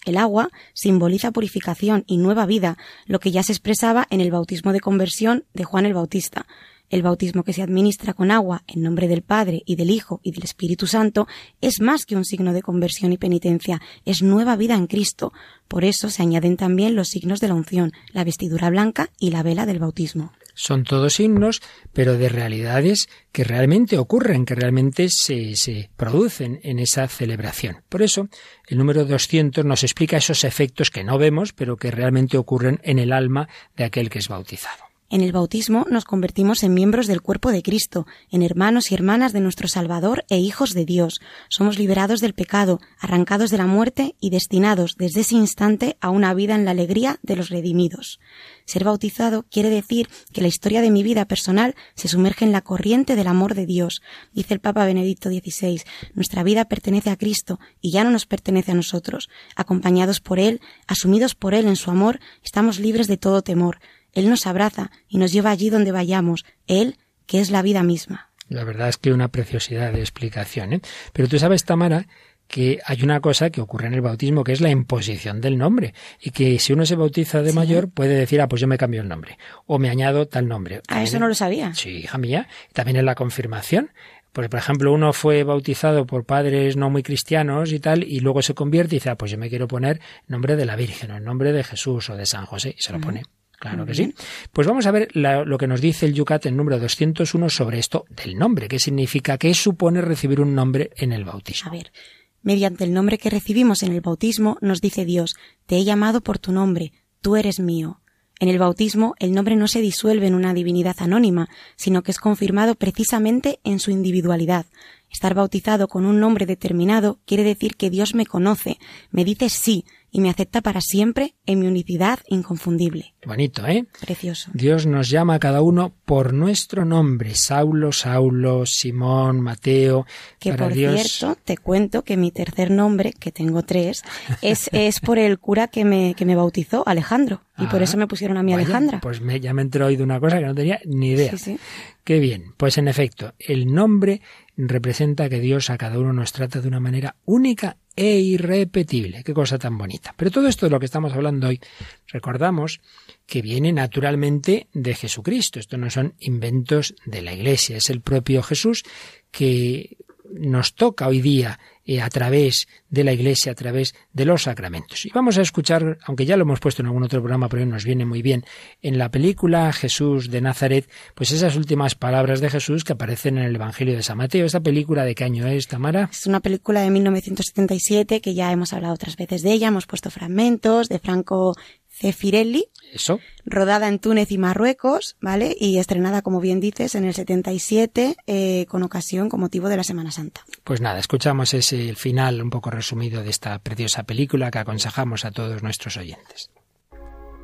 El 0.05 0.17
agua 0.17 0.49
simboliza 0.73 1.31
purificación 1.31 2.03
y 2.07 2.17
nueva 2.17 2.45
vida, 2.45 2.77
lo 3.05 3.19
que 3.19 3.31
ya 3.31 3.43
se 3.43 3.53
expresaba 3.53 4.05
en 4.09 4.21
el 4.21 4.31
bautismo 4.31 4.73
de 4.73 4.81
conversión 4.81 5.45
de 5.53 5.63
Juan 5.63 5.85
el 5.85 5.93
Bautista. 5.93 6.45
El 6.89 7.01
bautismo 7.01 7.43
que 7.43 7.53
se 7.53 7.63
administra 7.63 8.13
con 8.13 8.29
agua 8.29 8.63
en 8.67 8.83
nombre 8.83 9.07
del 9.07 9.23
Padre 9.23 9.63
y 9.65 9.77
del 9.77 9.89
Hijo 9.89 10.19
y 10.21 10.31
del 10.31 10.43
Espíritu 10.43 10.85
Santo 10.85 11.27
es 11.59 11.81
más 11.81 12.05
que 12.05 12.15
un 12.15 12.25
signo 12.25 12.53
de 12.53 12.61
conversión 12.61 13.11
y 13.13 13.17
penitencia, 13.17 13.81
es 14.05 14.21
nueva 14.21 14.55
vida 14.57 14.75
en 14.75 14.87
Cristo. 14.87 15.33
Por 15.67 15.85
eso 15.85 16.09
se 16.09 16.21
añaden 16.21 16.57
también 16.57 16.95
los 16.95 17.07
signos 17.07 17.39
de 17.39 17.47
la 17.47 17.55
unción, 17.55 17.93
la 18.11 18.23
vestidura 18.23 18.69
blanca 18.69 19.09
y 19.17 19.31
la 19.31 19.41
vela 19.41 19.65
del 19.65 19.79
bautismo. 19.79 20.33
Son 20.53 20.83
todos 20.83 21.15
signos, 21.15 21.61
pero 21.93 22.17
de 22.17 22.29
realidades 22.29 23.09
que 23.31 23.43
realmente 23.43 23.97
ocurren, 23.97 24.45
que 24.45 24.55
realmente 24.55 25.07
se, 25.09 25.55
se 25.55 25.89
producen 25.95 26.59
en 26.63 26.79
esa 26.79 27.07
celebración. 27.07 27.83
Por 27.89 28.01
eso, 28.01 28.27
el 28.67 28.77
número 28.77 29.05
200 29.05 29.65
nos 29.65 29.83
explica 29.83 30.17
esos 30.17 30.43
efectos 30.43 30.91
que 30.91 31.03
no 31.03 31.17
vemos, 31.17 31.53
pero 31.53 31.77
que 31.77 31.91
realmente 31.91 32.37
ocurren 32.37 32.79
en 32.83 32.99
el 32.99 33.11
alma 33.11 33.49
de 33.75 33.85
aquel 33.85 34.09
que 34.09 34.19
es 34.19 34.27
bautizado. 34.27 34.82
En 35.13 35.21
el 35.21 35.31
bautismo 35.31 35.85
nos 35.91 36.05
convertimos 36.05 36.63
en 36.63 36.73
miembros 36.73 37.05
del 37.05 37.21
cuerpo 37.21 37.51
de 37.51 37.61
Cristo, 37.61 38.07
en 38.31 38.41
hermanos 38.41 38.91
y 38.91 38.95
hermanas 38.95 39.31
de 39.31 39.41
nuestro 39.41 39.67
Salvador 39.67 40.25
e 40.27 40.39
hijos 40.39 40.73
de 40.73 40.85
Dios. 40.85 41.21
Somos 41.49 41.77
liberados 41.77 42.19
del 42.19 42.33
pecado, 42.33 42.81
arrancados 42.99 43.51
de 43.51 43.59
la 43.59 43.67
muerte 43.67 44.15
y 44.19 44.31
destinados 44.31 44.95
desde 44.97 45.21
ese 45.21 45.35
instante 45.35 45.97
a 46.01 46.09
una 46.09 46.33
vida 46.33 46.55
en 46.55 46.65
la 46.65 46.71
alegría 46.71 47.19
de 47.21 47.35
los 47.35 47.49
redimidos. 47.49 48.19
Ser 48.65 48.85
bautizado 48.85 49.45
quiere 49.51 49.69
decir 49.69 50.09
que 50.31 50.41
la 50.41 50.47
historia 50.47 50.81
de 50.81 50.89
mi 50.89 51.03
vida 51.03 51.25
personal 51.25 51.75
se 51.93 52.07
sumerge 52.07 52.43
en 52.43 52.51
la 52.51 52.61
corriente 52.61 53.15
del 53.15 53.27
amor 53.27 53.53
de 53.53 53.67
Dios. 53.67 54.01
Dice 54.33 54.55
el 54.55 54.61
Papa 54.61 54.83
Benedicto 54.83 55.29
XVI, 55.29 55.83
nuestra 56.15 56.41
vida 56.41 56.65
pertenece 56.65 57.11
a 57.11 57.17
Cristo 57.17 57.59
y 57.81 57.91
ya 57.91 58.03
no 58.03 58.09
nos 58.09 58.25
pertenece 58.25 58.71
a 58.71 58.75
nosotros. 58.75 59.29
Acompañados 59.55 60.21
por 60.21 60.39
Él, 60.39 60.59
asumidos 60.87 61.35
por 61.35 61.53
Él 61.53 61.67
en 61.67 61.75
su 61.75 61.91
amor, 61.91 62.19
estamos 62.43 62.79
libres 62.79 63.05
de 63.05 63.17
todo 63.17 63.43
temor. 63.43 63.77
Él 64.13 64.29
nos 64.29 64.47
abraza 64.47 64.91
y 65.07 65.17
nos 65.17 65.31
lleva 65.31 65.51
allí 65.51 65.69
donde 65.69 65.91
vayamos, 65.91 66.45
Él, 66.67 66.97
que 67.25 67.39
es 67.39 67.51
la 67.51 67.61
vida 67.61 67.83
misma. 67.83 68.29
La 68.49 68.63
verdad 68.63 68.89
es 68.89 68.97
que 68.97 69.11
una 69.11 69.29
preciosidad 69.29 69.91
de 69.91 69.99
explicación. 69.99 70.73
¿eh? 70.73 70.81
Pero 71.11 71.27
tú 71.27 71.39
sabes, 71.39 71.65
Tamara, 71.65 72.07
que 72.47 72.79
hay 72.85 73.01
una 73.01 73.19
cosa 73.19 73.49
que 73.49 73.61
ocurre 73.61 73.87
en 73.87 73.93
el 73.93 74.01
bautismo 74.01 74.43
que 74.43 74.51
es 74.51 74.61
la 74.61 74.69
imposición 74.69 75.41
del 75.41 75.57
nombre 75.57 75.93
y 76.21 76.31
que 76.31 76.59
si 76.59 76.73
uno 76.73 76.85
se 76.85 76.95
bautiza 76.95 77.41
de 77.41 77.53
mayor 77.53 77.89
puede 77.89 78.15
decir, 78.15 78.41
ah, 78.41 78.47
pues 78.47 78.61
yo 78.61 78.67
me 78.67 78.77
cambio 78.77 79.01
el 79.01 79.07
nombre 79.07 79.37
o 79.65 79.79
me 79.79 79.89
añado 79.89 80.27
tal 80.27 80.47
nombre. 80.47 80.81
Ah, 80.87 81.03
eso 81.03 81.19
no 81.19 81.27
lo 81.27 81.33
sabía. 81.33 81.73
Sí, 81.73 81.89
hija 81.89 82.17
mía. 82.17 82.47
También 82.73 82.97
en 82.97 83.05
la 83.05 83.15
confirmación. 83.15 83.91
Porque, 84.33 84.49
por 84.49 84.59
ejemplo, 84.59 84.91
uno 84.91 85.13
fue 85.13 85.43
bautizado 85.43 86.07
por 86.07 86.25
padres 86.25 86.75
no 86.75 86.89
muy 86.89 87.03
cristianos 87.03 87.71
y 87.71 87.79
tal, 87.79 88.03
y 88.03 88.19
luego 88.19 88.41
se 88.41 88.55
convierte 88.55 88.95
y 88.95 88.97
dice, 88.97 89.11
ah, 89.11 89.15
pues 89.15 89.31
yo 89.31 89.37
me 89.37 89.47
quiero 89.47 89.67
poner 89.67 90.01
nombre 90.27 90.55
de 90.55 90.65
la 90.65 90.75
Virgen 90.75 91.11
o 91.11 91.17
el 91.17 91.23
nombre 91.23 91.53
de 91.53 91.63
Jesús 91.63 92.09
o 92.09 92.15
de 92.15 92.25
San 92.25 92.47
José, 92.47 92.73
y 92.75 92.81
se 92.81 92.93
lo 92.93 92.99
pone. 92.99 93.21
Claro 93.63 93.85
que 93.85 93.95
sí. 93.95 94.13
Pues 94.51 94.67
vamos 94.67 94.85
a 94.87 94.91
ver 94.91 95.07
lo 95.13 95.57
que 95.57 95.67
nos 95.67 95.79
dice 95.79 96.05
el 96.05 96.13
Yucat 96.13 96.47
en 96.47 96.57
número 96.57 96.79
201 96.79 97.47
sobre 97.47 97.79
esto 97.79 98.03
del 98.09 98.35
nombre. 98.35 98.67
¿Qué 98.67 98.77
significa? 98.77 99.37
¿Qué 99.37 99.53
supone 99.53 100.01
recibir 100.01 100.41
un 100.41 100.53
nombre 100.53 100.91
en 100.97 101.13
el 101.13 101.23
bautismo? 101.23 101.71
A 101.71 101.73
ver, 101.73 101.93
mediante 102.41 102.83
el 102.83 102.91
nombre 102.91 103.17
que 103.17 103.29
recibimos 103.29 103.81
en 103.81 103.93
el 103.93 104.01
bautismo, 104.01 104.57
nos 104.59 104.81
dice 104.81 105.05
Dios, 105.05 105.37
te 105.65 105.77
he 105.77 105.85
llamado 105.85 106.19
por 106.19 106.39
tu 106.39 106.51
nombre, 106.51 106.91
tú 107.21 107.37
eres 107.37 107.61
mío. 107.61 108.01
En 108.37 108.49
el 108.49 108.59
bautismo, 108.59 109.15
el 109.19 109.31
nombre 109.31 109.55
no 109.55 109.69
se 109.69 109.79
disuelve 109.79 110.27
en 110.27 110.35
una 110.35 110.53
divinidad 110.53 110.97
anónima, 110.99 111.47
sino 111.77 112.03
que 112.03 112.11
es 112.11 112.19
confirmado 112.19 112.75
precisamente 112.75 113.61
en 113.63 113.79
su 113.79 113.91
individualidad. 113.91 114.65
Estar 115.09 115.35
bautizado 115.35 115.87
con 115.87 116.05
un 116.05 116.19
nombre 116.19 116.45
determinado 116.45 117.19
quiere 117.25 117.45
decir 117.45 117.77
que 117.77 117.89
Dios 117.89 118.13
me 118.13 118.25
conoce, 118.25 118.77
me 119.09 119.23
dice 119.23 119.47
sí, 119.47 119.85
y 120.13 120.21
me 120.21 120.29
acepta 120.29 120.61
para 120.61 120.79
siempre 120.79 121.33
en 121.47 121.59
mi 121.59 121.67
unidad 121.67 122.19
inconfundible. 122.27 123.15
Bonito, 123.25 123.65
¿eh? 123.65 123.85
Precioso. 123.99 124.51
Dios 124.53 124.85
nos 124.85 125.09
llama 125.09 125.33
a 125.33 125.39
cada 125.39 125.61
uno 125.63 125.91
por 126.05 126.33
nuestro 126.33 126.85
nombre. 126.85 127.33
Saulo, 127.33 127.91
Saulo, 127.91 128.65
Simón, 128.67 129.41
Mateo. 129.41 130.05
Que 130.39 130.53
por 130.53 130.71
cierto, 130.71 131.35
te 131.43 131.57
cuento 131.57 132.03
que 132.03 132.15
mi 132.15 132.31
tercer 132.31 132.69
nombre, 132.69 133.11
que 133.11 133.31
tengo 133.31 133.63
tres, 133.63 134.03
es, 134.43 134.69
es 134.71 134.99
por 134.99 135.17
el 135.17 135.39
cura 135.39 135.67
que 135.67 135.83
me, 135.83 136.13
que 136.13 136.25
me 136.25 136.35
bautizó, 136.35 136.87
Alejandro. 136.87 137.41
Y 137.57 137.65
por 137.67 137.81
ah, 137.81 137.83
eso 137.83 137.97
me 137.97 138.07
pusieron 138.07 138.37
a 138.37 138.43
mí 138.43 138.53
Alejandra. 138.53 138.99
Pues 138.99 139.21
me, 139.21 139.39
ya 139.39 139.53
me 139.53 139.61
entró 139.61 139.87
hoy 139.87 139.95
de 139.95 140.03
una 140.03 140.19
cosa 140.19 140.39
que 140.39 140.45
no 140.45 140.55
tenía 140.55 140.79
ni 140.85 141.09
idea. 141.09 141.31
Sí, 141.31 141.37
sí. 141.37 141.59
Qué 142.03 142.19
bien. 142.19 142.53
Pues 142.57 142.77
en 142.77 142.87
efecto, 142.87 143.33
el 143.39 143.71
nombre 143.73 144.21
representa 144.55 145.29
que 145.29 145.39
Dios 145.39 145.69
a 145.69 145.77
cada 145.77 145.99
uno 145.99 146.13
nos 146.13 146.31
trata 146.31 146.61
de 146.61 146.67
una 146.67 146.79
manera 146.79 147.15
única 147.25 147.77
e 147.95 148.19
irrepetible. 148.19 149.23
Qué 149.23 149.33
cosa 149.33 149.57
tan 149.57 149.77
bonita. 149.77 150.13
Pero 150.17 150.31
todo 150.31 150.47
esto 150.47 150.65
de 150.65 150.71
lo 150.71 150.79
que 150.79 150.85
estamos 150.85 151.13
hablando 151.13 151.47
hoy, 151.47 151.59
recordamos 152.07 152.81
que 153.25 153.41
viene 153.41 153.71
naturalmente 153.71 154.67
de 154.73 154.95
Jesucristo. 154.95 155.59
Esto 155.59 155.77
no 155.77 155.89
son 155.89 156.15
inventos 156.19 156.95
de 157.05 157.21
la 157.21 157.33
Iglesia, 157.33 157.77
es 157.77 157.89
el 157.89 158.01
propio 158.01 158.43
Jesús 158.43 158.83
que 159.31 159.97
nos 160.31 160.73
toca 160.73 161.07
hoy 161.07 161.21
día 161.21 161.59
eh, 161.85 162.01
a 162.01 162.09
través 162.09 162.67
de 162.89 163.03
la 163.03 163.13
Iglesia, 163.13 163.51
a 163.51 163.55
través 163.55 163.95
de 164.13 164.25
los 164.25 164.43
sacramentos. 164.43 165.05
Y 165.05 165.09
vamos 165.13 165.37
a 165.37 165.41
escuchar, 165.41 165.97
aunque 166.05 166.25
ya 166.25 166.37
lo 166.37 166.43
hemos 166.43 166.59
puesto 166.59 166.81
en 166.81 166.87
algún 166.87 167.03
otro 167.03 167.21
programa, 167.21 167.49
pero 167.49 167.65
nos 167.65 167.83
viene 167.83 168.05
muy 168.05 168.21
bien, 168.21 168.45
en 168.81 168.97
la 168.97 169.09
película 169.09 169.71
Jesús 169.73 170.29
de 170.29 170.41
Nazaret, 170.41 170.89
pues 171.15 171.31
esas 171.31 171.55
últimas 171.55 171.95
palabras 171.95 172.39
de 172.41 172.49
Jesús 172.49 172.83
que 172.83 172.93
aparecen 172.93 173.37
en 173.37 173.45
el 173.45 173.55
Evangelio 173.55 173.95
de 173.95 174.03
San 174.03 174.17
Mateo. 174.17 174.45
¿Esta 174.45 174.61
película 174.61 175.05
de 175.05 175.15
qué 175.15 175.23
año 175.23 175.47
es, 175.47 175.67
Tamara? 175.67 176.09
Es 176.11 176.25
una 176.27 176.39
película 176.39 176.81
de 176.81 176.89
1977 176.89 178.21
que 178.21 178.33
ya 178.33 178.51
hemos 178.51 178.73
hablado 178.73 178.93
otras 178.93 179.17
veces 179.17 179.41
de 179.41 179.51
ella, 179.51 179.67
hemos 179.67 179.85
puesto 179.85 180.09
fragmentos 180.09 180.89
de 180.89 180.99
Franco 180.99 181.55
Cefirelli. 181.93 182.69
Eso. 182.91 183.19
Rodada 183.45 183.87
en 183.87 183.99
Túnez 183.99 184.31
y 184.31 184.37
Marruecos, 184.37 185.15
¿vale? 185.21 185.55
Y 185.59 185.77
estrenada, 185.77 186.21
como 186.21 186.39
bien 186.39 186.59
dices, 186.59 186.95
en 186.95 187.05
el 187.05 187.13
77, 187.13 188.17
eh, 188.27 188.65
con 188.67 188.83
ocasión, 188.83 189.29
con 189.29 189.39
motivo 189.39 189.69
de 189.69 189.77
la 189.77 189.83
Semana 189.83 190.11
Santa. 190.11 190.45
Pues 190.63 190.81
nada, 190.81 190.99
escuchamos 190.99 191.53
ese 191.53 191.89
el 191.89 191.95
final 191.95 192.41
un 192.41 192.49
poco 192.49 192.71
resumido 192.71 193.23
de 193.23 193.29
esta 193.29 193.57
preciosa 193.59 194.03
película 194.03 194.51
que 194.51 194.59
aconsejamos 194.59 195.25
a 195.25 195.31
todos 195.31 195.63
nuestros 195.63 195.97
oyentes. 195.97 196.49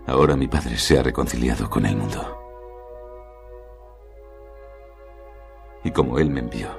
Ahora 0.08 0.36
mi 0.36 0.48
padre 0.48 0.78
se 0.78 0.98
ha 0.98 1.04
reconciliado 1.04 1.70
con 1.70 1.86
el 1.86 1.96
mundo. 1.96 2.36
Y 5.84 5.92
como 5.92 6.20
él 6.20 6.30
me 6.30 6.42
envió, 6.42 6.70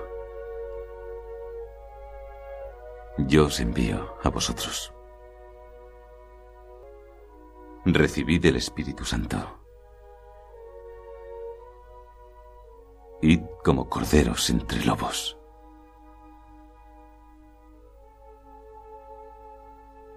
yo 3.19 3.47
os 3.47 3.61
envío 3.61 4.17
a 4.23 4.29
vosotros 4.29 4.93
recibid 7.85 8.45
el 8.47 8.57
Espíritu 8.57 9.05
Santo. 9.05 9.59
Id 13.23 13.43
como 13.65 13.89
corderos 13.89 14.49
entre 14.51 14.85
lobos. 14.85 15.37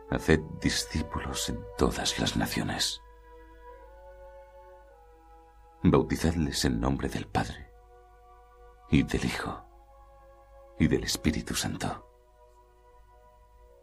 Haced 0.09 0.41
discípulos 0.61 1.49
en 1.49 1.59
todas 1.77 2.19
las 2.19 2.37
naciones. 2.37 3.01
Bautizadles 5.83 6.63
en 6.65 6.79
nombre 6.79 7.09
del 7.09 7.27
Padre, 7.27 7.71
y 8.89 9.03
del 9.03 9.25
Hijo, 9.25 9.65
y 10.79 10.87
del 10.87 11.03
Espíritu 11.03 11.55
Santo. 11.55 12.09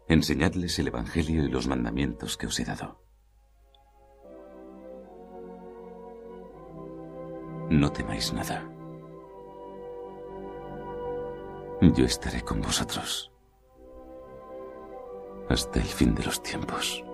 Enseñadles 0.09 0.79
el 0.79 0.89
Evangelio 0.89 1.45
y 1.45 1.49
los 1.49 1.67
mandamientos 1.67 2.37
que 2.37 2.47
os 2.47 2.59
he 2.59 2.65
dado. 2.65 3.10
No 7.71 7.93
temáis 7.93 8.33
nada. 8.33 8.69
Yo 11.81 12.05
estaré 12.05 12.43
con 12.43 12.61
vosotros 12.61 13.31
hasta 15.49 15.79
el 15.79 15.87
fin 15.87 16.15
de 16.15 16.25
los 16.25 16.43
tiempos. 16.43 17.05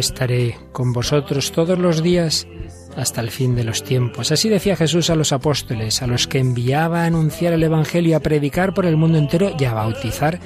Estaré 0.00 0.58
con 0.72 0.92
vosotros 0.92 1.52
todos 1.52 1.78
los 1.78 2.02
días 2.02 2.48
hasta 2.96 3.20
el 3.20 3.30
fin 3.30 3.54
de 3.54 3.64
los 3.64 3.84
tiempos. 3.84 4.32
Así 4.32 4.48
decía 4.48 4.76
Jesús 4.76 5.10
a 5.10 5.14
los 5.14 5.32
apóstoles, 5.32 6.02
a 6.02 6.06
los 6.06 6.26
que 6.26 6.38
enviaba 6.38 7.02
a 7.02 7.06
anunciar 7.06 7.52
el 7.52 7.62
Evangelio, 7.62 8.16
a 8.16 8.20
predicar 8.20 8.74
por 8.74 8.86
el 8.86 8.96
mundo 8.96 9.18
entero 9.18 9.52
y 9.58 9.64
a 9.64 9.74
bautizar 9.74 10.40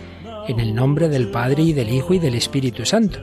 en 0.47 0.61
el 0.61 0.75
nombre 0.75 1.09
del 1.09 1.31
Padre 1.31 1.63
y 1.63 1.73
del 1.73 1.91
Hijo 1.91 2.15
y 2.15 2.19
del 2.19 2.35
Espíritu 2.35 2.85
Santo. 2.85 3.19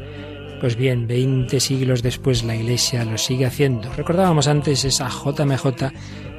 Pues 0.61 0.75
bien, 0.75 1.07
veinte 1.07 1.59
siglos 1.59 2.03
después 2.03 2.43
la 2.43 2.55
Iglesia 2.55 3.03
lo 3.03 3.17
sigue 3.17 3.47
haciendo. 3.47 3.91
Recordábamos 3.93 4.47
antes 4.47 4.85
esa 4.85 5.09
JMJ 5.09 5.91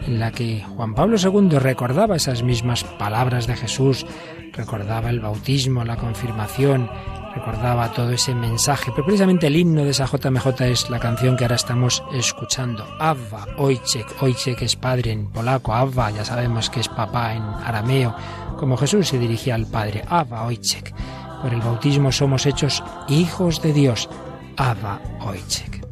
en 0.07 0.21
la 0.21 0.31
que 0.31 0.63
Juan 0.77 0.95
Pablo 0.95 1.17
II 1.19 1.59
recordaba 1.59 2.15
esas 2.15 2.45
mismas 2.45 2.85
palabras 2.85 3.49
de 3.49 3.57
Jesús, 3.57 4.07
recordaba 4.53 5.11
el 5.11 5.19
bautismo, 5.19 5.85
la 5.85 5.97
confirmación, 5.97 6.89
recordaba 7.35 7.91
todo 7.91 8.13
ese 8.13 8.33
mensaje. 8.33 8.93
Pero 8.93 9.05
precisamente 9.05 9.49
el 9.49 9.57
himno 9.57 9.83
de 9.83 9.91
esa 9.91 10.07
JMJ 10.07 10.61
es 10.71 10.89
la 10.89 11.01
canción 11.01 11.37
que 11.37 11.43
ahora 11.43 11.57
estamos 11.57 12.05
escuchando. 12.15 12.87
Abba, 13.01 13.49
Ojciech, 13.57 14.23
Ojciech 14.23 14.63
es 14.63 14.77
padre 14.77 15.11
en 15.11 15.33
polaco, 15.33 15.75
Abba 15.75 16.13
ya 16.13 16.25
sabemos 16.25 16.71
que 16.71 16.79
es 16.79 16.89
papá 16.89 17.35
en 17.35 17.43
arameo, 17.43 18.15
como 18.57 18.77
Jesús 18.77 19.09
se 19.09 19.19
dirigía 19.19 19.57
al 19.57 19.67
Padre, 19.67 20.05
Abba, 20.09 20.45
Ojciech. 20.45 20.95
Por 21.43 21.53
el 21.53 21.61
bautismo 21.61 22.13
somos 22.13 22.47
hechos 22.47 22.85
hijos 23.09 23.61
de 23.61 23.73
Dios, 23.73 24.09
Abba, 24.57 25.01
Ojciech. 25.21 25.83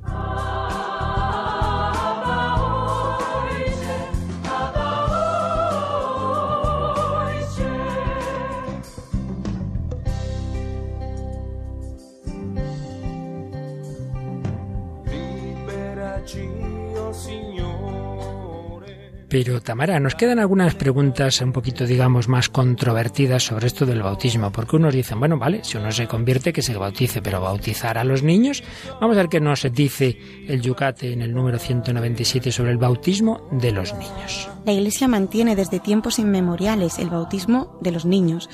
Pero 19.30 19.62
Tamara, 19.62 20.00
nos 20.00 20.16
quedan 20.16 20.40
algunas 20.40 20.74
preguntas 20.74 21.40
un 21.40 21.52
poquito, 21.52 21.86
digamos, 21.86 22.26
más 22.26 22.48
controvertidas 22.48 23.44
sobre 23.44 23.68
esto 23.68 23.86
del 23.86 24.02
bautismo, 24.02 24.50
porque 24.50 24.74
unos 24.74 24.92
dicen, 24.92 25.20
bueno, 25.20 25.38
vale, 25.38 25.62
si 25.62 25.76
uno 25.76 25.92
se 25.92 26.08
convierte, 26.08 26.52
que 26.52 26.62
se 26.62 26.76
bautice, 26.76 27.22
pero 27.22 27.40
bautizar 27.40 27.96
a 27.96 28.02
los 28.02 28.24
niños. 28.24 28.64
Vamos 29.00 29.16
a 29.16 29.20
ver 29.20 29.28
qué 29.28 29.40
nos 29.40 29.64
dice 29.72 30.18
el 30.48 30.60
Yucate 30.60 31.12
en 31.12 31.22
el 31.22 31.32
número 31.32 31.60
197 31.60 32.50
sobre 32.50 32.72
el 32.72 32.78
bautismo 32.78 33.46
de 33.52 33.70
los 33.70 33.94
niños. 33.94 34.50
La 34.66 34.72
Iglesia 34.72 35.06
mantiene 35.06 35.54
desde 35.54 35.78
tiempos 35.78 36.18
inmemoriales 36.18 36.98
el 36.98 37.08
bautismo 37.08 37.78
de 37.80 37.92
los 37.92 38.04
niños 38.04 38.50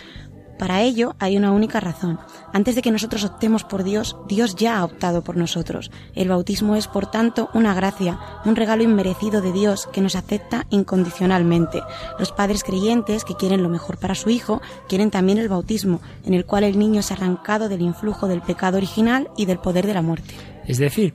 para 0.58 0.82
ello 0.82 1.14
hay 1.18 1.36
una 1.36 1.52
única 1.52 1.80
razón. 1.80 2.18
Antes 2.52 2.74
de 2.74 2.82
que 2.82 2.90
nosotros 2.90 3.24
optemos 3.24 3.64
por 3.64 3.84
Dios, 3.84 4.16
Dios 4.28 4.56
ya 4.56 4.78
ha 4.78 4.84
optado 4.84 5.22
por 5.22 5.36
nosotros. 5.36 5.90
El 6.14 6.28
bautismo 6.28 6.76
es, 6.76 6.88
por 6.88 7.10
tanto, 7.10 7.50
una 7.54 7.74
gracia, 7.74 8.18
un 8.44 8.56
regalo 8.56 8.82
inmerecido 8.82 9.40
de 9.40 9.52
Dios 9.52 9.88
que 9.92 10.00
nos 10.00 10.16
acepta 10.16 10.66
incondicionalmente. 10.70 11.82
Los 12.18 12.32
padres 12.32 12.64
creyentes 12.64 13.24
que 13.24 13.34
quieren 13.34 13.62
lo 13.62 13.68
mejor 13.68 13.98
para 13.98 14.14
su 14.14 14.30
hijo 14.30 14.60
quieren 14.88 15.10
también 15.10 15.38
el 15.38 15.48
bautismo, 15.48 16.00
en 16.24 16.34
el 16.34 16.46
cual 16.46 16.64
el 16.64 16.78
niño 16.78 17.00
es 17.00 17.12
arrancado 17.12 17.68
del 17.68 17.82
influjo 17.82 18.28
del 18.28 18.42
pecado 18.42 18.76
original 18.78 19.28
y 19.36 19.46
del 19.46 19.58
poder 19.58 19.86
de 19.86 19.94
la 19.94 20.02
muerte. 20.02 20.34
Es 20.66 20.78
decir, 20.78 21.14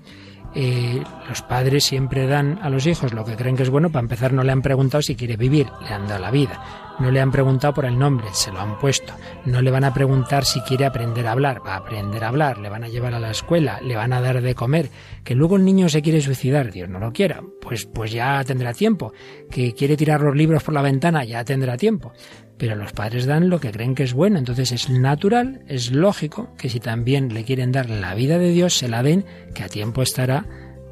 eh, 0.54 1.02
los 1.30 1.42
padres 1.42 1.86
siempre 1.86 2.28
dan 2.28 2.60
a 2.62 2.70
los 2.70 2.86
hijos 2.86 3.14
lo 3.14 3.24
que 3.24 3.36
creen 3.36 3.56
que 3.56 3.64
es 3.64 3.70
bueno. 3.70 3.89
Para 3.89 4.04
empezar, 4.04 4.34
no 4.34 4.44
le 4.44 4.52
han 4.52 4.62
preguntado 4.62 5.02
si 5.02 5.16
quiere 5.16 5.38
vivir, 5.38 5.68
le 5.82 5.94
han 5.94 6.08
dado 6.08 6.22
la 6.22 6.32
vida. 6.32 6.91
No 7.02 7.10
le 7.10 7.20
han 7.20 7.32
preguntado 7.32 7.74
por 7.74 7.86
el 7.86 7.97
nombre, 7.97 8.28
se 8.32 8.52
lo 8.52 8.60
han 8.60 8.78
puesto. 8.78 9.12
No 9.45 9.64
le 9.64 9.72
van 9.72 9.84
a 9.84 9.91
preguntar 9.91 10.45
si 10.45 10.62
quiere 10.62 10.86
aprender 10.86 11.26
a 11.26 11.32
hablar, 11.32 11.66
va 11.66 11.74
a 11.74 11.78
aprender 11.78 12.24
a 12.24 12.28
hablar. 12.28 12.60
Le 12.60 12.70
van 12.70 12.84
a 12.84 12.89
llevar 12.89 13.16
a 13.16 13.20
la 13.20 13.32
escuela, 13.32 13.82
le 13.82 13.95
van 13.95 14.14
a 14.14 14.22
dar 14.22 14.39
de 14.39 14.54
comer. 14.54 14.91
Que 15.24 15.34
luego 15.34 15.56
el 15.56 15.66
niño 15.66 15.89
se 15.89 16.04
quiere 16.04 16.22
suicidar, 16.22 16.72
Dios 16.72 16.89
no 16.89 16.99
lo 16.99 17.12
quiera, 17.12 17.41
pues, 17.60 17.88
pues 17.88 18.12
ya 18.12 18.43
tendrá 18.43 18.74
tiempo. 18.74 19.14
Que 19.49 19.74
quiere 19.74 19.97
tirar 19.97 20.22
los 20.22 20.36
libros 20.36 20.62
por 20.62 20.76
la 20.76 20.84
ventana, 20.84 21.24
ya 21.24 21.43
tendrá 21.43 21.76
tiempo 21.76 22.14
pero 22.58 22.76
los 22.76 22.93
padres 22.93 23.26
dan 23.26 23.49
lo 23.49 23.60
que 23.60 23.72
creen 23.72 23.95
que 23.95 24.04
es 24.04 24.14
bueno. 24.14 24.38
Entonces 24.38 24.72
es 24.72 24.88
natural, 24.88 25.64
es 25.68 25.91
lógico 25.91 26.54
que 26.60 26.70
si 26.70 26.80
también 26.80 27.34
le 27.34 27.43
quieren 27.43 27.72
dar 27.72 27.89
la 27.89 28.14
vida 28.14 28.38
de 28.38 28.52
Dios, 28.52 28.78
se 28.78 28.88
la 28.88 29.02
den, 29.02 29.26
que 29.56 29.64
a 29.64 29.68
tiempo 29.68 30.04
estará 30.04 30.45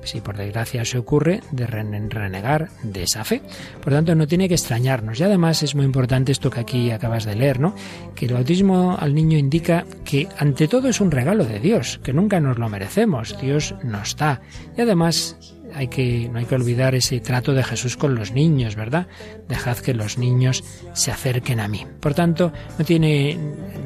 si 0.03 0.21
por 0.21 0.37
desgracia 0.37 0.85
se 0.85 0.97
ocurre, 0.97 1.41
de 1.51 1.67
renegar 1.67 2.69
de 2.83 3.03
esa 3.03 3.23
fe. 3.23 3.41
Por 3.81 3.93
tanto, 3.93 4.15
no 4.15 4.27
tiene 4.27 4.47
que 4.47 4.55
extrañarnos. 4.55 5.19
Y 5.19 5.23
además 5.23 5.63
es 5.63 5.75
muy 5.75 5.85
importante 5.85 6.31
esto 6.31 6.49
que 6.49 6.59
aquí 6.61 6.91
acabas 6.91 7.25
de 7.25 7.35
leer, 7.35 7.59
¿no? 7.59 7.75
Que 8.15 8.25
el 8.25 8.33
bautismo 8.33 8.97
al 8.99 9.13
niño 9.13 9.37
indica 9.37 9.85
que 10.03 10.27
ante 10.37 10.67
todo 10.67 10.89
es 10.89 11.01
un 11.01 11.11
regalo 11.11 11.45
de 11.45 11.59
Dios, 11.59 11.99
que 12.03 12.13
nunca 12.13 12.39
nos 12.39 12.57
lo 12.57 12.69
merecemos. 12.69 13.35
Dios 13.41 13.75
nos 13.83 14.15
da. 14.15 14.41
Y 14.77 14.81
además 14.81 15.37
hay 15.73 15.87
que, 15.87 16.29
no 16.31 16.39
hay 16.39 16.45
que 16.45 16.55
olvidar 16.55 16.95
ese 16.95 17.19
trato 17.19 17.53
de 17.53 17.63
Jesús 17.63 17.97
con 17.97 18.15
los 18.15 18.31
niños, 18.31 18.75
¿verdad? 18.75 19.07
Dejad 19.47 19.77
que 19.77 19.93
los 19.93 20.17
niños 20.17 20.63
se 20.93 21.11
acerquen 21.11 21.59
a 21.59 21.67
mí. 21.67 21.85
Por 21.99 22.13
tanto, 22.13 22.51
no 22.77 22.85
tiene 22.85 23.37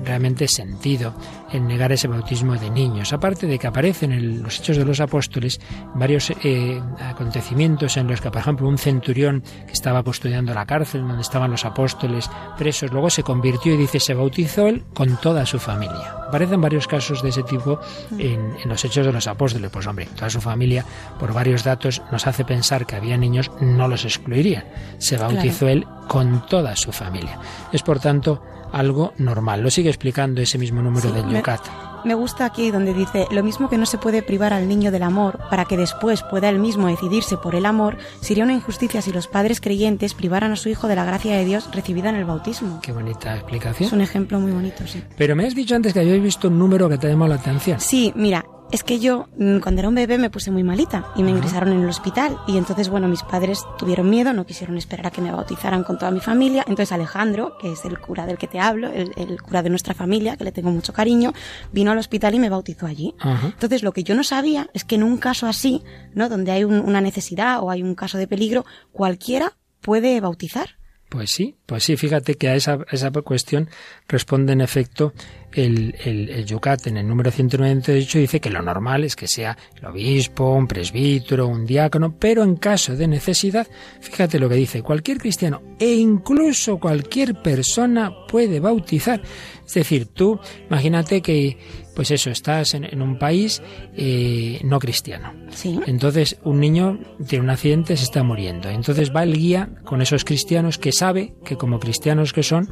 realmente 0.05 0.47
sentido 0.47 1.13
el 1.53 1.67
negar 1.67 1.91
ese 1.91 2.07
bautismo 2.07 2.55
de 2.55 2.69
niños. 2.69 3.13
Aparte 3.13 3.47
de 3.47 3.59
que 3.59 3.67
aparecen 3.67 4.11
en 4.11 4.43
los 4.43 4.59
Hechos 4.59 4.77
de 4.77 4.85
los 4.85 4.99
Apóstoles 4.99 5.61
varios 5.95 6.31
eh, 6.43 6.81
acontecimientos 6.99 7.97
en 7.97 8.07
los 8.07 8.21
que, 8.21 8.31
por 8.31 8.41
ejemplo, 8.41 8.67
un 8.67 8.77
centurión 8.77 9.43
que 9.65 9.73
estaba 9.73 10.03
custodiando 10.03 10.53
la 10.53 10.65
cárcel 10.65 11.07
donde 11.07 11.21
estaban 11.21 11.51
los 11.51 11.65
apóstoles 11.65 12.29
presos, 12.57 12.91
luego 12.91 13.09
se 13.09 13.23
convirtió 13.23 13.73
y 13.73 13.77
dice 13.77 13.99
se 13.99 14.13
bautizó 14.13 14.67
él 14.67 14.83
con 14.93 15.17
toda 15.17 15.45
su 15.45 15.59
familia. 15.59 16.15
Aparecen 16.27 16.61
varios 16.61 16.87
casos 16.87 17.21
de 17.21 17.29
ese 17.29 17.43
tipo 17.43 17.79
en, 18.17 18.55
en 18.63 18.69
los 18.69 18.83
Hechos 18.83 19.05
de 19.05 19.13
los 19.13 19.27
Apóstoles. 19.27 19.69
Pues 19.71 19.85
hombre, 19.85 20.07
toda 20.15 20.29
su 20.29 20.41
familia, 20.41 20.83
por 21.19 21.33
varios 21.33 21.63
datos, 21.63 22.01
nos 22.11 22.25
hace 22.25 22.43
pensar 22.43 22.85
que 22.85 22.95
había 22.95 23.17
niños, 23.17 23.51
no 23.61 23.87
los 23.87 24.05
excluirían. 24.05 24.63
Se 24.97 25.17
bautizó 25.17 25.67
él 25.67 25.85
con 26.07 26.45
toda 26.47 26.75
su 26.75 26.91
familia. 26.91 27.39
Es 27.71 27.83
por 27.83 27.99
tanto 27.99 28.41
algo 28.73 29.13
normal. 29.17 29.61
Lo 29.61 29.69
sigue 29.69 29.89
explicando 29.89 30.41
ese 30.41 30.57
mismo 30.57 30.81
número 30.81 31.11
del 31.11 31.29
Yucat. 31.29 31.61
Me, 32.03 32.15
gusta 32.15 32.43
aquí 32.43 32.69
donde 32.69 32.93
dice, 32.93 33.27
lo 33.31 33.43
mismo 33.43 33.69
que 33.69 33.77
no 33.77 33.85
se 33.85 33.97
puede 33.97 34.21
privar 34.21 34.51
al 34.51 34.67
niño 34.67 34.91
del 34.91 35.03
amor 35.03 35.39
para 35.49 35.63
que 35.63 35.77
después 35.77 36.21
pueda 36.23 36.49
él 36.49 36.59
mismo 36.59 36.87
decidirse 36.87 37.37
por 37.37 37.55
el 37.55 37.65
amor, 37.65 37.97
sería 38.19 38.43
una 38.43 38.53
injusticia 38.53 39.01
si 39.01 39.13
los 39.13 39.27
padres 39.27 39.61
creyentes 39.61 40.13
privaran 40.13 40.51
a 40.51 40.57
su 40.57 40.67
hijo 40.67 40.87
de 40.87 40.97
la 40.97 41.05
gracia 41.05 41.37
de 41.37 41.45
Dios 41.45 41.69
recibida 41.71 42.09
en 42.09 42.15
el 42.15 42.25
bautismo. 42.25 42.79
Qué 42.81 42.91
bonita 42.91 43.35
explicación. 43.35 43.87
Es 43.87 43.93
un 43.93 44.01
ejemplo 44.01 44.39
muy 44.39 44.51
bonito, 44.51 44.85
sí. 44.85 45.01
Pero 45.17 45.35
me 45.35 45.47
has 45.47 45.55
dicho 45.55 45.75
antes 45.75 45.93
que 45.93 46.01
habíais 46.01 46.21
visto 46.21 46.49
un 46.49 46.59
número 46.59 46.89
que 46.89 46.97
te 46.97 47.07
ha 47.07 47.11
llamado 47.11 47.29
la 47.29 47.39
atención. 47.39 47.79
Sí, 47.79 48.11
mira, 48.15 48.43
es 48.71 48.83
que 48.83 48.99
yo 48.99 49.27
mm, 49.37 49.59
cuando 49.59 49.81
era 49.81 49.89
un 49.89 49.95
bebé 49.95 50.17
me 50.17 50.29
puse 50.29 50.51
muy 50.51 50.63
malita 50.63 51.11
y 51.15 51.23
me 51.23 51.31
ingresaron 51.31 51.71
en 51.71 51.81
el 51.81 51.89
hospital 51.89 52.37
y 52.47 52.57
entonces 52.57 52.89
bueno 52.89 53.07
mis 53.07 53.23
padres 53.23 53.63
tuvieron 53.77 54.09
miedo, 54.09 54.33
no 54.33 54.45
quisieron 54.45 54.77
esperar 54.77 55.07
a 55.07 55.11
que 55.11 55.21
me 55.21 55.31
bautizaran 55.31 55.83
con 55.83 55.97
toda 55.97 56.11
mi 56.11 56.19
familia, 56.19 56.63
entonces 56.67 56.91
Alejandro, 56.91 57.57
que 57.59 57.71
es 57.71 57.85
el 57.85 57.99
cura 57.99 58.25
del 58.25 58.37
que 58.37 58.47
te 58.47 58.59
hablo, 58.59 58.89
el, 58.89 59.41
cura 59.41 59.63
de 59.63 59.69
nuestra 59.69 59.93
familia, 59.93 60.37
que 60.37 60.43
le 60.43 60.51
tengo 60.51 60.71
mucho 60.71 60.93
cariño, 60.93 61.33
vino 61.71 61.91
al 61.91 61.97
hospital 61.97 62.35
y 62.35 62.39
me 62.39 62.49
bautizó 62.49 62.85
allí. 62.85 63.15
Entonces 63.43 63.83
lo 63.83 63.91
que 63.91 64.03
yo 64.03 64.15
no 64.15 64.23
sabía 64.23 64.69
es 64.73 64.83
que 64.83 64.95
en 64.95 65.03
un 65.03 65.17
caso 65.17 65.47
así, 65.47 65.83
¿no? 66.13 66.29
Donde 66.29 66.51
hay 66.51 66.63
una 66.63 67.01
necesidad 67.01 67.61
o 67.61 67.69
hay 67.69 67.83
un 67.83 67.95
caso 67.95 68.17
de 68.17 68.27
peligro, 68.27 68.65
cualquiera 68.91 69.53
puede 69.81 70.19
bautizar. 70.21 70.77
Pues 71.13 71.29
sí, 71.29 71.53
pues 71.67 71.83
sí, 71.83 71.95
fíjate 71.95 72.33
que 72.33 72.49
a 72.49 72.55
esa, 72.55 72.79
esa 72.91 73.11
cuestión 73.11 73.69
responde 74.07 74.53
en 74.53 74.61
efecto 74.61 75.13
el, 75.51 75.93
el, 76.03 76.27
el, 76.27 76.43
Yucat 76.43 76.87
en 76.87 76.97
el 76.97 77.07
número 77.07 77.29
198 77.29 78.17
dice 78.17 78.39
que 78.39 78.49
lo 78.49 78.63
normal 78.63 79.03
es 79.03 79.15
que 79.15 79.27
sea 79.27 79.55
el 79.77 79.85
obispo, 79.85 80.55
un 80.55 80.67
presbítero, 80.67 81.47
un 81.47 81.67
diácono, 81.67 82.17
pero 82.17 82.41
en 82.41 82.55
caso 82.55 82.95
de 82.95 83.07
necesidad, 83.07 83.67
fíjate 84.01 84.39
lo 84.39 84.49
que 84.49 84.55
dice, 84.55 84.81
cualquier 84.81 85.19
cristiano 85.19 85.61
e 85.79 85.93
incluso 85.93 86.79
cualquier 86.79 87.39
persona 87.43 88.11
puede 88.27 88.59
bautizar. 88.59 89.21
Es 89.63 89.75
decir, 89.75 90.07
tú 90.07 90.39
imagínate 90.67 91.21
que, 91.21 91.59
pues 91.95 92.11
eso, 92.11 92.29
estás 92.29 92.73
en, 92.73 93.01
un 93.01 93.17
país 93.17 93.61
eh, 93.95 94.59
no 94.63 94.79
cristiano. 94.79 95.33
¿Sí? 95.51 95.79
Entonces, 95.85 96.37
un 96.43 96.59
niño 96.59 96.99
tiene 97.27 97.45
un 97.45 97.49
accidente, 97.49 97.97
se 97.97 98.03
está 98.03 98.23
muriendo. 98.23 98.69
Entonces 98.69 99.11
va 99.15 99.23
el 99.23 99.37
guía 99.37 99.69
con 99.83 100.01
esos 100.01 100.25
cristianos 100.25 100.77
que 100.77 100.91
sabe 100.91 101.33
que 101.45 101.57
como 101.57 101.79
cristianos 101.79 102.33
que 102.33 102.43
son, 102.43 102.69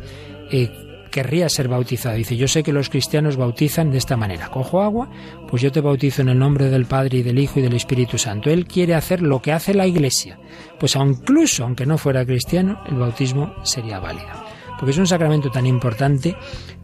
eh, 0.51 0.71
querría 1.11 1.49
ser 1.49 1.67
bautizado. 1.67 2.15
Dice, 2.15 2.37
yo 2.37 2.47
sé 2.47 2.63
que 2.63 2.73
los 2.73 2.89
cristianos 2.89 3.35
bautizan 3.37 3.91
de 3.91 3.97
esta 3.97 4.17
manera. 4.17 4.49
Cojo 4.49 4.81
agua, 4.81 5.09
pues 5.49 5.61
yo 5.61 5.71
te 5.71 5.81
bautizo 5.81 6.21
en 6.21 6.29
el 6.29 6.39
nombre 6.39 6.69
del 6.69 6.85
Padre 6.85 7.19
y 7.19 7.23
del 7.23 7.37
Hijo 7.37 7.59
y 7.59 7.63
del 7.63 7.73
Espíritu 7.73 8.17
Santo. 8.17 8.49
Él 8.49 8.65
quiere 8.65 8.95
hacer 8.95 9.21
lo 9.21 9.41
que 9.41 9.51
hace 9.51 9.73
la 9.73 9.85
Iglesia. 9.85 10.39
Pues 10.79 10.95
incluso 10.95 11.63
aunque 11.63 11.85
no 11.85 11.97
fuera 11.97 12.25
cristiano, 12.25 12.81
el 12.87 12.95
bautismo 12.95 13.53
sería 13.63 13.99
válido 13.99 14.50
porque 14.81 14.93
es 14.93 14.97
un 14.97 15.05
sacramento 15.05 15.51
tan 15.51 15.67
importante 15.67 16.35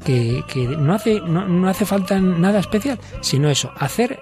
que, 0.05 0.43
no, 0.77 0.93
hace, 0.93 1.19
no, 1.19 1.67
hace 1.67 1.83
falta 1.83 2.19
nada 2.19 2.59
especial, 2.59 2.99
sino 3.21 3.49
eso, 3.49 3.71
hacer 3.75 4.19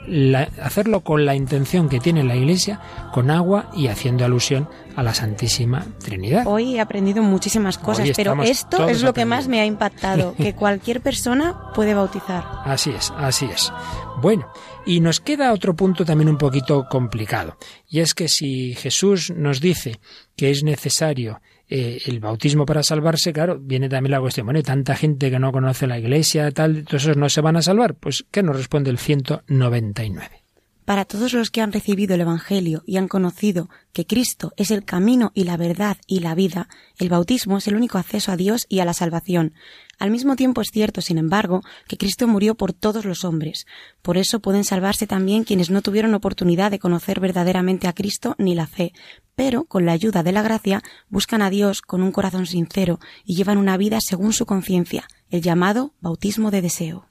hacerlo 0.63 1.01
con 1.01 1.26
la 1.26 1.36
intención 1.36 1.89
que 1.89 1.99
tiene 1.99 2.23
la 2.23 2.38
Iglesia, 2.38 2.80
con 3.11 3.30
agua 3.30 3.69
y 3.76 3.88
haciendo 3.88 4.23
alusión 4.23 4.69
a 4.95 5.03
la 5.03 5.13
Santísima 5.13 5.86
Trinidad. 5.99 6.47
Hoy 6.47 6.78
he 6.78 6.80
aprendido 6.80 7.21
muchísimas 7.21 7.78
cosas, 7.78 8.11
pero 8.15 8.41
esto 8.43 8.88
es 8.88 9.03
lo 9.03 9.13
que 9.13 9.26
más 9.26 9.49
me 9.49 9.59
ha 9.59 9.65
impactado, 9.65 10.36
que 10.36 10.55
cualquier 10.55 11.01
persona 11.01 11.73
puede 11.76 11.93
bautizar. 11.93 12.45
Así 12.63 12.91
es, 12.91 13.11
así 13.17 13.45
es. 13.53 13.73
Bueno, 14.21 14.47
y 14.86 15.01
nos 15.01 15.19
queda 15.19 15.51
otro 15.51 15.76
punto 15.76 16.05
también 16.05 16.30
un 16.30 16.38
poquito 16.38 16.88
complicado, 16.89 17.57
y 17.89 17.99
es 17.99 18.13
que 18.13 18.30
si 18.30 18.73
Jesús 18.73 19.34
nos 19.36 19.59
dice 19.59 19.99
que 20.38 20.49
es 20.49 20.63
necesario 20.63 21.41
eh, 21.68 22.01
el 22.05 22.20
bautismo 22.20 22.66
para 22.66 22.84
salvarse, 22.84 23.34
claro, 23.34 23.57
viene 23.59 23.89
también 23.89 24.11
la 24.11 24.20
cuestión, 24.20 24.45
bueno, 24.45 24.61
tanta 24.61 24.95
gente 24.95 25.32
que 25.32 25.39
no 25.39 25.51
conoce 25.51 25.88
la 25.88 25.97
iglesia, 25.97 26.51
tal, 26.51 26.86
todos 26.86 27.03
esos 27.03 27.18
no 27.18 27.30
se 27.30 27.41
van 27.41 27.57
a 27.57 27.61
salvar. 27.61 27.95
Pues, 27.95 28.26
¿qué 28.32 28.43
nos 28.43 28.55
responde 28.55 28.91
el 28.91 28.97
199? 28.97 30.44
Para 30.86 31.05
todos 31.05 31.33
los 31.33 31.49
que 31.49 31.61
han 31.61 31.71
recibido 31.71 32.13
el 32.13 32.21
Evangelio 32.21 32.83
y 32.86 32.97
han 32.97 33.07
conocido 33.07 33.69
que 33.91 34.05
Cristo 34.05 34.53
es 34.55 34.69
el 34.69 34.86
camino 34.86 35.31
y 35.33 35.43
la 35.43 35.57
verdad 35.57 35.97
y 36.05 36.19
la 36.19 36.36
vida, 36.36 36.69
el 36.99 37.09
bautismo 37.09 37.57
es 37.57 37.67
el 37.67 37.75
único 37.75 37.97
acceso 37.97 38.31
a 38.31 38.38
Dios 38.38 38.67
y 38.69 38.79
a 38.81 38.86
la 38.86 38.93
salvación. 38.93 39.55
Al 39.97 40.11
mismo 40.11 40.36
tiempo 40.36 40.61
es 40.61 40.67
cierto, 40.71 41.01
sin 41.01 41.17
embargo, 41.17 41.63
que 41.88 41.97
Cristo 41.97 42.27
murió 42.27 42.53
por 42.53 42.71
todos 42.71 43.03
los 43.03 43.25
hombres. 43.25 43.65
Por 44.03 44.17
eso 44.17 44.41
pueden 44.41 44.63
salvarse 44.63 45.07
también 45.07 45.43
quienes 45.43 45.71
no 45.71 45.81
tuvieron 45.81 46.13
oportunidad 46.13 46.69
de 46.69 46.79
conocer 46.79 47.19
verdaderamente 47.19 47.88
a 47.88 47.93
Cristo 47.93 48.36
ni 48.38 48.53
la 48.53 48.67
fe, 48.67 48.93
pero 49.36 49.63
con 49.63 49.88
la 49.88 49.93
ayuda 49.93 50.21
de 50.21 50.33
la 50.33 50.43
gracia 50.43 50.83
buscan 51.09 51.41
a 51.41 51.49
Dios 51.49 51.81
con 51.81 52.03
un 52.03 52.11
corazón 52.11 52.45
sincero 52.45 52.99
y 53.25 53.36
llevan 53.36 53.57
una 53.57 53.77
vida 53.77 53.99
según 54.01 54.33
su 54.33 54.45
conciencia, 54.45 55.07
el 55.31 55.41
llamado 55.41 55.93
bautismo 55.99 56.51
de 56.51 56.61
deseo. 56.61 57.07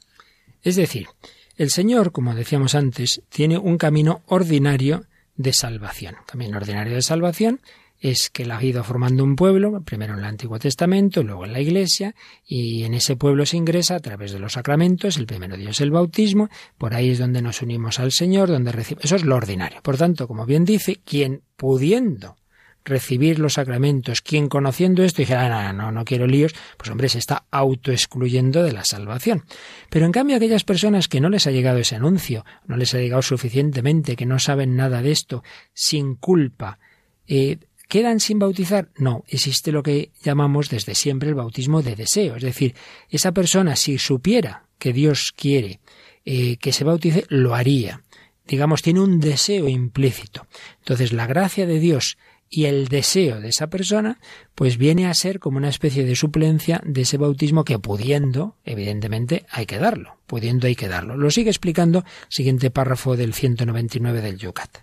Es 0.62 0.76
decir, 0.76 1.08
el 1.56 1.70
Señor, 1.70 2.12
como 2.12 2.34
decíamos 2.34 2.74
antes, 2.74 3.22
tiene 3.28 3.58
un 3.58 3.78
camino 3.78 4.22
ordinario 4.26 5.04
de 5.36 5.52
salvación. 5.52 6.16
Camino 6.26 6.56
ordinario 6.56 6.94
de 6.94 7.02
salvación 7.02 7.60
es 8.00 8.28
que 8.28 8.42
él 8.42 8.50
ha 8.50 8.62
ido 8.62 8.84
formando 8.84 9.24
un 9.24 9.34
pueblo, 9.34 9.80
primero 9.82 10.12
en 10.12 10.18
el 10.18 10.24
Antiguo 10.26 10.58
Testamento, 10.58 11.22
luego 11.22 11.46
en 11.46 11.52
la 11.52 11.60
Iglesia, 11.60 12.14
y 12.46 12.84
en 12.84 12.92
ese 12.92 13.16
pueblo 13.16 13.46
se 13.46 13.56
ingresa 13.56 13.96
a 13.96 14.00
través 14.00 14.32
de 14.32 14.38
los 14.38 14.52
sacramentos, 14.52 15.16
el 15.16 15.26
primero 15.26 15.56
de 15.56 15.62
ellos 15.62 15.80
el 15.80 15.90
bautismo, 15.90 16.50
por 16.76 16.94
ahí 16.94 17.10
es 17.10 17.18
donde 17.18 17.40
nos 17.40 17.62
unimos 17.62 18.00
al 18.00 18.12
Señor, 18.12 18.48
donde 18.48 18.72
recibimos. 18.72 19.06
Eso 19.06 19.16
es 19.16 19.24
lo 19.24 19.36
ordinario. 19.36 19.80
Por 19.82 19.96
tanto, 19.96 20.28
como 20.28 20.44
bien 20.44 20.64
dice, 20.64 21.00
quien 21.04 21.42
pudiendo 21.56 22.36
recibir 22.84 23.38
los 23.38 23.54
sacramentos, 23.54 24.20
quien 24.20 24.48
conociendo 24.48 25.02
esto 25.02 25.22
dijera, 25.22 25.72
no, 25.72 25.84
no, 25.84 25.92
no 25.92 26.04
quiero 26.04 26.26
líos, 26.26 26.54
pues 26.76 26.90
hombre, 26.90 27.08
se 27.08 27.18
está 27.18 27.46
autoexcluyendo 27.50 28.62
de 28.62 28.72
la 28.72 28.84
salvación. 28.84 29.44
Pero 29.90 30.06
en 30.06 30.12
cambio 30.12 30.36
aquellas 30.36 30.64
personas 30.64 31.08
que 31.08 31.20
no 31.20 31.28
les 31.28 31.46
ha 31.46 31.50
llegado 31.50 31.78
ese 31.78 31.96
anuncio, 31.96 32.44
no 32.66 32.76
les 32.76 32.94
ha 32.94 32.98
llegado 32.98 33.22
suficientemente, 33.22 34.16
que 34.16 34.26
no 34.26 34.38
saben 34.38 34.76
nada 34.76 35.02
de 35.02 35.12
esto, 35.12 35.42
sin 35.72 36.14
culpa, 36.14 36.78
eh, 37.26 37.58
¿Quedan 37.88 38.18
sin 38.18 38.38
bautizar? 38.38 38.88
No, 38.96 39.24
existe 39.28 39.70
lo 39.70 39.82
que 39.82 40.10
llamamos 40.22 40.68
desde 40.68 40.94
siempre 40.94 41.28
el 41.28 41.34
bautismo 41.34 41.82
de 41.82 41.94
deseo. 41.94 42.36
Es 42.36 42.42
decir, 42.42 42.74
esa 43.10 43.32
persona 43.32 43.76
si 43.76 43.98
supiera 43.98 44.66
que 44.78 44.92
Dios 44.92 45.32
quiere 45.36 45.80
eh, 46.24 46.56
que 46.56 46.72
se 46.72 46.84
bautice, 46.84 47.24
lo 47.28 47.54
haría. 47.54 48.02
Digamos, 48.46 48.82
tiene 48.82 49.00
un 49.00 49.20
deseo 49.20 49.68
implícito. 49.68 50.46
Entonces, 50.78 51.12
la 51.12 51.26
gracia 51.26 51.66
de 51.66 51.78
Dios 51.78 52.18
y 52.48 52.66
el 52.66 52.88
deseo 52.88 53.40
de 53.40 53.48
esa 53.48 53.68
persona, 53.68 54.20
pues 54.54 54.76
viene 54.78 55.06
a 55.06 55.14
ser 55.14 55.40
como 55.40 55.56
una 55.58 55.68
especie 55.68 56.04
de 56.04 56.14
suplencia 56.14 56.80
de 56.84 57.02
ese 57.02 57.16
bautismo 57.16 57.64
que 57.64 57.78
pudiendo, 57.78 58.56
evidentemente, 58.64 59.44
hay 59.50 59.66
que 59.66 59.78
darlo, 59.78 60.18
pudiendo 60.26 60.66
hay 60.66 60.76
que 60.76 60.88
darlo. 60.88 61.16
Lo 61.16 61.30
sigue 61.30 61.50
explicando 61.50 62.04
siguiente 62.28 62.70
párrafo 62.70 63.16
del 63.16 63.34
199 63.34 64.20
del 64.20 64.38
Yucat. 64.38 64.78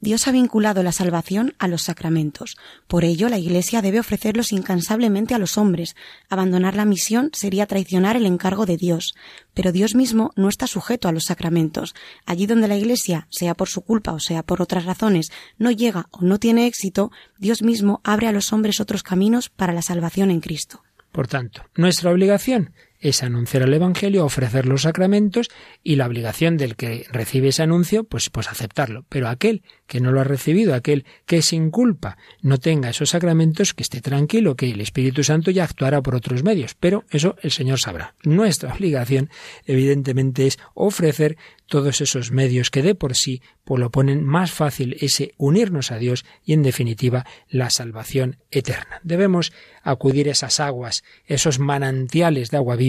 Dios 0.00 0.28
ha 0.28 0.32
vinculado 0.32 0.84
la 0.84 0.92
salvación 0.92 1.54
a 1.58 1.66
los 1.66 1.82
sacramentos. 1.82 2.56
Por 2.86 3.04
ello, 3.04 3.28
la 3.28 3.38
Iglesia 3.38 3.82
debe 3.82 3.98
ofrecerlos 3.98 4.52
incansablemente 4.52 5.34
a 5.34 5.38
los 5.38 5.58
hombres. 5.58 5.96
Abandonar 6.28 6.76
la 6.76 6.84
misión 6.84 7.30
sería 7.32 7.66
traicionar 7.66 8.16
el 8.16 8.24
encargo 8.24 8.64
de 8.64 8.76
Dios. 8.76 9.14
Pero 9.54 9.72
Dios 9.72 9.96
mismo 9.96 10.30
no 10.36 10.48
está 10.48 10.68
sujeto 10.68 11.08
a 11.08 11.12
los 11.12 11.24
sacramentos. 11.24 11.96
Allí 12.26 12.46
donde 12.46 12.68
la 12.68 12.76
Iglesia, 12.76 13.26
sea 13.28 13.54
por 13.54 13.68
su 13.68 13.80
culpa 13.80 14.12
o 14.12 14.20
sea 14.20 14.44
por 14.44 14.62
otras 14.62 14.84
razones, 14.84 15.32
no 15.58 15.72
llega 15.72 16.06
o 16.12 16.22
no 16.22 16.38
tiene 16.38 16.66
éxito, 16.66 17.10
Dios 17.36 17.62
mismo 17.62 18.00
abre 18.04 18.28
a 18.28 18.32
los 18.32 18.52
hombres 18.52 18.78
otros 18.78 19.02
caminos 19.02 19.48
para 19.48 19.72
la 19.72 19.82
salvación 19.82 20.30
en 20.30 20.40
Cristo. 20.40 20.84
Por 21.10 21.26
tanto, 21.26 21.64
nuestra 21.74 22.12
obligación 22.12 22.72
es 23.00 23.22
anunciar 23.22 23.62
el 23.62 23.74
Evangelio, 23.74 24.24
ofrecer 24.24 24.66
los 24.66 24.82
sacramentos 24.82 25.48
y 25.82 25.96
la 25.96 26.06
obligación 26.06 26.56
del 26.56 26.76
que 26.76 27.06
recibe 27.10 27.48
ese 27.48 27.62
anuncio, 27.62 28.04
pues, 28.04 28.30
pues 28.30 28.48
aceptarlo. 28.48 29.04
Pero 29.08 29.28
aquel 29.28 29.62
que 29.86 30.00
no 30.00 30.12
lo 30.12 30.20
ha 30.20 30.24
recibido, 30.24 30.74
aquel 30.74 31.04
que 31.26 31.42
sin 31.42 31.70
culpa 31.70 32.18
no 32.42 32.58
tenga 32.58 32.90
esos 32.90 33.10
sacramentos, 33.10 33.74
que 33.74 33.82
esté 33.82 34.00
tranquilo, 34.00 34.56
que 34.56 34.70
el 34.70 34.80
Espíritu 34.80 35.24
Santo 35.24 35.50
ya 35.50 35.64
actuará 35.64 36.02
por 36.02 36.14
otros 36.14 36.42
medios. 36.42 36.74
Pero 36.74 37.04
eso 37.10 37.36
el 37.42 37.50
Señor 37.50 37.78
sabrá. 37.80 38.14
Nuestra 38.24 38.74
obligación, 38.78 39.30
evidentemente, 39.64 40.46
es 40.46 40.58
ofrecer 40.74 41.36
todos 41.66 42.00
esos 42.00 42.32
medios 42.32 42.70
que 42.70 42.82
de 42.82 42.94
por 42.94 43.14
sí 43.14 43.42
pues 43.64 43.78
lo 43.78 43.90
ponen 43.90 44.24
más 44.24 44.50
fácil 44.50 44.96
ese 45.00 45.34
unirnos 45.36 45.92
a 45.92 45.98
Dios 45.98 46.24
y 46.42 46.54
en 46.54 46.62
definitiva 46.62 47.26
la 47.50 47.68
salvación 47.68 48.38
eterna. 48.50 49.00
Debemos 49.02 49.52
acudir 49.82 50.28
a 50.28 50.32
esas 50.32 50.58
aguas, 50.58 51.04
esos 51.26 51.58
manantiales 51.58 52.50
de 52.50 52.56
agua 52.56 52.76
viva 52.76 52.87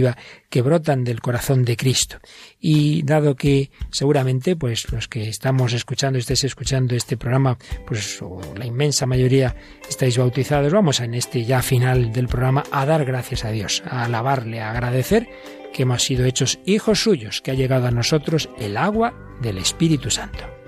que 0.50 0.62
brotan 0.62 1.04
del 1.04 1.22
corazón 1.22 1.66
de 1.66 1.78
Cristo. 1.78 2.18
Y 2.60 3.04
dado 3.04 3.36
que 3.36 3.72
seguramente 3.92 4.56
pues 4.56 4.92
los 4.92 5.08
que 5.08 5.30
estamos 5.30 5.74
escuchando, 5.74 6.20
estéis 6.20 6.44
escuchando 6.44 6.96
este 6.96 7.18
programa, 7.18 7.58
pues 7.86 8.20
la 8.58 8.66
inmensa 8.66 9.06
mayoría 9.06 9.56
estáis 9.88 10.18
bautizados, 10.18 10.74
vamos 10.74 11.00
en 11.00 11.14
este 11.14 11.46
ya 11.46 11.62
final 11.62 12.12
del 12.12 12.28
programa 12.28 12.64
a 12.72 12.86
dar 12.86 13.06
gracias 13.06 13.46
a 13.46 13.52
Dios, 13.52 13.84
a 13.86 14.06
alabarle, 14.06 14.62
a 14.62 14.72
agradecer 14.72 15.28
que 15.74 15.84
hemos 15.84 16.04
sido 16.04 16.26
hechos 16.26 16.60
hijos 16.66 17.04
suyos, 17.04 17.42
que 17.42 17.52
ha 17.52 17.56
llegado 17.56 17.88
a 17.88 17.92
nosotros 17.92 18.50
el 18.58 18.78
agua 18.78 19.14
del 19.42 19.58
Espíritu 19.58 20.10
Santo. 20.10 20.59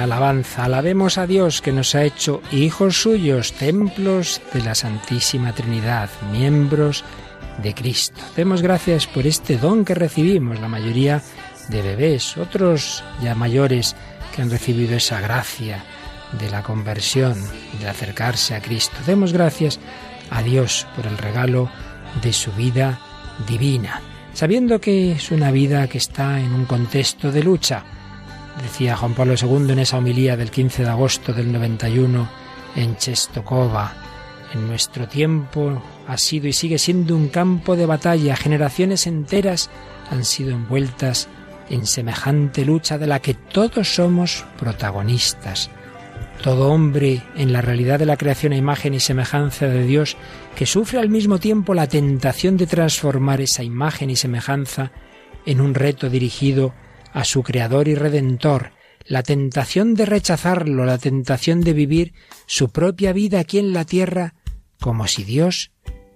Alabanza, 0.00 0.64
alabemos 0.64 1.18
a 1.18 1.26
Dios 1.26 1.62
que 1.62 1.72
nos 1.72 1.94
ha 1.94 2.04
hecho 2.04 2.42
hijos 2.52 3.02
suyos, 3.02 3.52
templos 3.52 4.40
de 4.52 4.62
la 4.62 4.74
Santísima 4.74 5.52
Trinidad, 5.52 6.10
miembros 6.30 7.04
de 7.62 7.74
Cristo. 7.74 8.20
Demos 8.36 8.62
gracias 8.62 9.06
por 9.06 9.26
este 9.26 9.56
don 9.56 9.84
que 9.84 9.94
recibimos, 9.94 10.60
la 10.60 10.68
mayoría 10.68 11.22
de 11.68 11.82
bebés, 11.82 12.36
otros 12.36 13.02
ya 13.22 13.34
mayores 13.34 13.96
que 14.34 14.42
han 14.42 14.50
recibido 14.50 14.96
esa 14.96 15.20
gracia 15.20 15.84
de 16.38 16.50
la 16.50 16.62
conversión, 16.62 17.34
de 17.80 17.88
acercarse 17.88 18.54
a 18.54 18.60
Cristo. 18.60 18.96
Demos 19.06 19.32
gracias 19.32 19.80
a 20.30 20.42
Dios 20.42 20.86
por 20.96 21.06
el 21.06 21.18
regalo 21.18 21.70
de 22.22 22.32
su 22.32 22.52
vida 22.52 23.00
divina, 23.46 24.00
sabiendo 24.34 24.80
que 24.80 25.12
es 25.12 25.30
una 25.30 25.50
vida 25.50 25.88
que 25.88 25.98
está 25.98 26.40
en 26.40 26.52
un 26.52 26.64
contexto 26.64 27.32
de 27.32 27.42
lucha, 27.42 27.84
decía 28.62 28.96
Juan 28.96 29.14
Pablo 29.14 29.34
II 29.40 29.72
en 29.72 29.78
esa 29.78 29.98
homilía 29.98 30.36
del 30.36 30.50
15 30.50 30.82
de 30.82 30.88
agosto 30.88 31.32
del 31.32 31.52
91 31.52 32.28
en 32.76 32.96
Chestokova. 32.96 33.94
En 34.52 34.66
nuestro 34.66 35.06
tiempo 35.06 35.82
ha 36.06 36.16
sido 36.16 36.48
y 36.48 36.52
sigue 36.52 36.78
siendo 36.78 37.14
un 37.14 37.28
campo 37.28 37.76
de 37.76 37.86
batalla. 37.86 38.36
Generaciones 38.36 39.06
enteras 39.06 39.70
han 40.10 40.24
sido 40.24 40.52
envueltas 40.52 41.28
en 41.70 41.86
semejante 41.86 42.64
lucha 42.64 42.98
de 42.98 43.06
la 43.06 43.20
que 43.20 43.34
todos 43.34 43.94
somos 43.94 44.44
protagonistas. 44.58 45.70
Todo 46.42 46.70
hombre 46.72 47.22
en 47.36 47.52
la 47.52 47.60
realidad 47.60 47.98
de 47.98 48.06
la 48.06 48.16
creación 48.16 48.52
a 48.52 48.56
imagen 48.56 48.94
y 48.94 49.00
semejanza 49.00 49.66
de 49.66 49.84
Dios 49.84 50.16
que 50.54 50.66
sufre 50.66 50.98
al 50.98 51.08
mismo 51.08 51.38
tiempo 51.38 51.74
la 51.74 51.88
tentación 51.88 52.56
de 52.56 52.66
transformar 52.66 53.40
esa 53.40 53.64
imagen 53.64 54.08
y 54.08 54.16
semejanza 54.16 54.92
en 55.44 55.60
un 55.60 55.74
reto 55.74 56.08
dirigido 56.08 56.74
a 57.18 57.24
su 57.24 57.42
Creador 57.42 57.88
y 57.88 57.96
Redentor, 57.96 58.70
la 59.04 59.24
tentación 59.24 59.96
de 59.96 60.06
rechazarlo, 60.06 60.84
la 60.84 60.98
tentación 60.98 61.62
de 61.62 61.72
vivir 61.72 62.12
su 62.46 62.68
propia 62.68 63.12
vida 63.12 63.40
aquí 63.40 63.58
en 63.58 63.72
la 63.72 63.84
tierra 63.84 64.34
como 64.78 65.08
si 65.08 65.24
Dios 65.24 65.72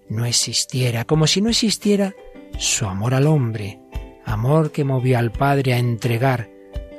no 0.08 0.26
existiera, 0.26 1.04
como 1.04 1.26
si 1.26 1.40
no 1.40 1.50
existiera 1.50 2.14
su 2.56 2.86
amor 2.86 3.14
al 3.14 3.26
hombre, 3.26 3.80
amor 4.24 4.70
que 4.70 4.84
movió 4.84 5.18
al 5.18 5.32
Padre 5.32 5.74
a 5.74 5.78
entregar 5.78 6.48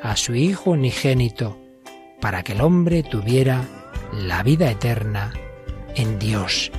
a 0.02 0.18
su 0.18 0.36
Hijo 0.36 0.72
unigénito 0.72 1.58
para 2.20 2.44
que 2.44 2.52
el 2.52 2.60
hombre 2.60 3.04
tuviera 3.04 3.64
la 4.12 4.44
vida 4.44 4.70
eterna 4.70 5.32
en 5.96 6.20
Dios. 6.20 6.74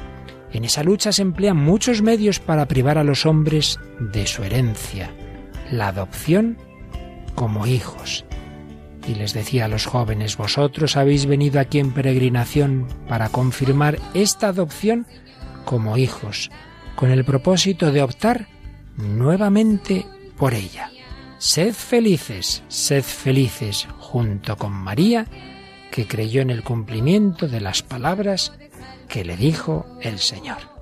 En 0.52 0.66
esa 0.66 0.84
lucha 0.84 1.10
se 1.10 1.22
emplean 1.22 1.56
muchos 1.56 2.02
medios 2.02 2.38
para 2.38 2.68
privar 2.68 2.98
a 2.98 3.04
los 3.04 3.24
hombres 3.24 3.80
de 3.98 4.26
su 4.26 4.42
herencia, 4.44 5.10
la 5.70 5.88
adopción 5.88 6.58
como 7.34 7.66
hijos. 7.66 8.24
Y 9.06 9.14
les 9.14 9.34
decía 9.34 9.66
a 9.66 9.68
los 9.68 9.86
jóvenes, 9.86 10.36
vosotros 10.36 10.96
habéis 10.96 11.26
venido 11.26 11.60
aquí 11.60 11.78
en 11.78 11.92
peregrinación 11.92 12.86
para 13.08 13.28
confirmar 13.28 13.98
esta 14.14 14.48
adopción 14.48 15.06
como 15.64 15.96
hijos, 15.96 16.50
con 16.96 17.10
el 17.10 17.24
propósito 17.24 17.92
de 17.92 18.02
optar 18.02 18.48
nuevamente 18.96 20.06
por 20.36 20.54
ella. 20.54 20.90
Sed 21.38 21.74
felices, 21.74 22.62
sed 22.68 23.02
felices 23.02 23.86
junto 23.98 24.56
con 24.56 24.72
María, 24.72 25.26
que 25.90 26.06
creyó 26.06 26.40
en 26.40 26.50
el 26.50 26.62
cumplimiento 26.62 27.46
de 27.48 27.60
las 27.60 27.82
palabras 27.82 28.52
que 29.08 29.24
le 29.24 29.36
dijo 29.36 29.86
el 30.00 30.18
Señor. 30.18 30.73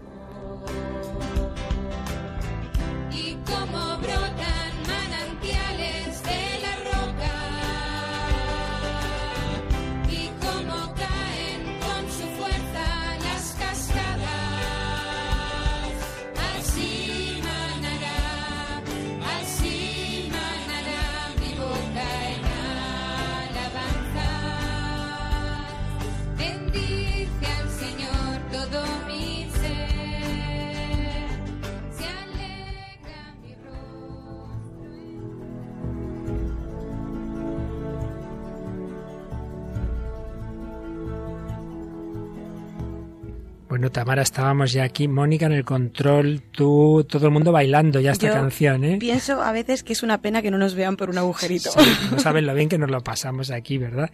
Bueno, 43.83 43.95
Tamara, 43.95 44.23
estábamos 44.23 44.71
ya 44.71 44.85
aquí, 44.85 45.09
Mónica 45.09 45.47
en 45.47 45.51
el 45.55 45.65
control, 45.65 46.41
tú, 46.53 47.05
todo 47.11 47.27
el 47.27 47.33
mundo 47.33 47.51
bailando 47.51 47.99
ya 47.99 48.13
esta 48.13 48.31
canción, 48.31 48.85
¿eh? 48.85 48.97
Pienso 49.01 49.43
a 49.43 49.51
veces 49.51 49.83
que 49.83 49.93
es 49.93 50.05
una 50.05 50.23
pena 50.23 50.41
que 50.41 50.53
no 50.53 50.59
nos 50.59 50.77
vean 50.77 50.97
por 50.97 51.11
un 51.11 51.19
agujerito. 51.19 51.71
no 52.13 52.21
saben 52.21 52.47
lo 52.47 52.55
bien 52.55 52.69
que 52.69 52.79
nos 52.79 52.89
lo 52.89 53.01
pasamos 53.01 53.51
aquí, 53.51 53.79
¿verdad? 53.79 54.13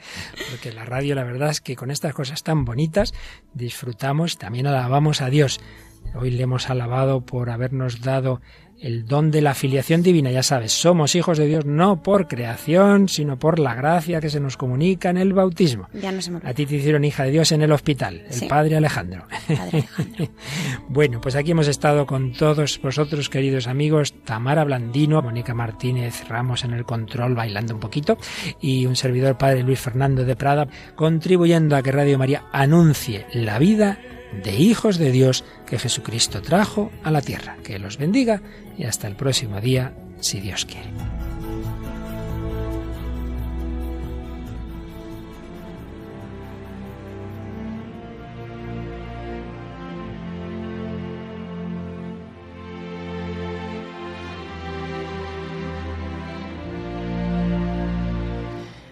Porque 0.51 0.73
la 0.73 0.87
radio, 0.87 1.15
la 1.15 1.23
verdad 1.23 1.51
es 1.51 1.61
que 1.61 1.77
con 1.77 1.91
estas 1.91 2.15
cosas 2.15 2.43
tan 2.43 2.65
bonitas 2.65 3.13
disfrutamos, 3.53 4.39
también 4.39 4.67
alabamos 4.67 5.21
a 5.21 5.29
Dios. 5.29 5.61
Hoy 6.15 6.31
le 6.31 6.45
hemos 6.45 6.71
alabado 6.71 7.21
por 7.21 7.51
habernos 7.51 8.01
dado 8.01 8.41
el 8.81 9.07
don 9.07 9.31
de 9.31 9.41
la 9.41 9.55
filiación 9.55 10.03
divina, 10.03 10.31
ya 10.31 10.43
sabes, 10.43 10.73
somos 10.73 11.15
hijos 11.15 11.39
de 11.39 11.47
Dios 11.47 11.65
no 11.65 12.03
por 12.03 12.29
creación, 12.29 13.09
sino 13.09 13.39
por 13.39 13.59
la 13.59 13.75
gracia 13.75 14.21
que 14.21 14.31
se 14.31 14.41
nos 14.41 14.57
comunica 14.57 15.11
en 15.11 15.19
el 15.19 15.33
bautismo. 15.33 15.89
Ya 15.93 16.13
no 16.13 16.23
se 16.23 16.31
me 16.31 16.41
A 16.45 16.55
ti 16.55 16.67
te 16.67 16.77
hicieron 16.77 17.05
hija 17.05 17.25
de 17.25 17.31
Dios 17.31 17.53
en 17.53 17.63
el 17.63 17.73
hospital, 17.73 18.25
el 18.31 18.49
padre 18.49 18.77
Alejandro. 18.77 19.25
bueno, 20.89 21.21
pues 21.21 21.35
aquí 21.35 21.51
hemos 21.51 21.69
estado 21.69 22.07
con 22.07 22.33
todos 22.33 22.81
vosotros, 22.81 23.29
queridos 23.29 23.67
amigos, 23.67 24.15
Tamara 24.25 24.65
Blandino, 24.65 25.23
Mónica 25.23 25.55
Martínez 25.55 26.29
Ramos 26.29 26.65
en 26.65 26.73
el 26.73 26.85
control, 26.85 27.35
bailando 27.35 27.75
un 27.75 27.81
poquito, 27.81 28.17
y 28.61 28.87
un 28.87 28.97
servidor 28.97 29.39
padre 29.39 29.63
Luis 29.63 29.81
Fernando 29.81 30.25
de 30.25 30.37
Prada, 30.37 30.69
contribuyendo 30.95 31.77
a 31.77 31.83
que 31.83 31.93
Radio 31.93 32.19
María 32.19 32.45
anuncie 32.53 33.27
la 33.33 33.59
vida 33.59 33.99
de 34.33 34.57
hijos 34.57 34.99
de 34.99 35.11
Dios 35.11 35.45
que 35.67 35.79
Jesucristo 35.79 36.43
trajo 36.43 36.91
a 37.03 37.11
la 37.11 37.23
tierra. 37.23 37.57
Que 37.63 37.79
los 37.79 37.99
bendiga 37.99 38.43
y 38.77 38.85
hasta 38.85 39.07
el 39.07 39.17
próximo 39.17 39.61
día, 39.61 39.95
si 40.21 40.41
Dios 40.41 40.65
quiere. 40.65 40.91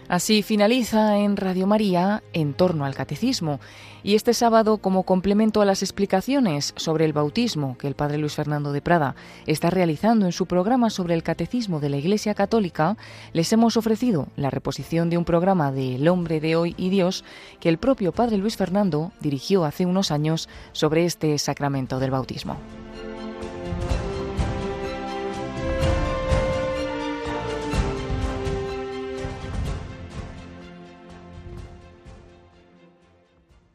Así 0.08 0.42
finaliza 0.42 1.18
en 1.18 1.36
Radio 1.36 1.66
María 1.66 2.22
en 2.32 2.54
torno 2.54 2.86
al 2.86 2.94
catecismo 2.94 3.60
y 4.06 4.14
este 4.14 4.34
sábado 4.34 4.78
como 4.78 5.02
complemento 5.02 5.60
a 5.60 5.64
las 5.64 5.82
explicaciones 5.82 6.74
sobre 6.76 7.04
el 7.04 7.12
bautismo 7.12 7.76
que 7.76 7.88
el 7.88 7.96
padre 7.96 8.18
Luis 8.18 8.36
Fernando 8.36 8.70
de 8.70 8.80
Prada 8.80 9.16
está 9.46 9.68
realizando 9.68 10.26
en 10.26 10.32
su 10.32 10.46
programa 10.46 10.90
sobre 10.90 11.14
el 11.14 11.24
catecismo 11.24 11.80
de 11.80 11.88
la 11.88 11.96
Iglesia 11.96 12.32
Católica, 12.32 12.96
les 13.32 13.52
hemos 13.52 13.76
ofrecido 13.76 14.28
la 14.36 14.48
reposición 14.48 15.10
de 15.10 15.18
un 15.18 15.24
programa 15.24 15.72
de 15.72 15.96
El 15.96 16.06
hombre 16.06 16.38
de 16.38 16.54
hoy 16.54 16.76
y 16.78 16.88
Dios 16.88 17.24
que 17.58 17.68
el 17.68 17.78
propio 17.78 18.12
padre 18.12 18.36
Luis 18.36 18.56
Fernando 18.56 19.10
dirigió 19.18 19.64
hace 19.64 19.86
unos 19.86 20.12
años 20.12 20.48
sobre 20.70 21.04
este 21.04 21.36
sacramento 21.38 21.98
del 21.98 22.12
bautismo. 22.12 22.58